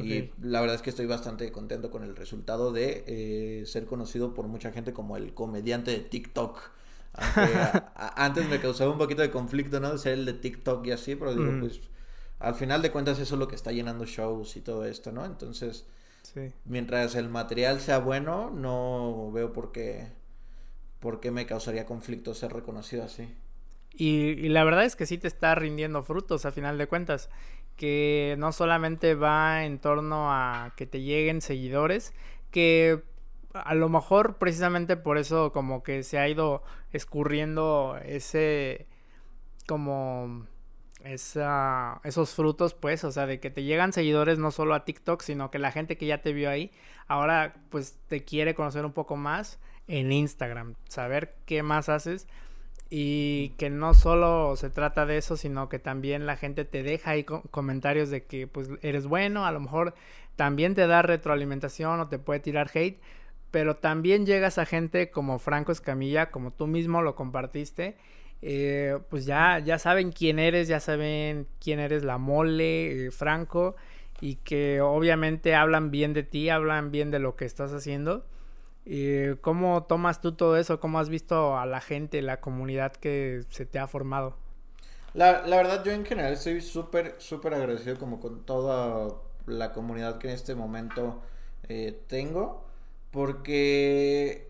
Y 0.00 0.30
la 0.40 0.60
verdad 0.60 0.76
es 0.76 0.82
que 0.82 0.90
estoy 0.90 1.06
bastante 1.06 1.50
contento 1.52 1.90
con 1.90 2.02
el 2.02 2.16
resultado 2.16 2.72
de 2.72 3.04
eh, 3.06 3.66
ser 3.66 3.86
conocido 3.86 4.34
por 4.34 4.48
mucha 4.48 4.72
gente 4.72 4.92
como 4.92 5.16
el 5.16 5.34
comediante 5.34 5.90
de 5.90 5.98
TikTok. 5.98 6.60
antes 8.16 8.48
me 8.48 8.60
causaba 8.60 8.90
un 8.90 8.98
poquito 8.98 9.22
de 9.22 9.30
conflicto, 9.30 9.78
¿no? 9.78 9.92
De 9.92 9.98
ser 9.98 10.14
el 10.14 10.24
de 10.24 10.32
TikTok 10.32 10.84
y 10.86 10.90
así, 10.90 11.14
pero 11.14 11.34
digo, 11.34 11.60
pues 11.60 11.80
al 12.40 12.54
final 12.54 12.82
de 12.82 12.90
cuentas 12.90 13.18
eso 13.18 13.36
es 13.36 13.38
lo 13.38 13.48
que 13.48 13.54
está 13.54 13.72
llenando 13.72 14.04
shows 14.04 14.56
y 14.56 14.60
todo 14.60 14.84
esto, 14.84 15.12
¿no? 15.12 15.24
Entonces, 15.24 15.86
mientras 16.64 17.14
el 17.14 17.28
material 17.28 17.80
sea 17.80 17.98
bueno, 17.98 18.50
no 18.50 19.30
veo 19.32 19.52
por 19.52 19.72
qué, 19.72 20.08
por 21.00 21.20
qué 21.20 21.30
me 21.30 21.46
causaría 21.46 21.86
conflicto 21.86 22.34
ser 22.34 22.52
reconocido 22.52 23.04
así. 23.04 23.28
Y, 23.96 24.48
la 24.48 24.64
verdad 24.64 24.84
es 24.84 24.96
que 24.96 25.06
sí 25.06 25.18
te 25.18 25.28
está 25.28 25.54
rindiendo 25.54 26.02
frutos 26.02 26.44
a 26.46 26.50
final 26.50 26.78
de 26.78 26.88
cuentas, 26.88 27.30
que 27.76 28.36
no 28.38 28.52
solamente 28.52 29.14
va 29.14 29.64
en 29.64 29.78
torno 29.78 30.32
a 30.32 30.72
que 30.76 30.86
te 30.86 31.00
lleguen 31.00 31.40
seguidores, 31.40 32.12
que 32.50 33.02
a 33.52 33.74
lo 33.74 33.88
mejor 33.88 34.36
precisamente 34.38 34.96
por 34.96 35.18
eso 35.18 35.52
como 35.52 35.82
que 35.82 36.02
se 36.02 36.18
ha 36.18 36.28
ido 36.28 36.62
escurriendo 36.92 37.98
ese 38.04 38.86
como 39.66 40.46
esa, 41.04 42.00
esos 42.04 42.34
frutos 42.34 42.74
pues, 42.74 43.04
o 43.04 43.12
sea, 43.12 43.26
de 43.26 43.38
que 43.40 43.50
te 43.50 43.62
llegan 43.62 43.92
seguidores 43.92 44.38
no 44.38 44.50
solo 44.50 44.74
a 44.74 44.84
TikTok, 44.84 45.22
sino 45.22 45.50
que 45.50 45.58
la 45.58 45.70
gente 45.70 45.96
que 45.96 46.06
ya 46.06 46.22
te 46.22 46.32
vio 46.32 46.50
ahí, 46.50 46.72
ahora 47.06 47.54
pues 47.70 47.98
te 48.08 48.24
quiere 48.24 48.54
conocer 48.54 48.84
un 48.84 48.92
poco 48.92 49.16
más 49.16 49.60
en 49.86 50.12
Instagram, 50.12 50.74
saber 50.88 51.36
qué 51.46 51.62
más 51.62 51.88
haces 51.88 52.26
y 52.96 53.48
que 53.58 53.70
no 53.70 53.92
solo 53.92 54.54
se 54.54 54.70
trata 54.70 55.04
de 55.04 55.18
eso, 55.18 55.36
sino 55.36 55.68
que 55.68 55.80
también 55.80 56.26
la 56.26 56.36
gente 56.36 56.64
te 56.64 56.84
deja 56.84 57.10
ahí 57.10 57.24
comentarios 57.24 58.08
de 58.08 58.22
que 58.22 58.46
pues 58.46 58.68
eres 58.82 59.08
bueno, 59.08 59.46
a 59.46 59.50
lo 59.50 59.58
mejor 59.58 59.96
también 60.36 60.76
te 60.76 60.86
da 60.86 61.02
retroalimentación 61.02 61.98
o 61.98 62.06
te 62.06 62.20
puede 62.20 62.38
tirar 62.38 62.70
hate, 62.72 63.00
pero 63.50 63.74
también 63.74 64.26
llegas 64.26 64.58
a 64.58 64.64
gente 64.64 65.10
como 65.10 65.40
Franco 65.40 65.72
Escamilla, 65.72 66.30
como 66.30 66.52
tú 66.52 66.68
mismo 66.68 67.02
lo 67.02 67.16
compartiste, 67.16 67.96
eh, 68.42 68.96
pues 69.10 69.26
ya, 69.26 69.58
ya 69.58 69.80
saben 69.80 70.12
quién 70.12 70.38
eres, 70.38 70.68
ya 70.68 70.78
saben 70.78 71.48
quién 71.60 71.80
eres 71.80 72.04
la 72.04 72.18
mole, 72.18 73.06
eh, 73.06 73.10
Franco, 73.10 73.74
y 74.20 74.36
que 74.36 74.80
obviamente 74.80 75.56
hablan 75.56 75.90
bien 75.90 76.12
de 76.12 76.22
ti, 76.22 76.48
hablan 76.48 76.92
bien 76.92 77.10
de 77.10 77.18
lo 77.18 77.34
que 77.34 77.44
estás 77.44 77.72
haciendo 77.72 78.24
¿Y 78.84 79.34
¿Cómo 79.36 79.84
tomas 79.84 80.20
tú 80.20 80.32
todo 80.32 80.56
eso? 80.56 80.80
¿Cómo 80.80 80.98
has 80.98 81.08
visto 81.08 81.56
a 81.56 81.64
la 81.66 81.80
gente, 81.80 82.20
la 82.22 82.40
comunidad 82.40 82.92
que 82.92 83.44
se 83.48 83.64
te 83.64 83.78
ha 83.78 83.86
formado? 83.86 84.36
La, 85.14 85.46
la 85.46 85.56
verdad, 85.56 85.84
yo 85.84 85.92
en 85.92 86.04
general 86.04 86.32
estoy 86.32 86.60
súper, 86.60 87.14
súper 87.18 87.54
agradecido 87.54 87.98
como 87.98 88.20
con 88.20 88.44
toda 88.44 89.14
la 89.46 89.72
comunidad 89.72 90.18
que 90.18 90.28
en 90.28 90.34
este 90.34 90.54
momento 90.54 91.22
eh, 91.68 91.98
tengo. 92.08 92.64
Porque 93.10 94.48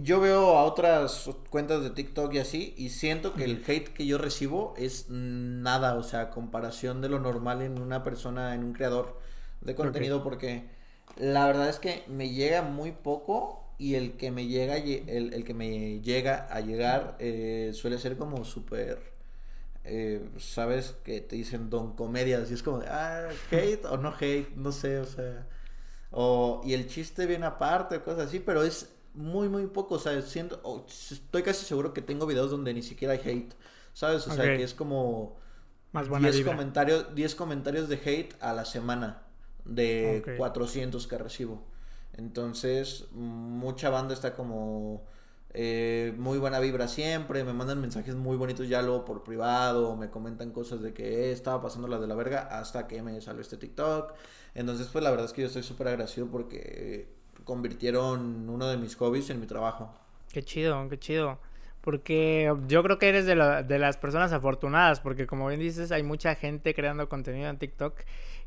yo 0.00 0.20
veo 0.20 0.56
a 0.58 0.64
otras 0.64 1.30
cuentas 1.50 1.82
de 1.82 1.90
TikTok 1.90 2.34
y 2.34 2.38
así, 2.38 2.74
y 2.76 2.90
siento 2.90 3.34
que 3.34 3.44
el 3.44 3.64
hate 3.66 3.88
que 3.88 4.06
yo 4.06 4.18
recibo 4.18 4.74
es 4.76 5.06
nada, 5.08 5.94
o 5.94 6.02
sea, 6.02 6.30
comparación 6.30 7.00
de 7.00 7.08
lo 7.08 7.18
normal 7.18 7.62
en 7.62 7.80
una 7.80 8.02
persona, 8.02 8.54
en 8.54 8.64
un 8.64 8.72
creador 8.72 9.18
de 9.60 9.74
contenido, 9.74 10.22
porque 10.22 10.68
la 11.16 11.46
verdad 11.46 11.68
es 11.68 11.78
que 11.78 12.04
me 12.08 12.30
llega 12.30 12.62
muy 12.62 12.92
poco 12.92 13.61
y 13.82 13.96
el 13.96 14.12
que 14.16 14.30
me 14.30 14.46
llega 14.46 14.76
el, 14.76 15.34
el 15.34 15.44
que 15.44 15.54
me 15.54 16.00
llega 16.02 16.46
a 16.48 16.60
llegar 16.60 17.16
eh, 17.18 17.72
suele 17.74 17.98
ser 17.98 18.16
como 18.16 18.44
súper 18.44 19.12
eh, 19.82 20.24
sabes 20.38 20.94
que 21.02 21.20
te 21.20 21.34
dicen 21.34 21.68
don 21.68 21.96
comedias 21.96 22.48
y 22.52 22.54
es 22.54 22.62
como 22.62 22.80
ah 22.86 23.26
hate 23.50 23.84
o 23.86 23.96
no 23.96 24.14
hate 24.18 24.54
no 24.54 24.70
sé 24.70 25.00
o 25.00 25.04
sea 25.04 25.48
o 26.12 26.60
y 26.64 26.74
el 26.74 26.86
chiste 26.86 27.26
viene 27.26 27.46
aparte 27.46 28.00
cosas 28.02 28.28
así 28.28 28.38
pero 28.38 28.62
es 28.62 28.90
muy 29.14 29.48
muy 29.48 29.66
poco 29.66 29.96
o 29.96 29.98
sea 29.98 30.22
siento 30.22 30.86
estoy 30.88 31.42
casi 31.42 31.64
seguro 31.66 31.92
que 31.92 32.02
tengo 32.02 32.24
videos 32.24 32.52
donde 32.52 32.72
ni 32.72 32.82
siquiera 32.82 33.14
hay 33.14 33.20
hate 33.24 33.54
sabes 33.94 34.24
o 34.28 34.30
sea 34.30 34.44
que 34.56 34.62
es 34.62 34.74
como 34.74 35.38
más 35.90 36.08
10 36.08 36.42
comentarios 36.42 37.16
10 37.16 37.34
comentarios 37.34 37.88
de 37.88 37.96
hate 37.96 38.36
a 38.40 38.52
la 38.52 38.64
semana 38.64 39.22
de 39.64 40.22
400 40.36 41.04
que 41.08 41.18
recibo 41.18 41.71
entonces, 42.14 43.06
mucha 43.12 43.90
banda 43.90 44.14
está 44.14 44.34
como 44.34 45.04
eh, 45.54 46.14
muy 46.16 46.38
buena 46.38 46.60
vibra 46.60 46.88
siempre, 46.88 47.44
me 47.44 47.52
mandan 47.52 47.80
mensajes 47.80 48.14
muy 48.14 48.36
bonitos 48.36 48.68
ya 48.68 48.80
luego 48.80 49.04
por 49.04 49.22
privado, 49.22 49.96
me 49.96 50.08
comentan 50.08 50.50
cosas 50.50 50.80
de 50.80 50.94
que 50.94 51.26
eh, 51.26 51.32
estaba 51.32 51.60
pasando 51.60 51.88
la 51.88 51.98
de 51.98 52.06
la 52.06 52.14
verga 52.14 52.48
hasta 52.58 52.86
que 52.86 53.02
me 53.02 53.20
salió 53.20 53.42
este 53.42 53.56
TikTok. 53.56 54.14
Entonces, 54.54 54.88
pues 54.88 55.02
la 55.04 55.10
verdad 55.10 55.26
es 55.26 55.32
que 55.32 55.42
yo 55.42 55.46
estoy 55.46 55.62
súper 55.62 55.88
agradecido 55.88 56.26
porque 56.28 57.08
convirtieron 57.44 58.48
uno 58.48 58.68
de 58.68 58.76
mis 58.76 58.94
hobbies 58.96 59.30
en 59.30 59.40
mi 59.40 59.46
trabajo. 59.46 59.92
Qué 60.32 60.42
chido, 60.42 60.88
qué 60.88 60.98
chido. 60.98 61.38
Porque 61.82 62.54
yo 62.68 62.82
creo 62.82 62.98
que 62.98 63.08
eres 63.08 63.26
de, 63.26 63.34
de 63.34 63.78
las 63.78 63.96
personas 63.96 64.32
afortunadas, 64.32 65.00
porque 65.00 65.26
como 65.26 65.48
bien 65.48 65.60
dices, 65.60 65.90
hay 65.90 66.02
mucha 66.04 66.34
gente 66.36 66.74
creando 66.74 67.08
contenido 67.08 67.50
en 67.50 67.58
TikTok 67.58 67.94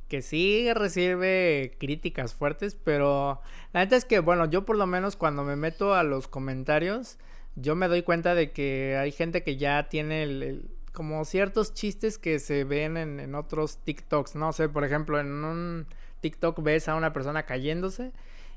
que 0.08 0.22
sí 0.22 0.72
recibe 0.74 1.76
críticas 1.80 2.34
fuertes, 2.34 2.76
pero 2.76 3.42
la 3.74 3.82
neta 3.82 3.96
es 3.96 4.06
que, 4.06 4.20
bueno, 4.20 4.46
yo 4.46 4.66
por 4.66 4.78
lo 4.78 4.86
menos 4.86 5.16
cuando 5.16 5.44
me 5.44 5.56
meto 5.56 5.96
a 5.96 6.04
los 6.04 6.28
comentarios, 6.28 7.18
yo 7.56 7.76
me 7.76 7.88
doy 7.88 8.04
cuenta 8.04 8.36
de 8.36 8.52
que 8.52 8.98
hay 9.00 9.12
gente 9.12 9.44
que 9.44 9.58
ya 9.58 9.90
tiene 9.90 10.24
el, 10.24 10.70
como 10.94 11.26
ciertos 11.26 11.74
chistes 11.74 12.18
que 12.18 12.40
se 12.40 12.64
ven 12.64 12.98
en, 12.98 13.20
en, 13.20 13.36
otros 13.36 13.78
TikToks, 13.84 14.36
no 14.36 14.54
sé, 14.54 14.70
por 14.70 14.84
ejemplo, 14.84 15.20
en 15.20 15.28
un 15.44 15.88
TikTok 16.22 16.62
ves 16.62 16.88
a 16.88 16.96
una 16.96 17.14
persona 17.14 17.44
cayéndose 17.44 18.12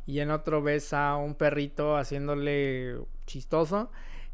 y 0.06 0.20
en 0.20 0.30
otro 0.30 0.62
ves 0.62 0.92
a 0.92 1.16
un 1.16 1.34
perrito 1.34 1.96
haciéndole 1.96 2.98
chistoso 3.26 3.90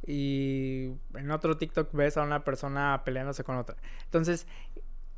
y 0.06 0.92
en 1.14 1.30
otro 1.30 1.56
TikTok 1.56 1.92
ves 1.92 2.16
a 2.16 2.22
una 2.22 2.44
persona 2.44 3.02
peleándose 3.04 3.42
con 3.44 3.56
otra. 3.56 3.76
Entonces, 4.04 4.46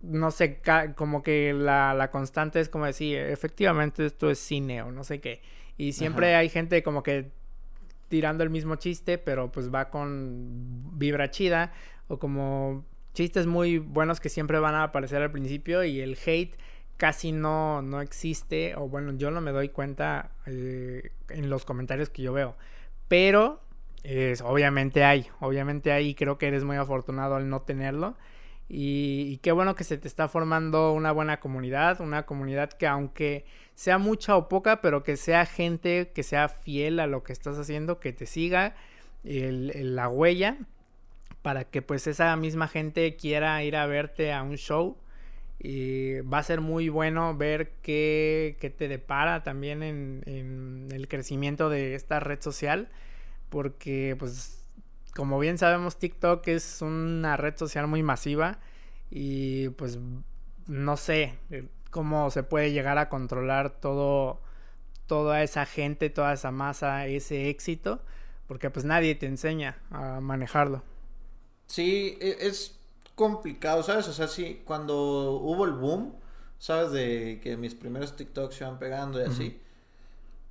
no 0.01 0.30
sé, 0.30 0.61
como 0.94 1.22
que 1.22 1.53
la, 1.53 1.94
la 1.94 2.11
constante 2.11 2.61
es 2.61 2.68
como 2.68 2.86
decir, 2.86 3.18
efectivamente 3.18 4.07
esto 4.07 4.30
es 4.30 4.38
cine 4.38 4.82
o 4.82 4.90
no 4.90 5.05
sé 5.05 5.20
qué. 5.20 5.40
Y 5.76 5.92
siempre 5.92 6.34
hay 6.34 6.49
gente 6.49 6.82
como 6.82 7.03
que 7.03 7.30
tirando 8.09 8.44
el 8.44 8.51
mismo 8.51 8.76
chiste, 8.76 9.18
pero 9.18 9.51
pues 9.51 9.72
va 9.72 9.90
con 9.90 10.99
vibra 10.99 11.30
chida 11.30 11.72
o 12.09 12.18
como 12.18 12.84
chistes 13.14 13.47
muy 13.47 13.78
buenos 13.78 14.20
que 14.20 14.28
siempre 14.28 14.59
van 14.59 14.74
a 14.74 14.84
aparecer 14.84 15.22
al 15.22 15.32
principio 15.32 15.84
y 15.84 16.01
el 16.01 16.16
hate 16.24 16.55
casi 16.97 17.32
no, 17.32 17.82
no 17.82 18.01
existe 18.01 18.74
o 18.76 18.88
bueno, 18.88 19.12
yo 19.16 19.30
no 19.30 19.40
me 19.40 19.53
doy 19.53 19.68
cuenta 19.68 20.30
eh, 20.47 21.11
en 21.28 21.51
los 21.51 21.64
comentarios 21.64 22.11
que 22.11 22.22
yo 22.22 22.32
veo. 22.32 22.57
Pero 23.09 23.61
es, 24.03 24.40
obviamente 24.40 25.05
hay, 25.05 25.26
obviamente 25.40 25.92
hay 25.92 26.09
y 26.09 26.14
creo 26.14 26.38
que 26.38 26.47
eres 26.47 26.64
muy 26.64 26.76
afortunado 26.76 27.36
al 27.36 27.49
no 27.49 27.62
tenerlo. 27.62 28.16
Y, 28.68 29.38
qué 29.38 29.52
bueno 29.52 29.76
que 29.76 29.84
se 29.84 29.96
te 29.96 30.08
está 30.08 30.28
formando 30.28 30.92
una 30.92 31.12
buena 31.12 31.38
comunidad, 31.38 32.00
una 32.00 32.26
comunidad 32.26 32.70
que 32.70 32.86
aunque 32.86 33.44
sea 33.74 33.98
mucha 33.98 34.36
o 34.36 34.48
poca, 34.48 34.80
pero 34.80 35.02
que 35.04 35.16
sea 35.16 35.46
gente 35.46 36.10
que 36.14 36.22
sea 36.22 36.48
fiel 36.48 36.98
a 36.98 37.06
lo 37.06 37.22
que 37.22 37.32
estás 37.32 37.58
haciendo, 37.58 38.00
que 38.00 38.12
te 38.12 38.26
siga 38.26 38.74
la 39.22 40.08
huella, 40.08 40.58
para 41.42 41.64
que 41.64 41.82
pues 41.82 42.06
esa 42.06 42.34
misma 42.36 42.68
gente 42.68 43.16
quiera 43.16 43.62
ir 43.62 43.76
a 43.76 43.86
verte 43.86 44.32
a 44.32 44.42
un 44.42 44.56
show. 44.56 44.96
Y 45.58 46.20
va 46.20 46.38
a 46.38 46.42
ser 46.42 46.60
muy 46.60 46.88
bueno 46.88 47.36
ver 47.36 47.72
qué, 47.82 48.56
te 48.76 48.88
depara 48.88 49.42
también 49.42 49.82
en, 49.82 50.22
en 50.26 50.88
el 50.92 51.08
crecimiento 51.08 51.70
de 51.70 51.94
esta 51.94 52.20
red 52.20 52.40
social, 52.42 52.88
porque 53.48 54.16
pues 54.18 54.65
como 55.16 55.38
bien 55.38 55.56
sabemos, 55.56 55.96
TikTok 55.96 56.46
es 56.48 56.82
una 56.82 57.38
red 57.38 57.56
social 57.56 57.86
muy 57.86 58.02
masiva 58.02 58.58
y 59.10 59.70
pues 59.70 59.98
no 60.66 60.96
sé 60.98 61.38
eh, 61.50 61.66
cómo 61.90 62.30
se 62.30 62.42
puede 62.42 62.72
llegar 62.72 62.98
a 62.98 63.08
controlar 63.08 63.80
todo 63.80 64.40
toda 65.06 65.42
esa 65.42 65.64
gente, 65.64 66.10
toda 66.10 66.34
esa 66.34 66.50
masa, 66.50 67.06
ese 67.06 67.48
éxito, 67.48 68.00
porque 68.46 68.70
pues 68.70 68.84
nadie 68.84 69.14
te 69.14 69.26
enseña 69.26 69.78
a 69.90 70.20
manejarlo. 70.20 70.82
Sí, 71.66 72.18
e, 72.20 72.36
es 72.40 72.78
complicado, 73.14 73.82
¿sabes? 73.82 74.08
O 74.08 74.12
sea, 74.12 74.28
sí, 74.28 74.62
cuando 74.64 75.30
hubo 75.40 75.64
el 75.64 75.72
boom, 75.72 76.16
¿sabes? 76.58 76.90
De 76.90 77.40
que 77.42 77.56
mis 77.56 77.74
primeros 77.74 78.16
TikToks 78.16 78.56
se 78.56 78.64
iban 78.64 78.78
pegando 78.78 79.20
y 79.20 79.24
así 79.24 79.60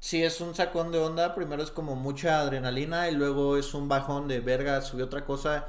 sí 0.05 0.21
es 0.21 0.39
un 0.39 0.53
sacón 0.53 0.91
de 0.91 0.99
onda. 0.99 1.33
Primero 1.33 1.63
es 1.63 1.71
como 1.71 1.95
mucha 1.95 2.39
adrenalina 2.39 3.09
y 3.09 3.15
luego 3.15 3.57
es 3.57 3.73
un 3.73 3.87
bajón 3.87 4.27
de 4.27 4.39
verga, 4.39 4.79
subió 4.81 5.05
otra 5.05 5.25
cosa 5.25 5.65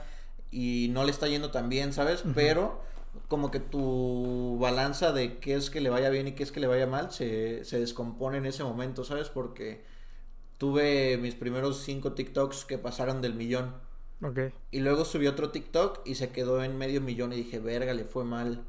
y 0.50 0.88
no 0.92 1.04
le 1.04 1.10
está 1.10 1.26
yendo 1.26 1.50
tan 1.50 1.70
bien, 1.70 1.94
¿sabes? 1.94 2.22
Pero 2.34 2.82
como 3.28 3.50
que 3.50 3.60
tu 3.60 4.58
balanza 4.60 5.12
de 5.12 5.38
qué 5.38 5.54
es 5.54 5.70
que 5.70 5.80
le 5.80 5.88
vaya 5.88 6.10
bien 6.10 6.28
y 6.28 6.32
qué 6.32 6.42
es 6.42 6.52
que 6.52 6.60
le 6.60 6.66
vaya 6.66 6.86
mal 6.86 7.10
se, 7.12 7.64
se 7.64 7.80
descompone 7.80 8.36
en 8.36 8.44
ese 8.44 8.62
momento, 8.62 9.04
¿sabes? 9.04 9.30
Porque 9.30 9.82
tuve 10.58 11.16
mis 11.16 11.34
primeros 11.34 11.80
cinco 11.82 12.12
TikToks 12.12 12.66
que 12.66 12.76
pasaron 12.76 13.22
del 13.22 13.32
millón. 13.32 13.74
Ok. 14.20 14.52
Y 14.70 14.80
luego 14.80 15.06
subí 15.06 15.28
otro 15.28 15.50
TikTok 15.50 16.02
y 16.04 16.16
se 16.16 16.28
quedó 16.28 16.62
en 16.62 16.76
medio 16.76 17.00
millón 17.00 17.32
y 17.32 17.36
dije, 17.36 17.58
verga, 17.58 17.94
le 17.94 18.04
fue 18.04 18.24
mal. 18.24 18.66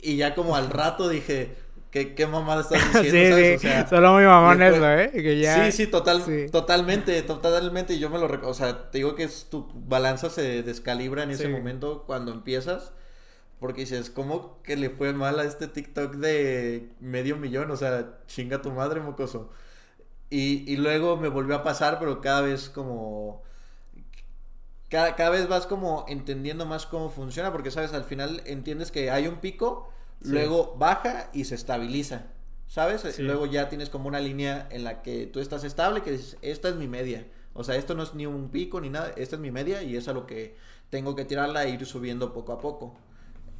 Y 0.00 0.16
ya 0.16 0.36
como 0.36 0.54
al 0.54 0.70
rato 0.70 1.08
dije, 1.08 1.56
¿Qué, 1.90 2.14
qué 2.14 2.26
mamada 2.26 2.60
estás 2.70 3.02
diciendo? 3.02 3.36
sí, 3.36 3.58
sí. 3.58 3.68
Solo 3.88 4.12
muy 4.12 4.24
mamón 4.24 4.62
eso, 4.62 4.88
¿eh? 4.88 5.10
Sí, 5.12 5.72
sí, 5.72 5.86
total, 5.88 6.22
totalmente, 6.50 7.20
totalmente. 7.22 7.98
Yo 7.98 8.10
me 8.10 8.18
lo 8.18 8.28
recuerdo. 8.28 8.50
O 8.50 8.54
sea, 8.54 8.90
te 8.90 8.98
digo 8.98 9.14
que 9.14 9.24
es, 9.24 9.46
tu 9.50 9.68
balanza 9.74 10.30
se 10.30 10.62
descalibra 10.62 11.24
en 11.24 11.30
ese 11.30 11.48
momento 11.48 12.04
cuando 12.06 12.32
empiezas. 12.32 12.92
Porque 13.58 13.82
dices, 13.82 14.08
¿cómo 14.08 14.62
que 14.62 14.74
le 14.76 14.88
fue 14.88 15.12
mal 15.12 15.38
a 15.38 15.44
este 15.44 15.68
TikTok 15.68 16.14
de 16.14 16.88
medio 16.98 17.36
millón? 17.36 17.70
O 17.70 17.76
sea, 17.76 18.20
chinga 18.26 18.62
tu 18.62 18.70
madre, 18.70 19.00
mocoso. 19.00 19.50
Y, 20.30 20.72
y 20.72 20.76
luego 20.76 21.18
me 21.18 21.28
volvió 21.28 21.56
a 21.56 21.62
pasar, 21.62 21.98
pero 21.98 22.20
cada 22.22 22.40
vez 22.40 22.70
como... 22.70 23.42
Cada, 24.88 25.14
cada 25.14 25.30
vez 25.30 25.46
vas 25.46 25.66
como 25.66 26.06
entendiendo 26.08 26.64
más 26.64 26.86
cómo 26.86 27.10
funciona, 27.10 27.52
porque 27.52 27.70
sabes, 27.70 27.92
al 27.92 28.04
final 28.04 28.42
entiendes 28.46 28.90
que 28.90 29.10
hay 29.10 29.28
un 29.28 29.36
pico 29.36 29.90
luego 30.20 30.76
baja 30.78 31.30
y 31.32 31.44
se 31.44 31.54
estabiliza, 31.54 32.26
¿sabes? 32.66 33.18
Luego 33.18 33.46
ya 33.46 33.68
tienes 33.68 33.90
como 33.90 34.08
una 34.08 34.20
línea 34.20 34.68
en 34.70 34.84
la 34.84 35.02
que 35.02 35.26
tú 35.26 35.40
estás 35.40 35.64
estable, 35.64 36.02
que 36.02 36.12
dices, 36.12 36.36
esta 36.42 36.68
es 36.68 36.76
mi 36.76 36.88
media. 36.88 37.26
O 37.52 37.64
sea, 37.64 37.76
esto 37.76 37.94
no 37.94 38.02
es 38.02 38.14
ni 38.14 38.26
un 38.26 38.50
pico 38.50 38.80
ni 38.80 38.90
nada, 38.90 39.12
esta 39.16 39.36
es 39.36 39.42
mi 39.42 39.50
media 39.50 39.82
y 39.82 39.96
es 39.96 40.08
a 40.08 40.12
lo 40.12 40.26
que 40.26 40.56
tengo 40.88 41.14
que 41.14 41.24
tirarla 41.24 41.64
e 41.64 41.70
ir 41.70 41.84
subiendo 41.86 42.32
poco 42.32 42.52
a 42.52 42.60
poco. 42.60 42.96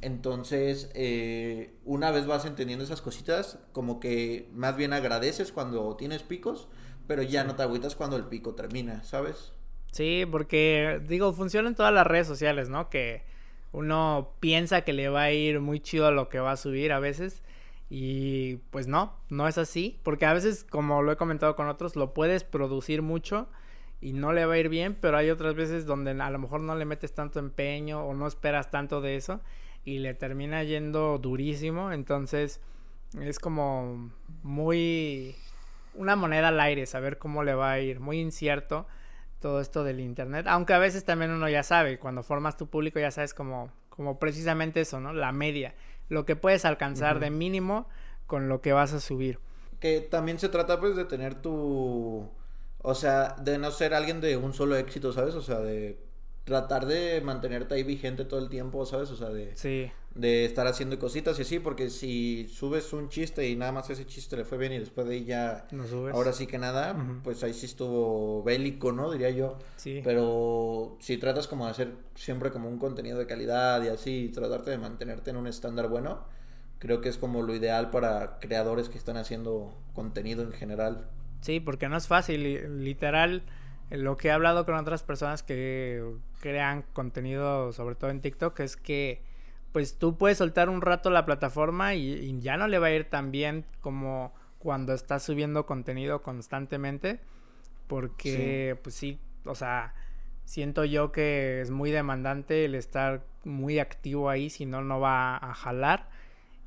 Entonces, 0.01 0.89
eh, 0.95 1.75
una 1.85 2.09
vez 2.11 2.25
vas 2.25 2.45
entendiendo 2.45 2.83
esas 2.83 3.01
cositas, 3.01 3.59
como 3.71 3.99
que 3.99 4.49
más 4.53 4.75
bien 4.75 4.93
agradeces 4.93 5.51
cuando 5.51 5.95
tienes 5.95 6.23
picos, 6.23 6.67
pero 7.05 7.21
ya 7.21 7.43
no 7.43 7.55
te 7.55 7.63
agüitas 7.63 7.95
cuando 7.95 8.15
el 8.15 8.25
pico 8.25 8.55
termina, 8.55 9.03
¿sabes? 9.03 9.53
Sí, 9.91 10.25
porque 10.29 11.01
digo, 11.07 11.33
funciona 11.33 11.67
en 11.67 11.75
todas 11.75 11.93
las 11.93 12.07
redes 12.07 12.25
sociales, 12.25 12.69
¿no? 12.69 12.89
Que 12.89 13.23
uno 13.71 14.33
piensa 14.39 14.81
que 14.81 14.93
le 14.93 15.09
va 15.09 15.23
a 15.23 15.31
ir 15.31 15.59
muy 15.59 15.79
chido 15.79 16.11
lo 16.11 16.29
que 16.29 16.39
va 16.39 16.51
a 16.51 16.57
subir 16.57 16.91
a 16.91 16.99
veces. 16.99 17.43
Y 17.89 18.57
pues 18.69 18.87
no, 18.87 19.13
no 19.29 19.47
es 19.47 19.57
así. 19.57 19.99
Porque 20.03 20.25
a 20.25 20.33
veces, 20.33 20.63
como 20.63 21.01
lo 21.01 21.11
he 21.11 21.17
comentado 21.17 21.55
con 21.55 21.67
otros, 21.67 21.95
lo 21.95 22.13
puedes 22.13 22.43
producir 22.43 23.01
mucho 23.01 23.47
y 24.01 24.13
no 24.13 24.33
le 24.33 24.45
va 24.45 24.55
a 24.55 24.57
ir 24.57 24.69
bien. 24.69 24.97
Pero 24.99 25.17
hay 25.17 25.29
otras 25.29 25.55
veces 25.55 25.85
donde 25.85 26.11
a 26.11 26.29
lo 26.29 26.39
mejor 26.39 26.61
no 26.61 26.75
le 26.75 26.85
metes 26.85 27.13
tanto 27.13 27.39
empeño 27.39 28.05
o 28.05 28.13
no 28.13 28.27
esperas 28.27 28.69
tanto 28.71 29.01
de 29.01 29.15
eso. 29.15 29.41
Y 29.85 29.99
le 29.99 30.13
termina 30.13 30.63
yendo 30.63 31.17
durísimo. 31.17 31.91
Entonces 31.91 32.59
es 33.21 33.39
como 33.39 34.11
muy 34.43 35.35
una 35.93 36.15
moneda 36.15 36.49
al 36.49 36.59
aire, 36.59 36.85
saber 36.85 37.17
cómo 37.17 37.43
le 37.43 37.53
va 37.53 37.71
a 37.71 37.79
ir. 37.79 38.01
Muy 38.01 38.19
incierto 38.19 38.85
todo 39.41 39.59
esto 39.59 39.83
del 39.83 39.99
internet, 39.99 40.45
aunque 40.47 40.73
a 40.73 40.79
veces 40.79 41.03
también 41.03 41.31
uno 41.31 41.49
ya 41.49 41.63
sabe, 41.63 41.99
cuando 41.99 42.23
formas 42.23 42.55
tu 42.55 42.67
público 42.67 42.99
ya 42.99 43.11
sabes 43.11 43.33
como, 43.33 43.71
como 43.89 44.19
precisamente 44.19 44.81
eso, 44.81 45.01
¿no? 45.01 45.11
La 45.11 45.31
media, 45.31 45.73
lo 46.07 46.25
que 46.25 46.35
puedes 46.35 46.63
alcanzar 46.63 47.19
de 47.19 47.31
mínimo 47.31 47.89
con 48.27 48.47
lo 48.47 48.61
que 48.61 48.71
vas 48.71 48.93
a 48.93 48.99
subir. 48.99 49.39
Que 49.79 49.99
también 49.99 50.39
se 50.39 50.47
trata 50.47 50.79
pues 50.79 50.95
de 50.95 51.05
tener 51.05 51.35
tu, 51.35 52.29
o 52.77 52.95
sea, 52.95 53.35
de 53.41 53.57
no 53.57 53.71
ser 53.71 53.95
alguien 53.95 54.21
de 54.21 54.37
un 54.37 54.53
solo 54.53 54.77
éxito, 54.77 55.11
¿sabes? 55.11 55.33
O 55.33 55.41
sea, 55.41 55.59
de 55.59 55.99
tratar 56.43 56.85
de 56.85 57.21
mantenerte 57.21 57.73
ahí 57.73 57.83
vigente 57.83 58.25
todo 58.25 58.39
el 58.39 58.49
tiempo, 58.49 58.85
¿sabes? 58.85 59.09
O 59.09 59.15
sea, 59.15 59.29
de, 59.29 59.55
sí. 59.55 59.91
De 60.15 60.45
estar 60.45 60.67
haciendo 60.67 60.99
cositas 60.99 61.39
y 61.39 61.43
así, 61.43 61.59
porque 61.59 61.89
si 61.89 62.47
subes 62.49 62.91
un 62.93 63.09
chiste 63.09 63.47
y 63.47 63.55
nada 63.55 63.71
más 63.71 63.89
ese 63.89 64.05
chiste 64.05 64.35
le 64.35 64.43
fue 64.43 64.57
bien 64.57 64.73
y 64.73 64.79
después 64.79 65.07
de 65.07 65.15
ahí 65.15 65.25
ya, 65.25 65.67
no 65.71 65.87
subes. 65.87 66.13
ahora 66.13 66.33
sí 66.33 66.47
que 66.47 66.57
nada, 66.57 66.95
pues 67.23 67.43
ahí 67.43 67.53
sí 67.53 67.65
estuvo 67.65 68.43
bélico, 68.43 68.91
¿no? 68.91 69.11
Diría 69.11 69.29
yo. 69.29 69.57
Sí. 69.77 70.01
Pero 70.03 70.97
si 70.99 71.17
tratas 71.17 71.47
como 71.47 71.65
de 71.65 71.71
hacer 71.71 71.93
siempre 72.15 72.51
como 72.51 72.67
un 72.67 72.77
contenido 72.77 73.17
de 73.19 73.25
calidad 73.25 73.81
y 73.83 73.87
así, 73.87 74.29
tratarte 74.33 74.71
de 74.71 74.77
mantenerte 74.77 75.29
en 75.29 75.37
un 75.37 75.47
estándar 75.47 75.87
bueno, 75.87 76.25
creo 76.79 76.99
que 76.99 77.09
es 77.09 77.17
como 77.17 77.41
lo 77.41 77.55
ideal 77.55 77.89
para 77.89 78.39
creadores 78.39 78.89
que 78.89 78.97
están 78.97 79.17
haciendo 79.17 79.77
contenido 79.93 80.43
en 80.43 80.51
general. 80.51 81.07
Sí, 81.41 81.59
porque 81.59 81.87
no 81.87 81.97
es 81.97 82.07
fácil, 82.07 82.83
literal 82.83 83.43
lo 83.91 84.15
que 84.15 84.29
he 84.29 84.31
hablado 84.31 84.65
con 84.65 84.75
otras 84.75 85.03
personas 85.03 85.43
que 85.43 86.03
crean 86.39 86.83
contenido, 86.93 87.73
sobre 87.73 87.95
todo 87.95 88.09
en 88.09 88.21
TikTok, 88.21 88.59
es 88.61 88.77
que 88.77 89.21
pues 89.71 89.97
tú 89.97 90.17
puedes 90.17 90.37
soltar 90.37 90.69
un 90.69 90.81
rato 90.81 91.09
la 91.09 91.25
plataforma 91.25 91.95
y, 91.95 92.39
ya 92.41 92.57
no 92.57 92.67
le 92.67 92.79
va 92.79 92.87
a 92.87 92.91
ir 92.91 93.09
tan 93.09 93.31
bien 93.31 93.65
como 93.79 94.33
cuando 94.59 94.93
estás 94.93 95.23
subiendo 95.23 95.65
contenido 95.65 96.21
constantemente. 96.21 97.19
Porque, 97.87 98.77
pues 98.83 98.95
sí, 98.95 99.19
o 99.45 99.55
sea, 99.55 99.93
siento 100.45 100.85
yo 100.85 101.11
que 101.11 101.61
es 101.61 101.71
muy 101.71 101.91
demandante 101.91 102.65
el 102.65 102.75
estar 102.75 103.25
muy 103.43 103.79
activo 103.79 104.29
ahí, 104.29 104.49
si 104.49 104.65
no, 104.65 104.81
no 104.81 104.99
va 104.99 105.35
a 105.37 105.53
jalar. 105.53 106.09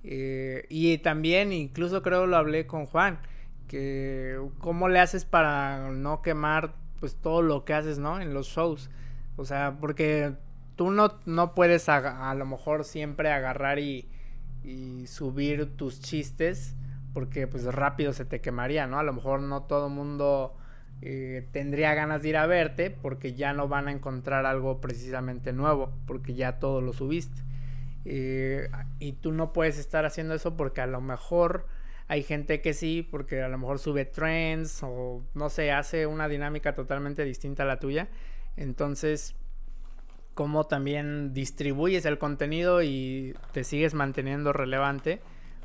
Eh, 0.02 0.66
y 0.68 0.98
también, 0.98 1.52
incluso 1.52 2.02
creo 2.02 2.26
lo 2.26 2.36
hablé 2.36 2.66
con 2.66 2.84
Juan, 2.84 3.20
que 3.68 4.38
cómo 4.58 4.88
le 4.88 5.00
haces 5.00 5.24
para 5.24 5.90
no 5.90 6.20
quemar 6.20 6.74
pues 7.00 7.16
todo 7.16 7.42
lo 7.42 7.64
que 7.64 7.74
haces, 7.74 7.98
¿no? 7.98 8.20
En 8.20 8.34
los 8.34 8.48
shows. 8.48 8.90
O 9.36 9.44
sea, 9.44 9.76
porque 9.80 10.34
tú 10.76 10.90
no, 10.90 11.18
no 11.26 11.54
puedes 11.54 11.88
a, 11.88 12.34
lo 12.34 12.46
mejor 12.46 12.84
siempre 12.84 13.30
agarrar 13.30 13.78
y, 13.78 14.08
y, 14.62 15.06
subir 15.06 15.76
tus 15.76 16.00
chistes 16.00 16.74
porque 17.12 17.46
pues 17.46 17.64
rápido 17.64 18.12
se 18.12 18.24
te 18.24 18.40
quemaría, 18.40 18.86
¿no? 18.86 18.98
A 18.98 19.04
lo 19.04 19.12
mejor 19.12 19.40
no 19.40 19.62
todo 19.62 19.86
el 19.86 19.92
mundo 19.94 20.56
eh, 21.00 21.46
tendría 21.52 21.94
ganas 21.94 22.22
de 22.22 22.30
ir 22.30 22.36
a 22.36 22.46
verte 22.46 22.90
porque 22.90 23.34
ya 23.34 23.52
no 23.52 23.68
van 23.68 23.88
a 23.88 23.92
encontrar 23.92 24.46
algo 24.46 24.80
precisamente 24.80 25.52
nuevo, 25.52 25.92
porque 26.06 26.34
ya 26.34 26.58
todo 26.58 26.80
lo 26.80 26.92
subiste. 26.92 27.42
Eh, 28.04 28.68
y 28.98 29.12
tú 29.12 29.32
no 29.32 29.52
puedes 29.52 29.78
estar 29.78 30.04
haciendo 30.04 30.34
eso 30.34 30.56
porque 30.56 30.82
a 30.82 30.86
lo 30.86 31.00
mejor 31.00 31.66
Hay 32.06 32.22
gente 32.22 32.60
que 32.60 32.74
sí, 32.74 33.06
porque 33.10 33.42
a 33.42 33.48
lo 33.48 33.56
mejor 33.58 33.78
sube 33.78 34.04
trends 34.04 34.82
o 34.82 35.22
no 35.34 35.48
sé, 35.48 35.72
hace 35.72 36.06
una 36.06 36.28
dinámica 36.28 36.74
totalmente 36.74 37.24
distinta 37.24 37.62
a 37.62 37.66
la 37.66 37.78
tuya. 37.78 38.08
Entonces, 38.56 39.34
cómo 40.34 40.64
también 40.64 41.32
distribuyes 41.32 42.04
el 42.04 42.18
contenido 42.18 42.82
y 42.82 43.34
te 43.52 43.64
sigues 43.64 43.94
manteniendo 43.94 44.52
relevante 44.52 45.20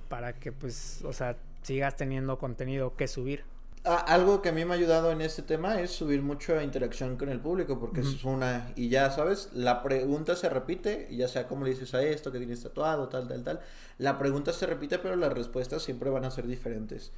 para 0.08 0.34
que 0.34 0.52
pues, 0.52 1.04
o 1.04 1.14
sea, 1.14 1.38
sigas 1.62 1.96
teniendo 1.96 2.38
contenido 2.38 2.96
que 2.96 3.08
subir. 3.08 3.44
algo 3.84 4.42
que 4.42 4.50
a 4.50 4.52
mí 4.52 4.66
me 4.66 4.74
ha 4.74 4.78
ayudado 4.78 5.12
en 5.12 5.22
este 5.22 5.42
tema 5.42 5.82
es 5.82 5.92
subir 5.92 6.22
mucho 6.22 6.62
interacción 6.62 7.18
con 7.18 7.30
el 7.30 7.40
público, 7.40 7.80
porque 7.80 8.02
es 8.02 8.24
una, 8.24 8.72
y 8.76 8.90
ya 8.90 9.10
sabes, 9.12 9.50
la 9.54 9.82
pregunta 9.82 10.36
se 10.36 10.50
repite, 10.50 11.08
ya 11.12 11.28
sea 11.28 11.48
cómo 11.48 11.64
le 11.64 11.72
dices 11.72 11.94
a 11.94 12.04
esto, 12.04 12.32
que 12.32 12.38
tienes 12.38 12.62
tatuado, 12.62 13.08
tal, 13.10 13.28
tal, 13.28 13.44
tal, 13.44 13.60
la 13.98 14.18
pregunta 14.20 14.54
se 14.54 14.66
repite, 14.66 15.00
pero 15.00 15.16
las 15.16 15.34
respuestas 15.34 15.82
siempre 15.82 16.10
van 16.10 16.26
a 16.26 16.32
ser 16.32 16.46
diferentes. 16.46 17.12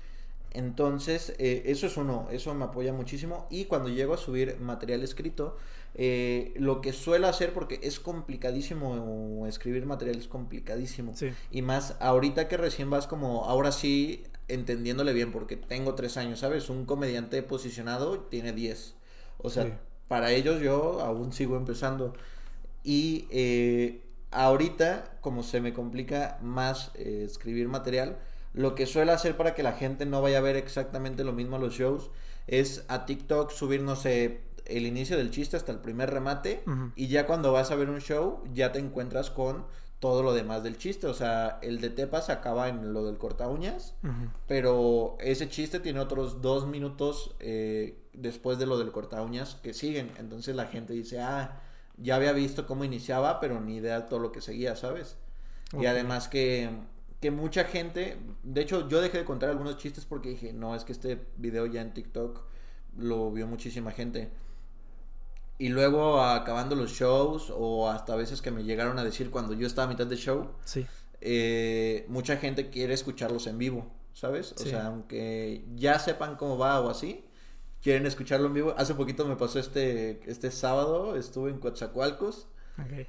Entonces, 0.54 1.34
eh, 1.38 1.64
eso 1.66 1.88
es 1.88 1.96
uno, 1.96 2.28
eso 2.30 2.54
me 2.54 2.66
apoya 2.66 2.92
muchísimo. 2.92 3.48
Y 3.50 3.66
cuando 3.66 3.90
llego 3.90 4.14
a 4.14 4.18
subir 4.18 4.60
material 4.60 5.02
escrito, 5.02 5.58
eh, 5.94 6.54
lo 6.56 6.82
que 6.82 6.94
suelo 6.94 7.28
hacer, 7.28 7.54
porque 7.54 7.80
es 7.84 8.00
complicadísimo 8.00 9.46
escribir 9.48 9.86
material, 9.86 10.18
es 10.18 10.28
complicadísimo. 10.28 11.14
Y 11.52 11.62
más 11.62 11.96
ahorita 12.00 12.48
que 12.48 12.58
recién 12.58 12.90
vas 12.90 13.08
como, 13.08 13.46
ahora 13.46 13.72
sí, 13.72 14.24
entendiéndole 14.48 15.14
bien, 15.14 15.32
porque 15.32 15.58
tengo 15.58 15.96
tres 15.96 16.18
años, 16.18 16.40
¿sabes? 16.40 16.70
Un 16.70 16.86
comediante 16.86 17.44
posicionado 17.44 18.20
tiene 18.20 18.54
diez. 18.54 18.96
O 19.38 19.50
sea, 19.50 19.80
para 20.08 20.32
ellos 20.32 20.62
yo 20.62 21.02
aún 21.02 21.34
sigo 21.34 21.58
empezando. 21.58 22.14
Y 22.84 23.28
eh, 23.30 24.04
ahorita, 24.32 25.18
como 25.22 25.44
se 25.44 25.62
me 25.62 25.74
complica 25.74 26.40
más 26.42 26.92
escribir 26.96 27.68
material, 27.68 28.18
lo 28.54 28.76
que 28.76 28.86
suele 28.86 29.12
hacer 29.12 29.38
para 29.38 29.56
que 29.56 29.64
la 29.64 29.74
gente 29.74 30.06
no 30.06 30.22
vaya 30.22 30.40
a 30.40 30.42
ver 30.42 30.58
exactamente 30.58 31.24
lo 31.24 31.32
mismo 31.32 31.56
a 31.56 31.60
los 31.60 31.74
shows 31.74 32.12
es 32.48 32.84
a 32.90 33.06
TikTok 33.06 33.52
subir, 33.52 33.82
no 33.82 33.96
sé, 33.96 34.42
el 34.78 34.86
inicio 34.86 35.18
del 35.18 35.32
chiste 35.32 35.58
hasta 35.58 35.72
el 35.72 35.80
primer 35.80 36.10
remate 36.10 36.64
y 36.96 37.08
ya 37.08 37.28
cuando 37.28 37.52
vas 37.52 37.72
a 37.72 37.76
ver 37.76 37.90
un 37.90 38.00
show 38.00 38.44
ya 38.54 38.72
te 38.72 38.80
encuentras 38.80 39.30
con 39.30 39.66
todo 40.00 40.24
lo 40.24 40.34
demás 40.34 40.64
del 40.64 40.78
chiste. 40.78 41.08
O 41.08 41.14
sea, 41.14 41.60
el 41.62 41.80
de 41.80 41.90
Tepas 41.90 42.30
acaba 42.30 42.70
en 42.70 42.94
lo 42.94 43.06
del 43.06 43.18
corta 43.18 43.48
uñas, 43.48 43.94
pero 44.48 45.18
ese 45.20 45.50
chiste 45.50 45.80
tiene 45.80 46.00
otros 46.00 46.42
dos 46.42 46.68
minutos 46.68 47.36
eh, 47.40 47.98
después 48.14 48.58
de 48.58 48.66
lo 48.66 48.78
del 48.78 48.92
corta 48.92 49.22
uñas 49.22 49.56
que 49.62 49.74
siguen. 49.74 50.12
Entonces 50.18 50.56
la 50.56 50.66
gente 50.66 50.94
dice, 50.94 51.22
ah, 51.22 51.62
ya 51.98 52.16
había 52.16 52.34
visto 52.34 52.66
cómo 52.66 52.84
iniciaba, 52.84 53.40
pero 53.40 53.62
ni 53.62 53.78
idea 53.78 54.02
de 54.02 54.08
todo 54.08 54.20
lo 54.20 54.32
que 54.32 54.42
seguía, 54.42 54.76
¿sabes? 54.76 55.18
Y 55.80 55.86
además 55.86 56.28
que 56.28 56.70
que 57.22 57.30
mucha 57.30 57.66
gente, 57.66 58.18
de 58.42 58.62
hecho 58.62 58.90
yo 58.90 59.00
dejé 59.00 59.20
de 59.20 59.26
contar 59.26 59.50
algunos 59.50 59.78
chistes 59.78 60.06
porque 60.06 60.30
dije, 60.30 60.54
no, 60.54 60.76
es 60.76 60.84
que 60.84 60.92
este 60.92 61.20
video 61.38 61.68
ya 61.68 61.82
en 61.82 61.94
TikTok 61.94 62.42
lo 62.98 63.32
vio 63.32 63.46
muchísima 63.46 63.92
gente. 63.92 64.32
Y 65.62 65.70
luego 65.70 66.20
acabando 66.24 66.76
los 66.76 66.92
shows 66.94 67.54
o 67.56 67.88
hasta 67.88 68.16
veces 68.16 68.42
que 68.42 68.50
me 68.50 68.64
llegaron 68.64 68.98
a 68.98 69.04
decir 69.04 69.30
cuando 69.30 69.54
yo 69.54 69.68
estaba 69.68 69.86
a 69.86 69.90
mitad 69.92 70.08
de 70.08 70.16
show, 70.16 70.50
sí. 70.66 70.88
Eh, 71.22 72.04
mucha 72.08 72.38
gente 72.38 72.72
quiere 72.72 72.96
escucharlos 72.96 73.46
en 73.46 73.60
vivo, 73.60 73.86
¿sabes? 74.12 74.54
O 74.54 74.66
sea, 74.66 74.88
aunque 74.88 75.64
ya 75.76 76.00
sepan 76.00 76.36
cómo 76.36 76.58
va 76.58 76.82
o 76.82 76.90
así, 76.90 77.24
quieren 77.80 78.08
escucharlo 78.08 78.48
en 78.48 78.56
vivo. 78.56 78.74
Hace 78.76 78.96
poquito 78.96 79.24
me 79.28 79.36
pasó 79.36 79.60
este, 79.60 80.20
este 80.26 80.50
sábado, 80.50 81.16
estuve 81.16 81.52
en 81.52 81.60
Coatzacoalcos. 81.60 82.48
Okay. 82.84 83.08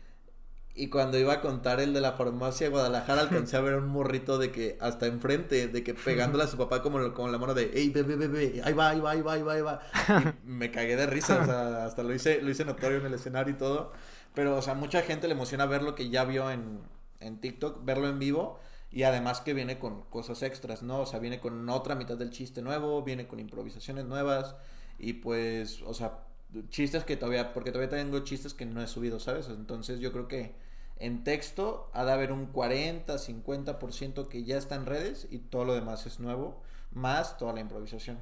Y 0.75 0.89
cuando 0.89 1.19
iba 1.19 1.35
a 1.35 1.41
contar 1.43 1.81
el 1.81 1.93
de 1.93 2.01
la 2.01 2.13
farmacia 2.13 2.67
de 2.67 2.71
Guadalajara, 2.71 3.21
alcancé 3.21 3.59
a 3.59 3.61
ver 3.61 3.75
un 3.75 3.89
morrito 3.89 4.39
de 4.39 4.51
que 4.51 4.79
hasta 4.81 5.07
enfrente, 5.07 5.69
de 5.69 5.85
que 5.85 5.93
pegándole 5.93 6.45
a 6.45 6.47
su 6.47 6.57
papá 6.57 6.83
como 6.83 7.13
con 7.13 7.31
la 7.31 7.37
mano 7.37 7.53
de, 7.53 7.71
ey, 7.75 7.91
bebé, 7.91 8.17
bebé, 8.17 8.63
ahí 8.65 8.73
va, 8.73 8.89
ahí 8.89 9.01
va, 9.01 9.11
ahí 9.11 9.21
va, 9.21 9.33
ahí 9.35 9.43
va, 9.43 9.53
ahí 9.53 9.61
va. 9.61 9.83
me 10.45 10.71
cagué 10.71 10.97
de 10.97 11.07
risa, 11.07 11.43
o 11.43 11.45
sea, 11.45 11.85
hasta 11.85 12.03
lo 12.03 12.15
hice, 12.15 12.41
lo 12.41 12.51
hice 12.51 12.65
notorio 12.65 12.99
en 12.99 13.07
el 13.07 13.15
escenario 13.15 13.53
y 13.53 13.59
todo. 13.59 13.93
Pero, 14.35 14.57
o 14.57 14.63
sea, 14.63 14.73
mucha 14.73 15.03
gente 15.03 15.29
le 15.29 15.35
emociona 15.35 15.67
ver 15.67 15.83
lo 15.83 15.95
que 15.95 16.09
ya 16.09 16.25
vio 16.25 16.51
en, 16.51 16.81
en 17.21 17.39
TikTok, 17.39 17.85
verlo 17.85 18.09
en 18.09 18.19
vivo. 18.19 18.59
Y 18.91 19.05
además 19.05 19.41
que 19.41 19.55
viene 19.55 19.79
con 19.79 20.03
cosas 20.05 20.43
extras, 20.43 20.83
¿no? 20.83 21.01
O 21.01 21.07
sea, 21.07 21.19
viene 21.19 21.41
con 21.41 21.69
otra 21.69 21.95
mitad 21.95 22.17
del 22.17 22.31
chiste 22.31 22.63
nuevo, 22.63 23.03
viene 23.03 23.27
con 23.27 23.41
improvisaciones 23.41 24.07
nuevas. 24.07 24.55
Y 24.99 25.15
pues, 25.15 25.83
o 25.83 25.95
sea, 25.95 26.21
chistes 26.69 27.05
que 27.05 27.17
todavía, 27.17 27.53
porque 27.53 27.73
todavía 27.73 27.97
tengo 27.97 28.21
chistes 28.21 28.55
que 28.55 28.67
no 28.67 28.83
he 28.83 28.87
subido, 28.87 29.21
¿sabes? 29.21 29.49
Entonces 29.49 30.01
yo 30.01 30.13
creo 30.13 30.29
que 30.29 30.55
en 30.97 31.25
texto 31.25 31.91
ha 31.93 32.05
de 32.05 32.13
haber 32.13 32.33
un 32.33 32.47
40, 32.47 33.15
50% 33.15 34.29
que 34.29 34.45
ya 34.45 34.57
está 34.57 34.75
en 34.77 34.87
redes 34.87 35.27
y 35.31 35.39
todo 35.39 35.65
lo 35.65 35.75
demás 35.75 36.07
es 36.07 36.21
nuevo, 36.21 36.63
más 36.93 37.39
toda 37.39 37.53
la 37.53 37.61
improvisación. 37.61 38.19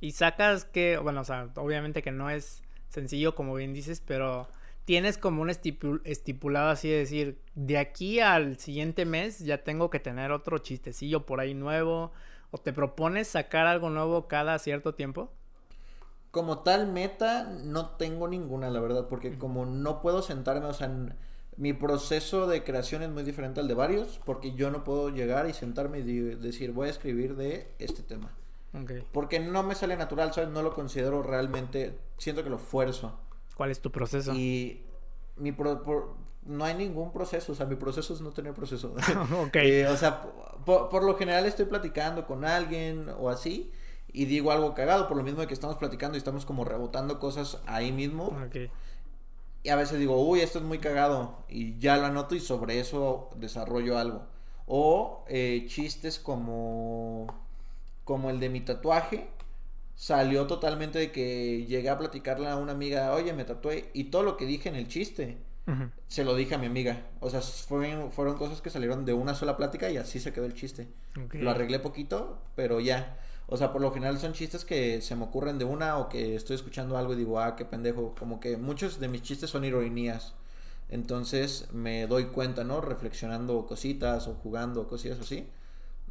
Y 0.00 0.12
sacas 0.12 0.64
que, 0.64 0.98
bueno, 0.98 1.20
o 1.22 1.24
sea, 1.24 1.50
obviamente 1.56 2.02
que 2.02 2.12
no 2.12 2.30
es 2.30 2.62
sencillo 2.88 3.34
como 3.34 3.54
bien 3.54 3.72
dices, 3.72 4.00
pero 4.00 4.48
tienes 4.84 5.16
como 5.16 5.42
un 5.42 5.50
estipulado 5.50 6.70
así 6.70 6.88
de 6.88 6.98
decir, 6.98 7.40
de 7.54 7.78
aquí 7.78 8.20
al 8.20 8.58
siguiente 8.58 9.04
mes 9.04 9.38
ya 9.40 9.64
tengo 9.64 9.90
que 9.90 10.00
tener 10.00 10.32
otro 10.32 10.58
chistecillo 10.58 11.24
por 11.24 11.40
ahí 11.40 11.54
nuevo, 11.54 12.12
o 12.50 12.58
te 12.58 12.72
propones 12.72 13.28
sacar 13.28 13.66
algo 13.66 13.90
nuevo 13.90 14.28
cada 14.28 14.58
cierto 14.58 14.94
tiempo? 14.94 15.32
Como 16.32 16.58
tal 16.60 16.90
meta, 16.90 17.44
no 17.44 17.90
tengo 17.90 18.26
ninguna, 18.26 18.70
la 18.70 18.80
verdad, 18.80 19.06
porque 19.06 19.38
como 19.38 19.64
no 19.64 20.02
puedo 20.02 20.22
sentarme, 20.22 20.66
o 20.66 20.74
sea, 20.74 20.90
mi 21.56 21.72
proceso 21.72 22.48
de 22.48 22.64
creación 22.64 23.02
es 23.02 23.10
muy 23.10 23.22
diferente 23.22 23.60
al 23.60 23.68
de 23.68 23.74
varios, 23.74 24.20
porque 24.24 24.52
yo 24.54 24.70
no 24.70 24.82
puedo 24.82 25.10
llegar 25.10 25.48
y 25.48 25.52
sentarme 25.52 26.00
y 26.00 26.20
decir, 26.20 26.72
voy 26.72 26.88
a 26.88 26.90
escribir 26.90 27.36
de 27.36 27.72
este 27.78 28.02
tema. 28.02 28.32
Porque 29.12 29.38
no 29.38 29.62
me 29.62 29.74
sale 29.74 29.96
natural, 29.96 30.32
¿sabes? 30.32 30.50
No 30.50 30.62
lo 30.62 30.74
considero 30.74 31.22
realmente, 31.22 31.98
siento 32.16 32.42
que 32.42 32.50
lo 32.50 32.58
fuerzo. 32.58 33.18
¿Cuál 33.54 33.70
es 33.70 33.80
tu 33.80 33.92
proceso? 33.92 34.32
Y 34.34 34.82
mi 35.36 35.54
no 36.44 36.64
hay 36.64 36.74
ningún 36.74 37.12
proceso, 37.12 37.52
o 37.52 37.54
sea, 37.54 37.66
mi 37.66 37.76
proceso 37.76 38.14
es 38.14 38.20
no 38.20 38.30
tener 38.30 38.54
proceso. 38.54 38.94
ok. 39.46 39.56
Eh, 39.62 39.86
o 39.86 39.96
sea, 39.96 40.22
por, 40.64 41.04
lo 41.04 41.16
general 41.16 41.46
estoy 41.46 41.66
platicando 41.66 42.26
con 42.26 42.44
alguien 42.44 43.08
o 43.18 43.28
así 43.28 43.70
y 44.12 44.26
digo 44.26 44.52
algo 44.52 44.74
cagado, 44.74 45.08
por 45.08 45.16
lo 45.16 45.22
mismo 45.22 45.40
de 45.40 45.46
que 45.46 45.54
estamos 45.54 45.76
platicando 45.76 46.16
y 46.16 46.18
estamos 46.18 46.44
como 46.44 46.64
rebotando 46.64 47.18
cosas 47.18 47.58
ahí 47.66 47.92
mismo. 47.92 48.36
Y 49.64 49.68
a 49.68 49.76
veces 49.76 49.98
digo, 49.98 50.20
uy, 50.20 50.40
esto 50.40 50.58
es 50.58 50.64
muy 50.64 50.78
cagado. 50.78 51.44
Y 51.48 51.78
ya 51.78 51.96
lo 51.96 52.06
anoto 52.06 52.34
y 52.34 52.40
sobre 52.40 52.80
eso 52.80 53.30
desarrollo 53.36 53.96
algo. 53.96 54.26
O 54.66 55.24
eh, 55.28 55.64
chistes 55.68 56.18
como, 56.18 57.26
como 58.04 58.30
el 58.30 58.40
de 58.40 58.48
mi 58.48 58.60
tatuaje. 58.60 59.28
Salió 59.94 60.46
totalmente 60.46 60.98
de 60.98 61.12
que 61.12 61.64
llegué 61.66 61.88
a 61.88 61.98
platicarle 61.98 62.48
a 62.48 62.56
una 62.56 62.72
amiga, 62.72 63.14
oye, 63.14 63.32
me 63.32 63.44
tatué. 63.44 63.90
Y 63.94 64.04
todo 64.04 64.24
lo 64.24 64.36
que 64.36 64.46
dije 64.46 64.68
en 64.68 64.74
el 64.74 64.88
chiste, 64.88 65.38
se 66.08 66.24
lo 66.24 66.34
dije 66.34 66.56
a 66.56 66.58
mi 66.58 66.66
amiga. 66.66 67.06
O 67.20 67.30
sea, 67.30 67.40
fueron, 67.40 68.10
fueron 68.10 68.36
cosas 68.36 68.60
que 68.60 68.68
salieron 68.70 69.04
de 69.04 69.12
una 69.12 69.34
sola 69.34 69.56
plática 69.56 69.90
y 69.90 69.96
así 69.96 70.18
se 70.18 70.32
quedó 70.32 70.44
el 70.44 70.54
chiste. 70.54 70.88
Lo 71.32 71.50
arreglé 71.50 71.78
poquito, 71.78 72.42
pero 72.56 72.80
ya. 72.80 73.16
O 73.52 73.56
sea, 73.58 73.70
por 73.70 73.82
lo 73.82 73.92
general 73.92 74.18
son 74.18 74.32
chistes 74.32 74.64
que 74.64 75.02
se 75.02 75.14
me 75.14 75.24
ocurren 75.24 75.58
de 75.58 75.66
una 75.66 75.98
o 75.98 76.08
que 76.08 76.36
estoy 76.36 76.56
escuchando 76.56 76.96
algo 76.96 77.12
y 77.12 77.16
digo, 77.16 77.38
ah, 77.38 77.54
qué 77.54 77.66
pendejo. 77.66 78.14
Como 78.18 78.40
que 78.40 78.56
muchos 78.56 78.98
de 78.98 79.08
mis 79.08 79.20
chistes 79.20 79.50
son 79.50 79.66
ironías. 79.66 80.32
Entonces 80.88 81.68
me 81.70 82.06
doy 82.06 82.28
cuenta, 82.28 82.64
¿no? 82.64 82.80
Reflexionando 82.80 83.66
cositas 83.66 84.26
o 84.26 84.36
jugando 84.36 84.88
cosillas 84.88 85.20
así. 85.20 85.46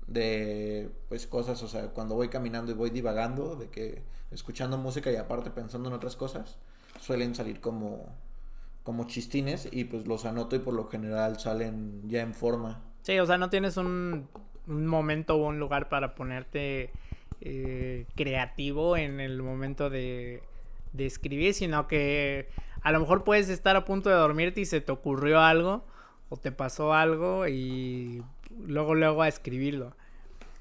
De, 0.05 0.91
pues, 1.09 1.25
cosas, 1.25 1.63
o 1.63 1.67
sea, 1.67 1.87
cuando 1.87 2.13
voy 2.13 2.29
caminando 2.29 2.73
y 2.73 2.75
voy 2.75 2.91
divagando, 2.91 3.55
de 3.55 3.69
que 3.69 4.03
escuchando 4.29 4.77
música 4.77 5.11
y 5.11 5.15
aparte 5.15 5.49
pensando 5.49 5.89
en 5.89 5.95
otras 5.95 6.15
cosas, 6.15 6.59
suelen 6.99 7.33
salir 7.33 7.59
como, 7.59 8.05
como 8.83 9.07
chistines 9.07 9.67
y 9.71 9.85
pues 9.85 10.05
los 10.05 10.25
anoto 10.25 10.55
y 10.55 10.59
por 10.59 10.75
lo 10.75 10.89
general 10.89 11.39
salen 11.39 12.07
ya 12.07 12.21
en 12.21 12.35
forma. 12.35 12.83
Sí, 13.01 13.17
o 13.17 13.25
sea, 13.25 13.39
no 13.39 13.49
tienes 13.49 13.77
un, 13.77 14.27
un 14.67 14.85
momento 14.85 15.37
o 15.37 15.47
un 15.47 15.57
lugar 15.57 15.89
para 15.89 16.13
ponerte 16.13 16.91
eh, 17.41 18.05
creativo 18.15 18.97
en 18.97 19.19
el 19.19 19.41
momento 19.41 19.89
de, 19.89 20.41
de 20.93 21.05
escribir, 21.05 21.53
sino 21.53 21.87
que 21.87 22.47
a 22.81 22.91
lo 22.91 22.99
mejor 22.99 23.23
puedes 23.23 23.49
estar 23.49 23.75
a 23.75 23.85
punto 23.85 24.09
de 24.09 24.15
dormirte 24.15 24.61
y 24.61 24.65
se 24.65 24.81
te 24.81 24.91
ocurrió 24.91 25.39
algo 25.39 25.85
o 26.29 26.37
te 26.37 26.51
pasó 26.51 26.93
algo 26.93 27.47
y 27.47 28.23
luego 28.65 28.95
luego 28.95 29.21
a 29.21 29.27
escribirlo. 29.27 29.95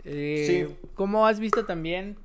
Eh, 0.04 0.74
¿Cómo 0.94 1.26
has 1.26 1.40
visto 1.40 1.64
también 1.64 2.16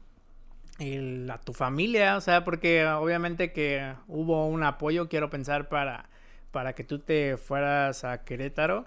a 1.30 1.38
tu 1.40 1.54
familia? 1.54 2.18
O 2.18 2.22
sea, 2.22 2.44
porque 2.44 2.86
obviamente 2.86 3.52
que 3.52 3.94
hubo 4.08 4.48
un 4.48 4.64
apoyo, 4.64 5.10
quiero 5.10 5.30
pensar, 5.30 5.70
para, 5.70 6.10
para 6.52 6.74
que 6.74 6.84
tú 6.84 7.00
te 7.00 7.38
fueras 7.38 8.04
a 8.04 8.24
Querétaro. 8.24 8.86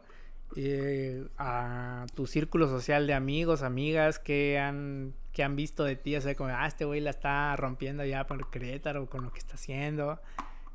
Eh, 0.56 1.26
a 1.36 2.06
tu 2.14 2.26
círculo 2.26 2.68
social 2.68 3.06
de 3.06 3.14
amigos, 3.14 3.62
amigas 3.62 4.18
que 4.18 4.58
han, 4.58 5.14
que 5.32 5.42
han 5.42 5.56
visto 5.56 5.84
de 5.84 5.96
ti, 5.96 6.16
o 6.16 6.20
sea, 6.20 6.34
como, 6.34 6.50
ah, 6.50 6.66
este 6.66 6.84
güey 6.84 7.00
la 7.00 7.10
está 7.10 7.54
rompiendo 7.56 8.04
ya 8.04 8.26
por 8.26 8.50
Querétaro 8.50 9.06
con 9.06 9.24
lo 9.24 9.32
que 9.32 9.38
está 9.38 9.54
haciendo. 9.54 10.18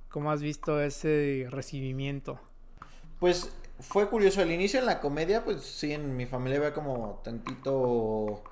¿Cómo 0.10 0.32
has 0.32 0.42
visto 0.42 0.80
ese 0.80 1.48
recibimiento? 1.50 2.40
Pues 3.20 3.52
fue 3.80 4.10
curioso, 4.10 4.42
al 4.42 4.52
inicio 4.52 4.80
en 4.80 4.86
la 4.86 5.00
comedia, 5.00 5.44
pues 5.44 5.64
sí, 5.64 5.92
en 5.92 6.16
mi 6.16 6.26
familia 6.26 6.60
había 6.60 6.74
como 6.74 7.22
tantito 7.24 8.44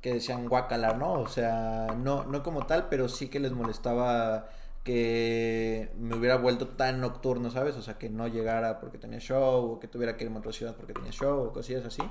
que 0.00 0.14
decían 0.14 0.48
guacala, 0.48 0.94
¿no? 0.94 1.12
O 1.12 1.28
sea, 1.28 1.94
no, 1.96 2.24
no 2.24 2.42
como 2.42 2.66
tal, 2.66 2.88
pero 2.88 3.08
sí 3.08 3.28
que 3.28 3.40
les 3.40 3.52
molestaba 3.52 4.48
que 4.84 5.90
me 5.98 6.14
hubiera 6.14 6.36
vuelto 6.36 6.68
tan 6.68 7.00
nocturno, 7.00 7.50
¿sabes? 7.50 7.74
O 7.76 7.82
sea, 7.82 7.98
que 7.98 8.10
no 8.10 8.28
llegara 8.28 8.78
porque 8.80 8.98
tenía 8.98 9.18
show, 9.18 9.72
o 9.72 9.80
que 9.80 9.88
tuviera 9.88 10.16
que 10.16 10.24
irme 10.24 10.36
a 10.36 10.40
otra 10.40 10.52
ciudad 10.52 10.76
porque 10.76 10.92
tenía 10.92 11.10
show, 11.10 11.40
o 11.40 11.52
cosillas 11.52 11.86
así. 11.86 12.02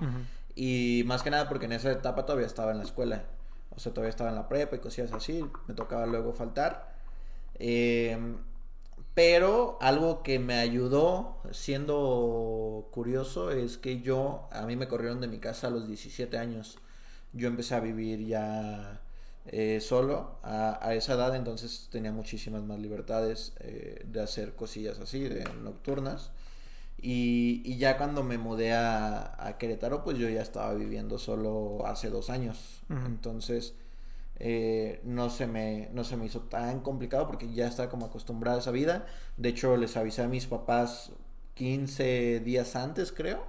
Y 0.56 1.04
más 1.06 1.22
que 1.22 1.30
nada 1.30 1.48
porque 1.48 1.66
en 1.66 1.74
esa 1.74 1.92
etapa 1.92 2.26
todavía 2.26 2.48
estaba 2.48 2.72
en 2.72 2.80
la 2.80 2.84
escuela. 2.84 3.26
O 3.70 3.80
sea, 3.80 3.94
todavía 3.94 4.10
estaba 4.10 4.32
en 4.32 4.36
la 4.36 4.50
prepa 4.50 4.76
y 4.76 4.80
cosillas 4.80 5.14
así. 5.14 5.46
Me 5.68 5.76
tocaba 5.76 6.08
luego 6.08 6.34
faltar. 6.34 6.94
Eh, 7.60 8.18
pero 9.14 9.78
algo 9.80 10.24
que 10.24 10.40
me 10.40 10.56
ayudó, 10.56 11.38
siendo 11.52 12.90
curioso, 12.92 13.52
es 13.52 13.78
que 13.78 14.02
yo, 14.02 14.48
a 14.52 14.66
mí 14.66 14.76
me 14.76 14.88
corrieron 14.88 15.22
de 15.22 15.28
mi 15.28 15.38
casa 15.38 15.68
a 15.68 15.70
los 15.70 15.88
17 15.88 16.36
años. 16.40 16.80
Yo 17.34 17.48
empecé 17.48 17.76
a 17.76 17.80
vivir 17.80 18.26
ya 18.26 19.03
eh, 19.46 19.80
solo 19.82 20.38
a, 20.44 20.94
esa 20.94 21.14
edad, 21.14 21.36
entonces 21.36 21.90
tenía 21.92 22.12
muchísimas 22.12 22.64
más 22.64 22.80
libertades 22.80 23.54
eh, 23.60 24.04
de 24.06 24.22
hacer 24.22 24.56
cosillas 24.56 25.00
así, 25.00 25.20
de 25.22 25.44
nocturnas. 25.62 26.32
Y, 27.02 27.76
ya 27.78 27.98
cuando 27.98 28.24
me 28.24 28.38
mudé 28.38 28.74
a, 28.74 29.56
Querétaro, 29.60 30.04
pues 30.04 30.18
yo 30.18 30.30
ya 30.30 30.42
estaba 30.42 30.74
viviendo 30.74 31.20
solo 31.20 31.86
hace 31.86 32.10
dos 32.10 32.30
años. 32.30 32.82
Entonces, 32.90 33.74
eh, 34.40 35.02
no, 35.04 35.30
se 35.30 35.46
me, 35.48 35.90
no 35.94 36.06
se 36.06 36.16
me 36.16 36.26
hizo 36.26 36.42
tan 36.42 36.80
complicado 36.80 37.28
porque 37.28 37.54
ya 37.54 37.68
estaba 37.68 37.90
como 37.90 38.06
acostumbrada 38.06 38.58
a 38.58 38.60
esa 38.62 38.72
vida. 38.72 39.06
De 39.36 39.50
hecho, 39.50 39.76
les 39.76 39.98
avisé 39.98 40.22
a 40.22 40.28
mis 40.30 40.48
papás 40.48 41.12
15 41.56 42.40
días 42.40 42.76
antes, 42.76 43.12
creo, 43.12 43.46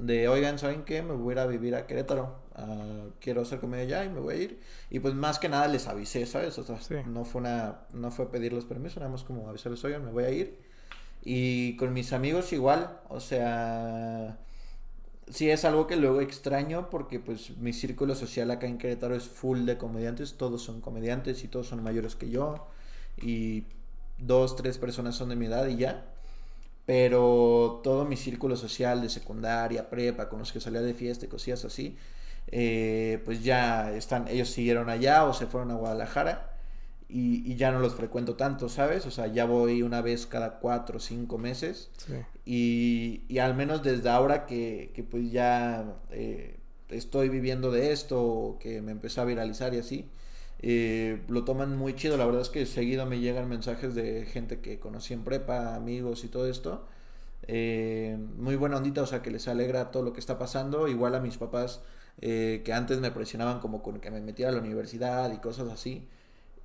de, 0.00 0.28
oigan, 0.28 0.58
¿saben 0.58 0.84
qué? 0.84 1.02
Me 1.02 1.14
voy 1.14 1.30
a 1.30 1.32
ir 1.32 1.38
a 1.40 1.46
vivir 1.46 1.74
a 1.74 1.86
Querétaro. 1.86 2.36
Uh, 2.56 3.10
quiero 3.20 3.42
hacer 3.42 3.60
comedia 3.60 4.00
allá 4.00 4.04
y 4.04 4.14
me 4.14 4.20
voy 4.20 4.34
a 4.34 4.38
ir. 4.38 4.60
Y 4.90 5.00
pues 5.00 5.14
más 5.14 5.38
que 5.38 5.48
nada 5.48 5.68
les 5.68 5.86
avisé, 5.86 6.26
¿sabes? 6.26 6.58
O 6.58 6.64
sea, 6.64 6.78
no 7.06 7.24
fue 7.24 7.40
una, 7.40 7.80
no 7.92 8.10
fue 8.10 8.30
pedirles 8.30 8.64
permiso, 8.64 9.00
nada 9.00 9.12
más 9.12 9.24
como 9.24 9.48
avisarles, 9.48 9.84
oigan, 9.84 10.04
me 10.04 10.10
voy 10.10 10.24
a 10.24 10.30
ir. 10.30 10.58
Y 11.22 11.76
con 11.76 11.92
mis 11.92 12.12
amigos 12.12 12.52
igual, 12.52 13.00
o 13.08 13.20
sea, 13.20 14.38
sí 15.30 15.50
es 15.50 15.64
algo 15.64 15.86
que 15.86 15.96
luego 15.96 16.20
extraño 16.20 16.88
porque 16.90 17.20
pues 17.20 17.56
mi 17.58 17.72
círculo 17.72 18.14
social 18.14 18.50
acá 18.50 18.66
en 18.66 18.78
Querétaro 18.78 19.14
es 19.14 19.28
full 19.28 19.64
de 19.64 19.76
comediantes, 19.78 20.36
todos 20.36 20.62
son 20.62 20.80
comediantes 20.80 21.44
y 21.44 21.48
todos 21.48 21.68
son 21.68 21.82
mayores 21.82 22.16
que 22.16 22.30
yo 22.30 22.66
y 23.20 23.64
dos, 24.18 24.56
tres 24.56 24.78
personas 24.78 25.16
son 25.16 25.28
de 25.30 25.36
mi 25.36 25.46
edad 25.46 25.66
y 25.68 25.76
ya. 25.76 26.04
Pero 26.86 27.80
todo 27.84 27.97
mi 28.08 28.16
círculo 28.16 28.56
social 28.56 29.00
de 29.02 29.08
secundaria, 29.08 29.88
prepa, 29.90 30.28
con 30.28 30.38
los 30.40 30.52
que 30.52 30.60
salía 30.60 30.80
de 30.80 30.94
fiesta 30.94 31.26
y 31.26 31.28
cosillas 31.28 31.64
así, 31.64 31.96
eh, 32.48 33.20
pues 33.24 33.42
ya 33.42 33.92
están, 33.92 34.28
ellos 34.28 34.48
siguieron 34.50 34.88
allá 34.90 35.24
o 35.24 35.34
se 35.34 35.46
fueron 35.46 35.70
a 35.70 35.74
Guadalajara 35.74 36.56
y, 37.08 37.56
ya 37.56 37.70
no 37.72 37.80
los 37.80 37.94
frecuento 37.94 38.36
tanto, 38.36 38.68
¿sabes? 38.68 39.06
O 39.06 39.10
sea, 39.10 39.26
ya 39.28 39.46
voy 39.46 39.82
una 39.82 40.02
vez 40.02 40.26
cada 40.26 40.58
cuatro 40.58 40.98
o 40.98 41.00
cinco 41.00 41.38
meses. 41.38 41.90
Y, 42.44 43.24
y, 43.28 43.38
al 43.38 43.54
menos 43.54 43.82
desde 43.82 44.10
ahora 44.10 44.46
que, 44.46 44.92
que 44.94 45.02
pues 45.04 45.30
ya 45.30 45.96
eh, 46.10 46.58
estoy 46.90 47.28
viviendo 47.30 47.70
de 47.70 47.92
esto, 47.92 48.58
que 48.60 48.82
me 48.82 48.92
empezó 48.92 49.22
a 49.22 49.24
viralizar 49.24 49.72
y 49.74 49.78
así, 49.78 50.10
eh, 50.60 51.22
lo 51.28 51.44
toman 51.44 51.76
muy 51.76 51.94
chido. 51.94 52.16
La 52.16 52.26
verdad 52.26 52.42
es 52.42 52.50
que 52.50 52.66
seguido 52.66 53.06
me 53.06 53.20
llegan 53.20 53.48
mensajes 53.48 53.94
de 53.94 54.26
gente 54.26 54.60
que 54.60 54.78
conocí 54.78 55.14
en 55.14 55.24
prepa, 55.24 55.74
amigos 55.74 56.24
y 56.24 56.28
todo 56.28 56.48
esto. 56.48 56.86
Eh, 57.42 58.18
muy 58.36 58.56
buena 58.56 58.76
ondita, 58.76 59.02
o 59.02 59.06
sea, 59.06 59.22
que 59.22 59.30
les 59.30 59.48
alegra 59.48 59.90
todo 59.90 60.02
lo 60.02 60.12
que 60.12 60.20
está 60.20 60.38
pasando. 60.38 60.88
Igual 60.88 61.14
a 61.14 61.20
mis 61.20 61.38
papás 61.38 61.82
que 62.20 62.72
antes 62.74 62.98
me 62.98 63.12
presionaban 63.12 63.60
como 63.60 63.80
con 63.80 64.00
que 64.00 64.10
me 64.10 64.20
metiera 64.20 64.50
a 64.50 64.54
la 64.54 64.60
universidad 64.60 65.32
y 65.32 65.36
cosas 65.38 65.68
así 65.68 66.08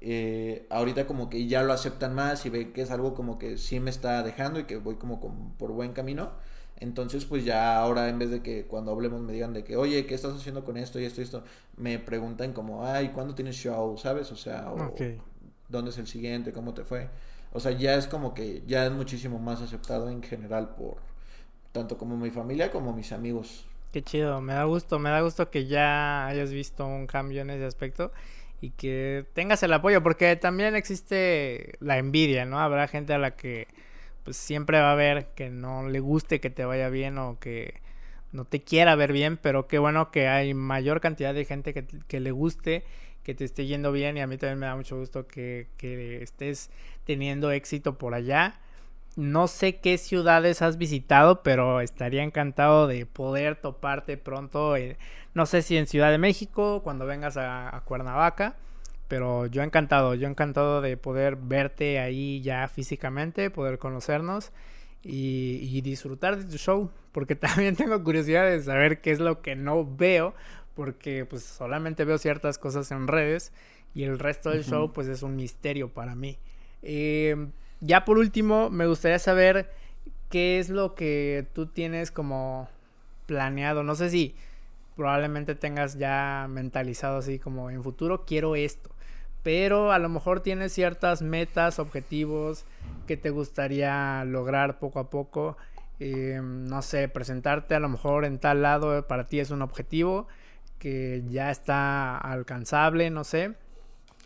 eh, 0.05 0.65
ahorita 0.69 1.07
como 1.07 1.29
que 1.29 1.47
ya 1.47 1.63
lo 1.63 1.71
aceptan 1.71 2.13
más 2.13 2.45
y 2.45 2.49
ven 2.49 2.73
que 2.73 2.81
es 2.81 2.91
algo 2.91 3.13
como 3.13 3.39
que 3.39 3.57
sí 3.57 3.79
me 3.79 3.89
está 3.89 4.21
dejando 4.21 4.59
y 4.59 4.65
que 4.65 4.75
voy 4.75 4.95
como, 4.95 5.21
por 5.57 5.71
buen 5.71 5.93
camino. 5.93 6.31
Entonces, 6.77 7.23
pues 7.23 7.45
ya 7.45 7.79
ahora 7.79 8.09
en 8.09 8.19
vez 8.19 8.29
de 8.29 8.41
que 8.43 8.65
cuando 8.65 8.91
hablemos 8.91 9.21
me 9.21 9.31
digan 9.31 9.53
de 9.53 9.63
que, 9.63 9.77
oye, 9.77 10.05
¿qué 10.05 10.13
estás 10.15 10.35
haciendo 10.35 10.65
con 10.65 10.75
esto 10.75 10.99
y 10.99 11.05
esto 11.05 11.21
y 11.21 11.23
esto? 11.23 11.43
Me 11.77 11.99
preguntan 11.99 12.51
como, 12.51 12.85
ay, 12.85 13.09
¿cuándo 13.09 13.33
tienes 13.33 13.55
show? 13.55 13.97
¿Sabes? 13.97 14.29
O 14.33 14.35
sea, 14.35 14.73
¿dónde 15.69 15.91
es 15.91 15.97
el 15.97 16.07
siguiente? 16.07 16.51
¿Cómo 16.51 16.73
te 16.73 16.83
fue? 16.83 17.09
O 17.53 17.59
sea, 17.59 17.71
ya 17.71 17.95
es 17.95 18.07
como 18.07 18.33
que 18.33 18.63
ya 18.65 18.85
es 18.85 18.91
muchísimo 18.91 19.39
más 19.39 19.61
aceptado 19.61 20.09
en 20.09 20.21
general 20.23 20.75
por 20.75 20.97
tanto 21.71 21.97
como 21.97 22.17
mi 22.17 22.29
familia 22.29 22.71
como 22.71 22.93
mis 22.93 23.11
amigos. 23.11 23.65
Qué 23.91 24.01
chido, 24.01 24.41
me 24.41 24.53
da 24.53 24.63
gusto, 24.63 24.97
me 24.99 25.09
da 25.09 25.21
gusto 25.21 25.49
que 25.49 25.67
ya 25.67 26.25
hayas 26.25 26.51
visto 26.51 26.85
un 26.85 27.05
cambio 27.05 27.41
en 27.41 27.51
ese 27.51 27.65
aspecto 27.65 28.11
y 28.59 28.71
que 28.71 29.25
tengas 29.33 29.61
el 29.61 29.73
apoyo, 29.73 30.01
porque 30.01 30.35
también 30.35 30.75
existe 30.75 31.73
la 31.79 31.97
envidia, 31.97 32.45
¿no? 32.45 32.59
Habrá 32.59 32.87
gente 32.87 33.13
a 33.13 33.17
la 33.17 33.35
que 33.35 33.67
pues 34.23 34.37
siempre 34.37 34.79
va 34.79 34.93
a 34.93 34.95
ver 34.95 35.27
que 35.35 35.49
no 35.49 35.87
le 35.89 35.99
guste 35.99 36.39
que 36.39 36.49
te 36.49 36.65
vaya 36.65 36.89
bien 36.89 37.17
o 37.17 37.37
que 37.39 37.81
no 38.31 38.45
te 38.45 38.61
quiera 38.63 38.95
ver 38.95 39.13
bien, 39.13 39.37
pero 39.37 39.67
qué 39.67 39.77
bueno 39.79 40.11
que 40.11 40.27
hay 40.27 40.53
mayor 40.53 41.01
cantidad 41.01 41.33
de 41.33 41.45
gente 41.45 41.73
que, 41.73 42.19
le 42.19 42.31
guste, 42.31 42.83
que 43.23 43.33
te 43.33 43.45
esté 43.45 43.65
yendo 43.65 43.91
bien 43.91 44.17
y 44.17 44.21
a 44.21 44.27
mí 44.27 44.37
también 44.37 44.59
me 44.59 44.65
da 44.65 44.75
mucho 44.75 44.97
gusto 44.97 45.27
que, 45.27 45.67
que 45.77 46.21
estés 46.21 46.69
teniendo 47.05 47.51
éxito 47.51 47.97
por 47.97 48.13
allá. 48.13 48.59
No 49.15 49.47
sé 49.47 49.75
qué 49.75 49.97
ciudades 49.99 50.61
has 50.63 50.77
visitado, 50.77 51.43
pero 51.43 51.81
estaría 51.81 52.23
encantado 52.23 52.87
de 52.87 53.05
poder 53.05 53.55
toparte 53.55 54.17
pronto. 54.17 54.75
no 55.35 55.45
sé 55.45 55.61
si 55.61 55.77
en 55.77 55.87
Ciudad 55.87 56.09
de 56.11 56.17
México, 56.17 56.81
cuando 56.83 57.05
vengas 57.05 57.37
a, 57.37 57.81
Cuernavaca. 57.85 58.55
Pero 59.07 59.45
yo 59.45 59.61
encantado, 59.61 60.15
yo 60.15 60.27
encantado 60.27 60.81
de 60.81 60.97
poder 60.97 61.35
verte 61.35 61.99
ahí 61.99 62.41
ya 62.41 62.67
físicamente, 62.67 63.51
poder 63.51 63.77
conocernos 63.77 64.51
y 65.03 65.81
disfrutar 65.81 66.37
de 66.37 66.45
tu 66.45 66.57
show. 66.57 66.89
Porque 67.13 67.35
también 67.37 67.75
tengo 67.75 68.03
curiosidad 68.03 68.49
de 68.49 68.61
saber 68.61 68.99
qué 68.99 69.11
es 69.11 69.19
lo 69.19 69.41
que 69.41 69.55
no 69.55 69.85
veo. 69.85 70.33
Porque 70.75 71.25
pues 71.25 71.43
solamente 71.43 72.05
veo 72.05 72.17
ciertas 72.17 72.57
cosas 72.57 72.91
en 72.91 73.07
redes. 73.07 73.51
Y 73.95 74.03
el 74.03 74.17
resto 74.17 74.49
del 74.49 74.63
show 74.63 74.91
pues 74.91 75.07
es 75.07 75.21
un 75.21 75.35
misterio 75.35 75.89
para 75.89 76.15
mí. 76.15 76.37
Eh, 76.81 77.47
ya 77.79 78.05
por 78.05 78.17
último, 78.17 78.69
me 78.69 78.87
gustaría 78.87 79.19
saber 79.19 79.69
qué 80.29 80.59
es 80.59 80.69
lo 80.69 80.95
que 80.95 81.45
tú 81.53 81.67
tienes 81.67 82.09
como 82.11 82.69
planeado. 83.25 83.83
No 83.83 83.95
sé 83.95 84.09
si 84.09 84.35
probablemente 84.95 85.55
tengas 85.55 85.97
ya 85.97 86.47
mentalizado 86.49 87.17
así 87.17 87.39
como 87.39 87.69
en 87.69 87.83
futuro 87.83 88.25
quiero 88.25 88.55
esto. 88.55 88.89
Pero 89.43 89.91
a 89.91 89.99
lo 89.99 90.09
mejor 90.09 90.39
tienes 90.39 90.71
ciertas 90.71 91.21
metas, 91.21 91.77
objetivos 91.77 92.65
que 93.07 93.17
te 93.17 93.29
gustaría 93.29 94.23
lograr 94.25 94.79
poco 94.79 94.99
a 94.99 95.09
poco. 95.09 95.57
Eh, 95.99 96.39
no 96.41 96.81
sé, 96.81 97.09
presentarte 97.09 97.75
a 97.75 97.79
lo 97.79 97.89
mejor 97.89 98.25
en 98.25 98.39
tal 98.39 98.61
lado 98.61 99.05
para 99.07 99.27
ti 99.27 99.39
es 99.39 99.51
un 99.51 99.61
objetivo 99.61 100.27
que 100.83 101.23
ya 101.29 101.49
está 101.49 102.17
alcanzable, 102.17 103.09
no 103.09 103.23
sé. 103.23 103.53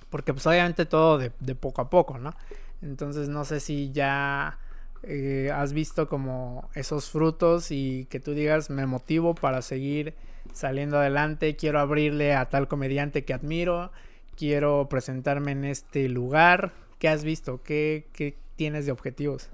Porque 0.10 0.34
pues 0.34 0.48
obviamente 0.48 0.88
todo 0.88 1.20
de, 1.20 1.30
poco 1.54 1.84
a 1.84 1.90
poco, 1.92 2.18
¿no? 2.18 2.34
Entonces 2.82 3.30
no 3.30 3.46
sé 3.46 3.60
si 3.60 3.92
ya 3.92 4.58
eh, 5.04 5.52
has 5.54 5.72
visto 5.74 6.10
como 6.10 6.68
esos 6.74 7.12
frutos 7.12 7.70
y 7.70 8.08
que 8.10 8.20
tú 8.20 8.34
digas 8.34 8.72
me 8.72 8.88
motivo 8.88 9.36
para 9.36 9.62
seguir 9.62 10.16
saliendo 10.52 10.98
adelante, 10.98 11.56
quiero 11.56 11.80
abrirle 11.80 12.34
a 12.34 12.50
tal 12.50 12.68
comediante 12.68 13.24
que 13.24 13.36
admiro, 13.36 13.92
quiero 14.36 14.90
presentarme 14.90 15.52
en 15.52 15.64
este 15.66 16.10
lugar. 16.10 16.74
¿Qué 16.98 17.08
has 17.08 17.24
visto? 17.24 17.62
¿Qué, 17.62 18.08
qué 18.14 18.36
tienes 18.56 18.88
de 18.88 18.94
objetivos? 18.94 19.52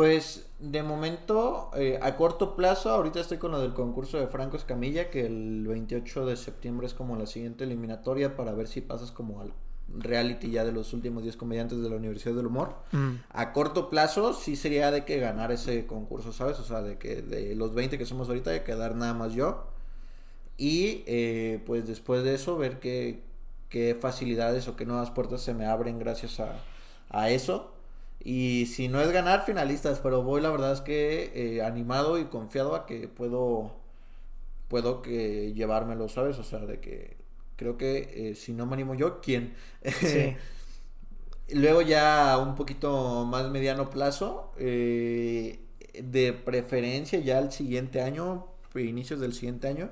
Pues 0.00 0.46
de 0.58 0.82
momento, 0.82 1.70
eh, 1.76 1.98
a 2.00 2.16
corto 2.16 2.56
plazo, 2.56 2.88
ahorita 2.88 3.20
estoy 3.20 3.36
con 3.36 3.50
lo 3.50 3.60
del 3.60 3.74
concurso 3.74 4.18
de 4.18 4.28
Franco 4.28 4.56
Escamilla, 4.56 5.10
que 5.10 5.26
el 5.26 5.66
28 5.68 6.24
de 6.24 6.38
septiembre 6.38 6.86
es 6.86 6.94
como 6.94 7.16
la 7.16 7.26
siguiente 7.26 7.64
eliminatoria 7.64 8.34
para 8.34 8.52
ver 8.52 8.66
si 8.66 8.80
pasas 8.80 9.12
como 9.12 9.42
al 9.42 9.52
reality 9.94 10.50
ya 10.50 10.64
de 10.64 10.72
los 10.72 10.94
últimos 10.94 11.22
10 11.22 11.36
comediantes 11.36 11.82
de 11.82 11.90
la 11.90 11.96
Universidad 11.96 12.34
del 12.34 12.46
Humor. 12.46 12.76
Mm. 12.92 13.16
A 13.28 13.52
corto 13.52 13.90
plazo 13.90 14.32
sí 14.32 14.56
sería 14.56 14.90
de 14.90 15.04
que 15.04 15.18
ganar 15.18 15.52
ese 15.52 15.86
concurso, 15.86 16.32
¿sabes? 16.32 16.58
O 16.60 16.64
sea, 16.64 16.80
de 16.80 16.96
que 16.96 17.20
de 17.20 17.54
los 17.54 17.74
20 17.74 17.98
que 17.98 18.06
somos 18.06 18.28
ahorita, 18.28 18.48
de 18.48 18.62
quedar 18.62 18.96
nada 18.96 19.12
más 19.12 19.34
yo. 19.34 19.66
Y 20.56 21.04
eh, 21.08 21.62
pues 21.66 21.86
después 21.86 22.24
de 22.24 22.36
eso, 22.36 22.56
ver 22.56 22.80
qué, 22.80 23.22
qué 23.68 23.94
facilidades 24.00 24.66
o 24.66 24.76
qué 24.76 24.86
nuevas 24.86 25.10
puertas 25.10 25.42
se 25.42 25.52
me 25.52 25.66
abren 25.66 25.98
gracias 25.98 26.40
a, 26.40 26.54
a 27.10 27.28
eso. 27.28 27.74
Y 28.22 28.66
si 28.66 28.88
no 28.88 29.00
es 29.00 29.10
ganar, 29.12 29.44
finalistas, 29.44 30.00
pero 30.00 30.22
voy 30.22 30.42
la 30.42 30.50
verdad 30.50 30.72
es 30.72 30.80
que 30.82 31.32
eh, 31.34 31.62
animado 31.62 32.18
y 32.18 32.26
confiado 32.26 32.74
a 32.74 32.86
que 32.86 33.08
puedo, 33.08 33.72
puedo 34.68 35.02
que 35.02 35.52
llevármelo, 35.54 36.08
¿sabes? 36.08 36.38
O 36.38 36.44
sea, 36.44 36.60
de 36.60 36.80
que 36.80 37.20
Creo 37.60 37.76
que 37.76 38.30
eh, 38.30 38.34
si 38.36 38.54
no 38.54 38.64
me 38.64 38.72
animo 38.72 38.94
yo, 38.94 39.20
¿quién? 39.20 39.52
Luego 41.52 41.82
ya 41.82 42.38
un 42.38 42.54
poquito 42.54 43.26
más 43.26 43.50
mediano 43.50 43.90
plazo, 43.90 44.54
eh, 44.56 45.60
de 46.02 46.32
preferencia 46.32 47.18
ya 47.20 47.38
el 47.38 47.52
siguiente 47.52 48.00
año, 48.00 48.46
inicios 48.74 49.20
del 49.20 49.34
siguiente 49.34 49.68
año, 49.68 49.90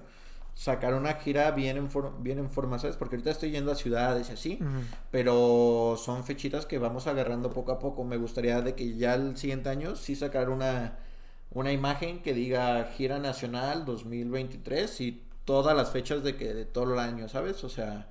sacar 0.59 0.95
una 0.95 1.15
gira 1.15 1.53
bien 1.53 1.77
en, 1.77 1.89
bien 2.21 2.41
en 2.41 2.51
forma, 2.51 2.81
¿sabes? 2.81 2.97
Porque 2.97 3.15
ahorita 3.15 3.31
estoy 3.31 3.53
yendo 3.53 3.71
a 3.71 3.77
ciudades 3.77 4.29
y 4.29 4.33
así, 4.33 4.59
pero 5.13 5.95
son 5.97 6.25
fechitas 6.25 6.67
que 6.67 6.79
vamos 6.79 7.07
agarrando 7.07 7.51
poco 7.51 7.71
a 7.71 7.79
poco. 7.79 8.03
Me 8.03 8.17
gustaría 8.17 8.61
de 8.61 8.75
que 8.75 8.97
ya 8.97 9.15
el 9.15 9.37
siguiente 9.37 9.69
año 9.69 9.95
sí 9.95 10.17
sacar 10.17 10.51
una, 10.51 10.99
una 11.53 11.71
imagen 11.71 12.23
que 12.25 12.35
diga 12.35 12.91
gira 12.97 13.21
nacional 13.21 13.85
2023 13.85 15.01
y 15.01 15.23
todas 15.45 15.77
las 15.77 15.93
fechas 15.93 16.25
de 16.25 16.37
que 16.37 16.53
de 16.53 16.65
todo 16.65 16.95
el 16.95 16.99
año, 16.99 17.29
¿sabes? 17.29 17.63
O 17.63 17.69
sea, 17.69 18.11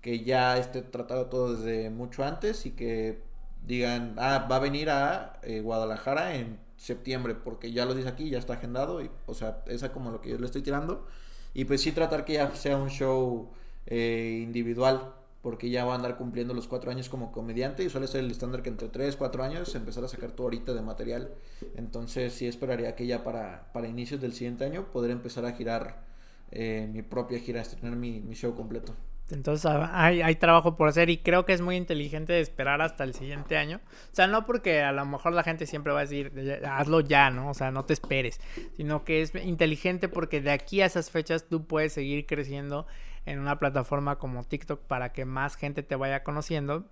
que 0.00 0.24
ya 0.24 0.58
esté 0.58 0.82
tratado 0.82 1.26
todo 1.26 1.54
desde 1.54 1.88
mucho 1.88 2.24
antes 2.24 2.66
y 2.66 2.72
que 2.72 3.22
digan, 3.64 4.16
ah, 4.18 4.48
va 4.50 4.56
a 4.56 4.58
venir 4.58 4.90
a 4.90 5.38
eh, 5.44 5.60
Guadalajara 5.60 6.34
en 6.34 6.58
septiembre, 6.76 7.36
porque 7.36 7.70
ya 7.70 7.84
lo 7.84 7.94
dice 7.94 8.08
aquí, 8.08 8.28
ya 8.28 8.38
está 8.38 8.54
agendado, 8.54 9.04
y, 9.04 9.08
o 9.26 9.34
sea, 9.34 9.62
esa 9.66 9.92
como 9.92 10.10
lo 10.10 10.20
que 10.20 10.30
yo 10.30 10.38
le 10.38 10.46
estoy 10.46 10.62
tirando. 10.62 11.06
Y 11.54 11.64
pues 11.64 11.80
sí 11.80 11.92
tratar 11.92 12.24
que 12.24 12.34
ya 12.34 12.54
sea 12.54 12.76
un 12.76 12.90
show 12.90 13.50
eh, 13.86 14.40
individual, 14.42 15.14
porque 15.42 15.70
ya 15.70 15.84
va 15.84 15.92
a 15.92 15.96
andar 15.96 16.16
cumpliendo 16.16 16.52
los 16.54 16.68
cuatro 16.68 16.90
años 16.90 17.08
como 17.08 17.32
comediante 17.32 17.82
y 17.82 17.88
suele 17.88 18.06
ser 18.06 18.20
el 18.20 18.30
estándar 18.30 18.62
que 18.62 18.68
entre 18.68 18.88
tres, 18.88 19.16
cuatro 19.16 19.42
años 19.42 19.74
empezar 19.74 20.04
a 20.04 20.08
sacar 20.08 20.32
todo 20.32 20.44
ahorita 20.48 20.74
de 20.74 20.82
material. 20.82 21.34
Entonces 21.76 22.34
sí 22.34 22.46
esperaría 22.46 22.94
que 22.94 23.06
ya 23.06 23.24
para, 23.24 23.72
para 23.72 23.88
inicios 23.88 24.20
del 24.20 24.32
siguiente 24.34 24.64
año 24.64 24.92
poder 24.92 25.10
empezar 25.10 25.46
a 25.46 25.52
girar 25.52 26.04
eh, 26.50 26.88
mi 26.92 27.02
propia 27.02 27.38
gira, 27.38 27.62
estrenar 27.62 27.96
mi, 27.96 28.20
mi 28.20 28.34
show 28.34 28.54
completo. 28.54 28.94
Entonces 29.32 29.70
hay, 29.70 30.34
trabajo 30.36 30.76
por 30.76 30.88
hacer 30.88 31.10
y 31.10 31.18
creo 31.18 31.44
que 31.44 31.52
es 31.52 31.60
muy 31.60 31.76
inteligente 31.76 32.40
esperar 32.40 32.80
hasta 32.82 33.04
el 33.04 33.14
siguiente 33.14 33.56
año. 33.56 33.80
O 34.10 34.14
sea, 34.14 34.26
no 34.26 34.46
porque 34.46 34.82
a 34.82 34.92
lo 34.92 35.04
mejor 35.04 35.32
la 35.32 35.42
gente 35.42 35.66
siempre 35.66 35.92
va 35.92 36.00
a 36.00 36.02
decir, 36.02 36.60
hazlo 36.66 37.00
ya, 37.00 37.30
¿no? 37.30 37.50
O 37.50 37.54
sea, 37.54 37.70
no 37.70 37.84
te 37.84 37.92
esperes, 37.92 38.40
sino 38.76 39.04
que 39.04 39.22
es 39.22 39.34
inteligente 39.34 40.08
porque 40.08 40.40
de 40.40 40.50
aquí 40.50 40.80
a 40.80 40.86
esas 40.86 41.10
fechas 41.10 41.46
tú 41.48 41.66
puedes 41.66 41.92
seguir 41.92 42.26
creciendo 42.26 42.86
en 43.26 43.38
una 43.38 43.58
plataforma 43.58 44.16
como 44.16 44.44
TikTok 44.44 44.80
para 44.82 45.12
que 45.12 45.24
más 45.24 45.56
gente 45.56 45.82
te 45.82 45.96
vaya 45.96 46.22
conociendo, 46.22 46.86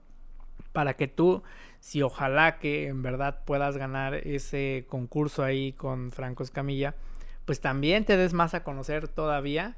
para 0.73 0.95
que 0.95 1.09
tú, 1.09 1.43
si 1.81 2.03
ojalá 2.03 2.59
que 2.59 2.89
en 2.89 3.03
verdad 3.03 3.41
puedas 3.45 3.77
ganar 3.77 4.15
ese 4.15 4.87
concurso 4.89 5.43
ahí 5.43 5.73
con 5.73 6.13
Franco 6.13 6.43
Escamilla, 6.43 6.95
pues 7.45 7.61
también 7.61 8.05
te 8.05 8.17
des 8.17 8.35
más 8.35 8.55
a 8.55 8.63
conocer 8.63 9.09
todavía 9.09 9.77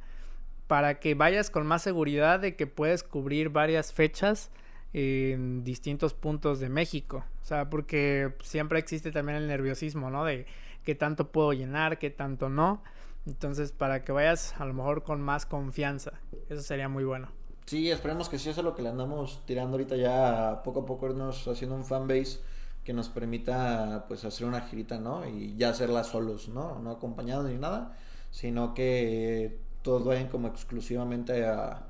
para 0.71 1.01
que 1.01 1.16
vayas 1.16 1.51
con 1.51 1.66
más 1.66 1.83
seguridad 1.83 2.39
de 2.39 2.55
que 2.55 2.68
puedes 2.68 3.03
cubrir 3.03 3.49
varias 3.49 3.93
fechas 3.93 4.53
en 4.93 5.64
distintos 5.64 6.14
puntos 6.14 6.61
de 6.61 6.68
México. 6.68 7.25
O 7.43 7.45
sea, 7.45 7.68
porque 7.68 8.37
siempre 8.41 8.79
existe 8.79 9.11
también 9.11 9.39
el 9.39 9.49
nerviosismo, 9.49 10.11
¿no? 10.11 10.25
De 10.25 10.47
qué 10.85 10.95
tanto 10.95 11.33
puedo 11.33 11.53
llenar, 11.55 11.99
qué 11.99 12.11
tanto 12.11 12.49
no. 12.49 12.85
Entonces, 13.27 13.73
para 13.73 14.05
que 14.05 14.12
vayas 14.12 14.55
a 14.61 14.64
lo 14.64 14.73
mejor 14.73 15.03
con 15.03 15.21
más 15.21 15.45
confianza. 15.45 16.12
Eso 16.49 16.62
sería 16.62 16.89
muy 16.89 17.03
bueno. 17.03 17.31
Sí, 17.66 17.91
esperemos 17.91 18.29
que 18.29 18.39
sí, 18.39 18.51
eso 18.51 18.61
es 18.61 18.64
lo 18.64 18.77
que 18.77 18.83
le 18.83 18.91
andamos 18.91 19.45
tirando 19.47 19.73
ahorita 19.73 19.97
ya 19.97 20.62
poco 20.62 20.83
a 20.83 20.87
poco 20.87 21.09
irnos 21.09 21.49
haciendo 21.49 21.75
un 21.75 21.85
fanbase 21.85 22.39
que 22.85 22.93
nos 22.93 23.09
permita 23.09 24.05
pues 24.07 24.25
hacer 24.25 24.47
una 24.47 24.61
girita, 24.61 25.01
¿no? 25.01 25.29
Y 25.29 25.57
ya 25.57 25.71
hacerla 25.71 26.05
solos, 26.05 26.49
¿no? 26.49 26.79
No 26.79 26.93
acompañados 26.93 27.51
ni 27.51 27.59
nada, 27.59 27.99
sino 28.31 28.73
que 28.73 29.68
todos 29.83 30.05
vayan 30.05 30.28
como 30.28 30.49
exclusivamente 30.49 31.45
a, 31.45 31.83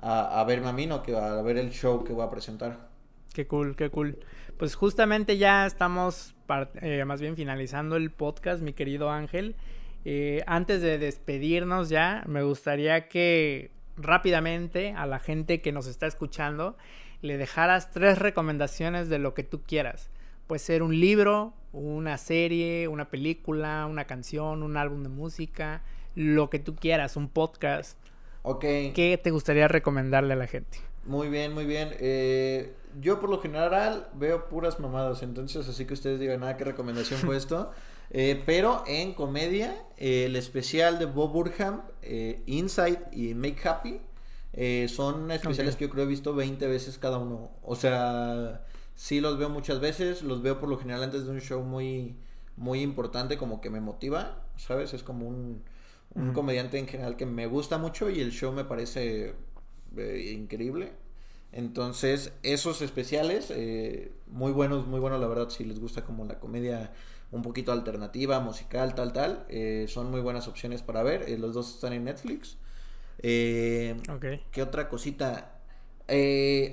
a, 0.00 0.44
verme 0.44 0.68
a 0.68 0.72
mí, 0.72 0.86
no 0.86 1.02
que 1.02 1.16
a 1.16 1.40
ver 1.42 1.58
el 1.58 1.70
show 1.70 2.04
que 2.04 2.12
voy 2.12 2.24
a 2.24 2.30
presentar. 2.30 2.88
Qué 3.32 3.46
cool, 3.46 3.76
qué 3.76 3.90
cool. 3.90 4.18
Pues 4.56 4.74
justamente 4.74 5.38
ya 5.38 5.66
estamos 5.66 6.34
eh, 6.80 7.04
más 7.04 7.20
bien 7.20 7.36
finalizando 7.36 7.96
el 7.96 8.10
podcast, 8.10 8.62
mi 8.62 8.72
querido 8.72 9.10
Ángel. 9.10 9.54
Eh, 10.04 10.42
antes 10.46 10.80
de 10.80 10.98
despedirnos 10.98 11.88
ya, 11.88 12.24
me 12.26 12.42
gustaría 12.42 13.08
que 13.08 13.70
rápidamente 13.96 14.92
a 14.92 15.06
la 15.06 15.18
gente 15.18 15.60
que 15.60 15.72
nos 15.72 15.86
está 15.86 16.06
escuchando 16.06 16.76
le 17.20 17.36
dejaras 17.36 17.90
tres 17.90 18.18
recomendaciones 18.18 19.08
de 19.08 19.18
lo 19.18 19.34
que 19.34 19.42
tú 19.42 19.62
quieras. 19.62 20.10
Puede 20.46 20.60
ser 20.60 20.82
un 20.82 20.98
libro, 20.98 21.52
una 21.72 22.16
serie, 22.16 22.88
una 22.88 23.10
película, 23.10 23.86
una 23.86 24.06
canción, 24.06 24.62
un 24.62 24.76
álbum 24.76 25.02
de 25.02 25.08
música, 25.08 25.82
lo 26.18 26.50
que 26.50 26.58
tú 26.58 26.74
quieras, 26.74 27.16
un 27.16 27.28
podcast. 27.28 27.96
Ok. 28.42 28.60
¿Qué 28.60 29.20
te 29.22 29.30
gustaría 29.30 29.68
recomendarle 29.68 30.32
a 30.32 30.36
la 30.36 30.48
gente? 30.48 30.78
Muy 31.04 31.28
bien, 31.28 31.54
muy 31.54 31.64
bien. 31.64 31.90
Eh, 32.00 32.74
yo 33.00 33.20
por 33.20 33.30
lo 33.30 33.40
general 33.40 34.08
veo 34.14 34.48
puras 34.48 34.80
mamadas, 34.80 35.22
entonces 35.22 35.68
así 35.68 35.84
que 35.84 35.94
ustedes 35.94 36.18
digan, 36.18 36.40
nada, 36.40 36.52
ah, 36.52 36.56
¿qué 36.56 36.64
recomendación 36.64 37.20
fue 37.20 37.36
esto? 37.36 37.70
Eh, 38.10 38.42
pero 38.44 38.82
en 38.88 39.14
comedia, 39.14 39.76
el 39.96 40.34
especial 40.34 40.98
de 40.98 41.04
Bob 41.04 41.30
Burham, 41.30 41.82
eh, 42.02 42.42
Inside 42.46 43.00
y 43.12 43.34
Make 43.34 43.68
Happy, 43.68 44.00
son 44.88 45.30
especiales 45.30 45.76
que 45.76 45.84
yo 45.84 45.90
creo 45.90 46.02
he 46.02 46.08
visto 46.08 46.34
20 46.34 46.66
veces 46.66 46.98
cada 46.98 47.18
uno. 47.18 47.52
O 47.62 47.76
sea, 47.76 48.64
sí 48.96 49.20
los 49.20 49.38
veo 49.38 49.50
muchas 49.50 49.78
veces, 49.78 50.22
los 50.22 50.42
veo 50.42 50.58
por 50.58 50.68
lo 50.68 50.78
general 50.78 51.04
antes 51.04 51.26
de 51.26 51.30
un 51.30 51.40
show 51.40 51.62
muy, 51.62 52.16
muy 52.56 52.80
importante, 52.80 53.38
como 53.38 53.60
que 53.60 53.70
me 53.70 53.80
motiva, 53.80 54.42
¿sabes? 54.56 54.94
Es 54.94 55.04
como 55.04 55.28
un 55.28 55.62
un 56.14 56.32
comediante 56.32 56.78
en 56.78 56.86
general 56.86 57.16
que 57.16 57.26
me 57.26 57.46
gusta 57.46 57.78
mucho 57.78 58.10
y 58.10 58.20
el 58.20 58.32
show 58.32 58.52
me 58.52 58.64
parece 58.64 59.34
eh, 59.96 60.34
increíble. 60.34 60.92
Entonces, 61.52 62.32
esos 62.42 62.82
especiales, 62.82 63.50
eh, 63.50 64.12
muy 64.26 64.52
buenos, 64.52 64.86
muy 64.86 65.00
buenos, 65.00 65.20
la 65.20 65.26
verdad, 65.26 65.48
si 65.48 65.64
les 65.64 65.80
gusta 65.80 66.04
como 66.04 66.24
la 66.24 66.38
comedia 66.38 66.92
un 67.30 67.42
poquito 67.42 67.72
alternativa, 67.72 68.40
musical, 68.40 68.94
tal, 68.94 69.12
tal, 69.12 69.46
eh, 69.48 69.86
son 69.88 70.10
muy 70.10 70.20
buenas 70.20 70.48
opciones 70.48 70.82
para 70.82 71.02
ver. 71.02 71.28
los 71.38 71.54
dos 71.54 71.74
están 71.74 71.92
en 71.92 72.04
Netflix. 72.04 72.56
Okay. 73.18 74.42
¿Qué 74.50 74.62
otra 74.62 74.88
cosita? 74.88 75.54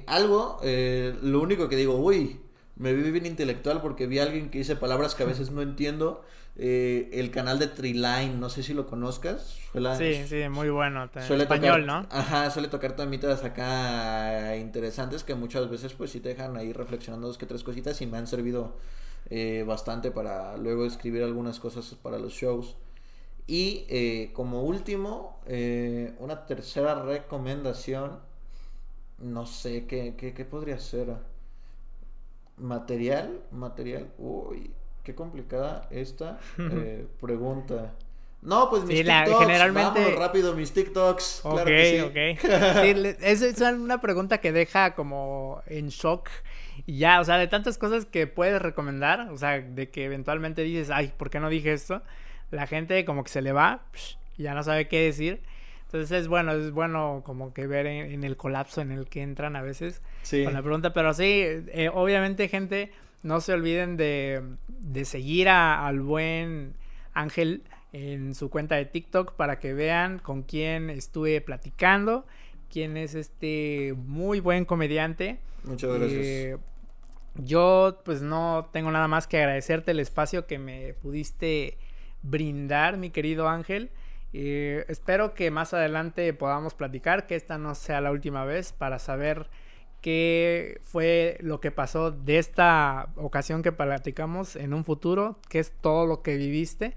algo, 0.07 0.61
lo 0.63 1.41
único 1.41 1.67
que 1.67 1.75
digo, 1.75 1.95
uy, 1.95 2.39
me 2.77 2.93
vi 2.93 3.09
bien 3.11 3.25
intelectual 3.25 3.81
porque 3.81 4.07
vi 4.07 4.19
a 4.19 4.23
alguien 4.23 4.49
que 4.49 4.59
dice 4.59 4.75
palabras 4.75 5.15
que 5.15 5.23
a 5.23 5.25
veces 5.25 5.51
no 5.51 5.61
entiendo. 5.61 6.23
Eh, 6.57 7.09
el 7.11 7.31
canal 7.31 7.59
de 7.59 7.67
Triline, 7.67 8.39
no 8.39 8.49
sé 8.49 8.63
si 8.63 8.73
lo 8.73 8.87
conozcas. 8.87 9.57
sí, 9.97 10.25
sí, 10.25 10.47
muy 10.49 10.69
bueno. 10.69 11.09
Suele 11.27 11.43
español, 11.43 11.85
¿no? 11.85 12.07
Ajá, 12.09 12.49
suele 12.49 12.69
tocar 12.69 12.95
temitas 12.95 13.43
acá 13.43 14.55
interesantes 14.55 15.25
que 15.25 15.35
muchas 15.35 15.69
veces 15.69 15.93
pues 15.93 16.11
sí 16.11 16.21
te 16.21 16.29
dejan 16.29 16.55
ahí 16.55 16.71
reflexionando 16.71 17.27
dos 17.27 17.37
que 17.37 17.45
tres 17.45 17.63
cositas 17.63 18.01
y 18.01 18.05
me 18.05 18.17
han 18.17 18.27
servido 18.27 18.77
eh, 19.29 19.65
bastante 19.67 20.11
para 20.11 20.55
luego 20.55 20.85
escribir 20.85 21.23
algunas 21.23 21.59
cosas 21.59 21.93
para 22.01 22.19
los 22.19 22.31
shows. 22.31 22.77
Y 23.47 23.85
eh, 23.89 24.31
como 24.33 24.63
último, 24.63 25.41
una 26.19 26.45
tercera 26.45 27.03
recomendación, 27.03 28.19
no 29.19 29.45
sé, 29.45 29.85
¿qué, 29.87 30.15
qué, 30.17 30.33
qué 30.33 30.45
podría 30.45 30.79
ser? 30.79 31.15
Material, 32.57 33.41
material, 33.51 34.07
uy, 34.17 34.71
qué 35.05 35.15
complicada 35.15 35.87
esta 35.91 36.39
eh, 36.57 37.07
pregunta. 37.21 37.93
No, 38.41 38.69
pues 38.69 38.83
mis 38.83 39.01
TikToks. 39.01 39.39
generalmente... 39.39 40.15
rápido, 40.17 40.53
mis 40.53 40.71
TikToks. 40.71 41.41
Ok, 41.45 41.53
claro 41.53 41.65
que 41.65 41.89
sí. 41.89 41.99
ok. 42.01 42.43
es, 43.21 43.41
es, 43.41 43.61
una 43.61 44.01
pregunta 44.01 44.39
que 44.39 44.51
deja 44.51 44.93
como 44.93 45.63
en 45.65 45.87
shock. 45.87 46.29
Ya, 46.85 47.19
o 47.21 47.23
sea, 47.23 47.37
de 47.37 47.47
tantas 47.47 47.77
cosas 47.79 48.05
que 48.05 48.27
puedes 48.27 48.61
recomendar, 48.61 49.29
o 49.31 49.37
sea, 49.37 49.61
de 49.61 49.89
que 49.89 50.05
eventualmente 50.05 50.61
dices, 50.61 50.91
ay, 50.91 51.11
¿por 51.17 51.29
qué 51.31 51.39
no 51.39 51.49
dije 51.49 51.73
esto? 51.73 52.03
La 52.51 52.67
gente 52.67 53.03
como 53.05 53.23
que 53.23 53.29
se 53.29 53.41
le 53.41 53.51
va, 53.51 53.85
ya 54.37 54.53
no 54.53 54.61
sabe 54.61 54.87
qué 54.87 55.05
decir. 55.05 55.41
Entonces 55.85 56.11
es 56.11 56.27
bueno, 56.27 56.51
es 56.51 56.71
bueno 56.71 57.23
como 57.25 57.53
que 57.53 57.67
ver 57.67 57.87
en, 57.87 58.23
el 58.23 58.37
colapso 58.37 58.81
en 58.81 58.91
el 58.91 59.07
que 59.07 59.21
entran 59.21 59.55
a 59.55 59.61
veces 59.61 60.01
con 60.29 60.53
la 60.53 60.61
pregunta. 60.61 60.93
Pero 60.93 61.13
sí, 61.13 61.41
eh, 61.43 61.89
obviamente 61.93 62.47
gente, 62.47 62.91
no 63.23 63.41
se 63.41 63.53
olviden 63.53 63.97
de, 63.97 64.41
de 64.67 65.05
seguir 65.05 65.49
al 65.49 66.01
buen 66.01 66.73
Ángel 67.13 67.63
en 67.93 68.35
su 68.35 68.49
cuenta 68.49 68.75
de 68.75 68.85
TikTok 68.85 69.33
para 69.35 69.59
que 69.59 69.73
vean 69.73 70.19
con 70.19 70.43
quién 70.43 70.89
estuve 70.89 71.39
platicando, 71.41 72.25
quién 72.69 72.97
es 72.97 73.15
este 73.15 73.93
muy 73.95 74.39
buen 74.41 74.65
comediante. 74.65 75.39
Muchas 75.63 75.97
gracias. 75.97 76.25
Eh, 76.25 76.57
yo 77.35 78.01
pues 78.03 78.21
no 78.21 78.69
tengo 78.71 78.91
nada 78.91 79.07
más 79.07 79.27
que 79.27 79.37
agradecerte 79.37 79.91
el 79.91 79.99
espacio 79.99 80.45
que 80.45 80.59
me 80.59 80.93
pudiste 80.93 81.77
brindar, 82.21 82.97
mi 82.97 83.11
querido 83.11 83.47
Ángel. 83.47 83.91
Eh, 84.33 84.85
espero 84.89 85.33
que 85.33 85.49
más 85.49 85.73
adelante 85.73 86.33
podamos 86.33 86.73
platicar, 86.73 87.27
que 87.27 87.35
esta 87.35 87.57
no 87.57 87.75
sea 87.75 88.01
la 88.01 88.11
última 88.11 88.43
vez 88.43 88.73
para 88.73 88.99
saber 88.99 89.47
qué 90.05 90.81
fue 90.83 91.35
lo 91.39 91.59
que 91.59 91.71
pasó 91.71 92.11
de 92.11 92.37
esta 92.37 93.09
ocasión 93.15 93.63
que 93.63 93.71
platicamos 93.71 94.55
en 94.55 94.75
un 94.75 94.85
futuro, 94.85 95.39
qué 95.49 95.57
es 95.57 95.71
todo 95.81 96.05
lo 96.05 96.21
que 96.21 96.37
viviste. 96.37 96.93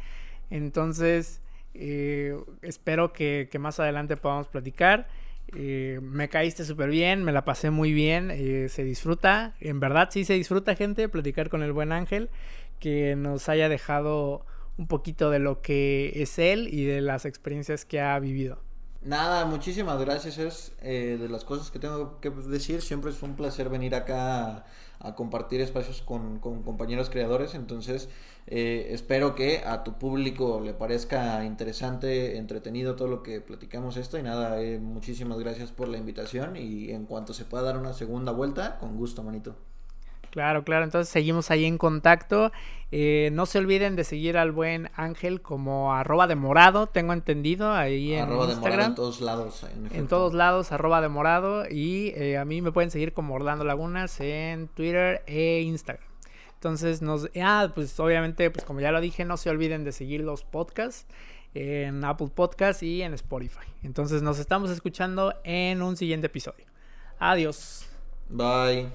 Entonces, 0.51 1.41
eh, 1.73 2.37
espero 2.61 3.15
que, 3.15 3.49
más 3.59 3.81
adelante 3.81 4.19
podamos 4.19 4.49
platicar. 4.49 5.09
Eh, 5.57 6.01
me 6.03 6.29
caíste 6.29 6.67
súper 6.67 6.91
bien, 6.91 7.25
me 7.25 7.33
la 7.33 7.47
pasé 7.47 7.71
muy 7.71 7.95
bien, 7.95 8.29
se 8.69 8.85
disfruta, 8.85 9.55
en 9.59 9.81
verdad 9.81 10.11
sí 10.13 10.27
se 10.27 10.35
disfruta 10.35 10.77
gente, 10.77 11.09
platicar 11.09 11.49
con 11.49 11.63
el 11.63 11.73
buen 11.73 11.93
Ángel, 11.93 12.29
que 12.79 13.17
nos 13.17 13.49
haya 13.49 13.71
dejado 13.71 14.45
un 14.77 14.87
poquito 14.87 15.31
de 15.31 15.39
lo 15.39 15.63
que 15.63 16.13
es 16.17 16.39
él 16.39 16.69
y 16.71 16.85
de 16.85 17.01
las 17.01 17.25
experiencias 17.25 17.87
que 17.87 18.03
ha 18.03 18.19
vivido. 18.19 18.68
Nada, 19.03 19.45
muchísimas 19.47 20.01
gracias. 20.01 20.39
Es 20.39 20.73
eh, 20.83 21.17
de 21.21 21.29
las 21.29 21.45
cosas 21.45 21.71
que 21.71 21.79
tengo 21.79 22.21
que 22.21 22.31
decir. 22.31 22.83
Siempre 22.83 23.11
es 23.11 23.23
un 23.23 23.37
placer 23.37 23.69
venir 23.69 23.95
acá 23.95 24.67
a, 24.99 25.15
compartir 25.15 25.61
espacios 25.61 26.03
con, 26.03 26.41
compañeros 26.41 27.09
creadores. 27.09 27.55
Entonces, 27.55 28.09
eh, 28.49 28.89
espero 28.91 29.35
que 29.37 29.59
a 29.65 29.85
tu 29.85 29.99
público 29.99 30.61
le 30.61 30.75
parezca 30.75 31.45
interesante, 31.45 32.37
entretenido 32.39 32.97
todo 32.97 33.09
lo 33.09 33.23
que 33.23 33.41
platicamos 33.41 33.97
esto. 33.97 34.19
Y 34.19 34.23
nada, 34.25 34.61
eh, 34.61 34.79
muchísimas 34.81 35.39
gracias 35.39 35.71
por 35.71 35.89
la 35.89 35.99
invitación. 35.99 36.57
Y 36.57 36.91
en 36.91 37.07
cuanto 37.07 37.35
se 37.35 37.45
pueda 37.45 37.63
dar 37.63 37.79
una 37.79 37.93
segunda 37.93 38.33
vuelta, 38.33 38.79
con 38.79 38.97
gusto, 38.97 39.23
manito. 39.23 39.68
Claro, 40.31 40.65
claro, 40.65 40.85
entonces 40.85 41.11
seguimos 41.11 41.51
ahí 41.51 41.65
en 41.65 41.79
contacto. 41.79 42.53
Eh, 42.91 43.31
no 43.33 43.45
se 43.45 43.59
olviden 43.59 43.97
de 43.97 44.05
seguir 44.05 44.39
al 44.39 44.51
buen 44.51 44.91
Ángel 44.95 45.43
como 45.43 45.93
arroba 45.95 46.27
de 46.27 46.37
morado, 46.37 46.87
tengo 46.87 47.13
entendido, 47.13 47.73
ahí 47.73 48.15
en 48.15 48.25
arroba 48.25 48.47
Instagram. 48.47 48.63
De 48.63 48.77
morado 48.77 48.89
en 48.89 48.95
todos 48.95 49.21
lados. 49.21 49.67
En, 49.93 50.09
todos 50.09 50.35
lados, 50.35 50.73
arroba 50.73 51.01
de 51.01 51.09
morado. 51.09 51.65
Y 51.69 52.13
eh, 52.17 52.39
a 52.39 52.45
mí 52.45 52.63
me 52.63 52.73
pueden 52.73 52.91
seguir 52.91 53.13
como 53.13 53.35
Orlando 53.35 53.65
Lagunas 53.65 54.21
en 54.21 54.69
Twitter 54.69 55.23
e 55.27 55.61
Instagram. 55.61 56.05
Entonces, 56.55 57.03
nos, 57.03 57.31
ah, 57.41 57.71
pues 57.75 57.99
obviamente, 58.01 58.51
pues 58.51 58.65
como 58.65 58.81
ya 58.81 58.91
lo 58.91 59.01
dije, 59.01 59.25
no 59.25 59.37
se 59.37 59.51
olviden 59.51 59.85
de 59.85 59.93
seguir 59.93 60.23
los 60.23 60.45
podcasts 60.45 61.07
en 61.55 62.05
Apple 62.05 62.31
Podcasts 62.35 62.83
y 62.83 63.03
en 63.03 63.15
Spotify. 63.15 63.69
Entonces, 63.83 64.23
nos 64.23 64.39
estamos 64.39 64.71
escuchando 64.71 65.35
en 65.45 65.83
un 65.83 65.97
siguiente 65.97 66.27
episodio. 66.27 66.65
Adiós. 67.19 67.87
Bye. 68.29 68.89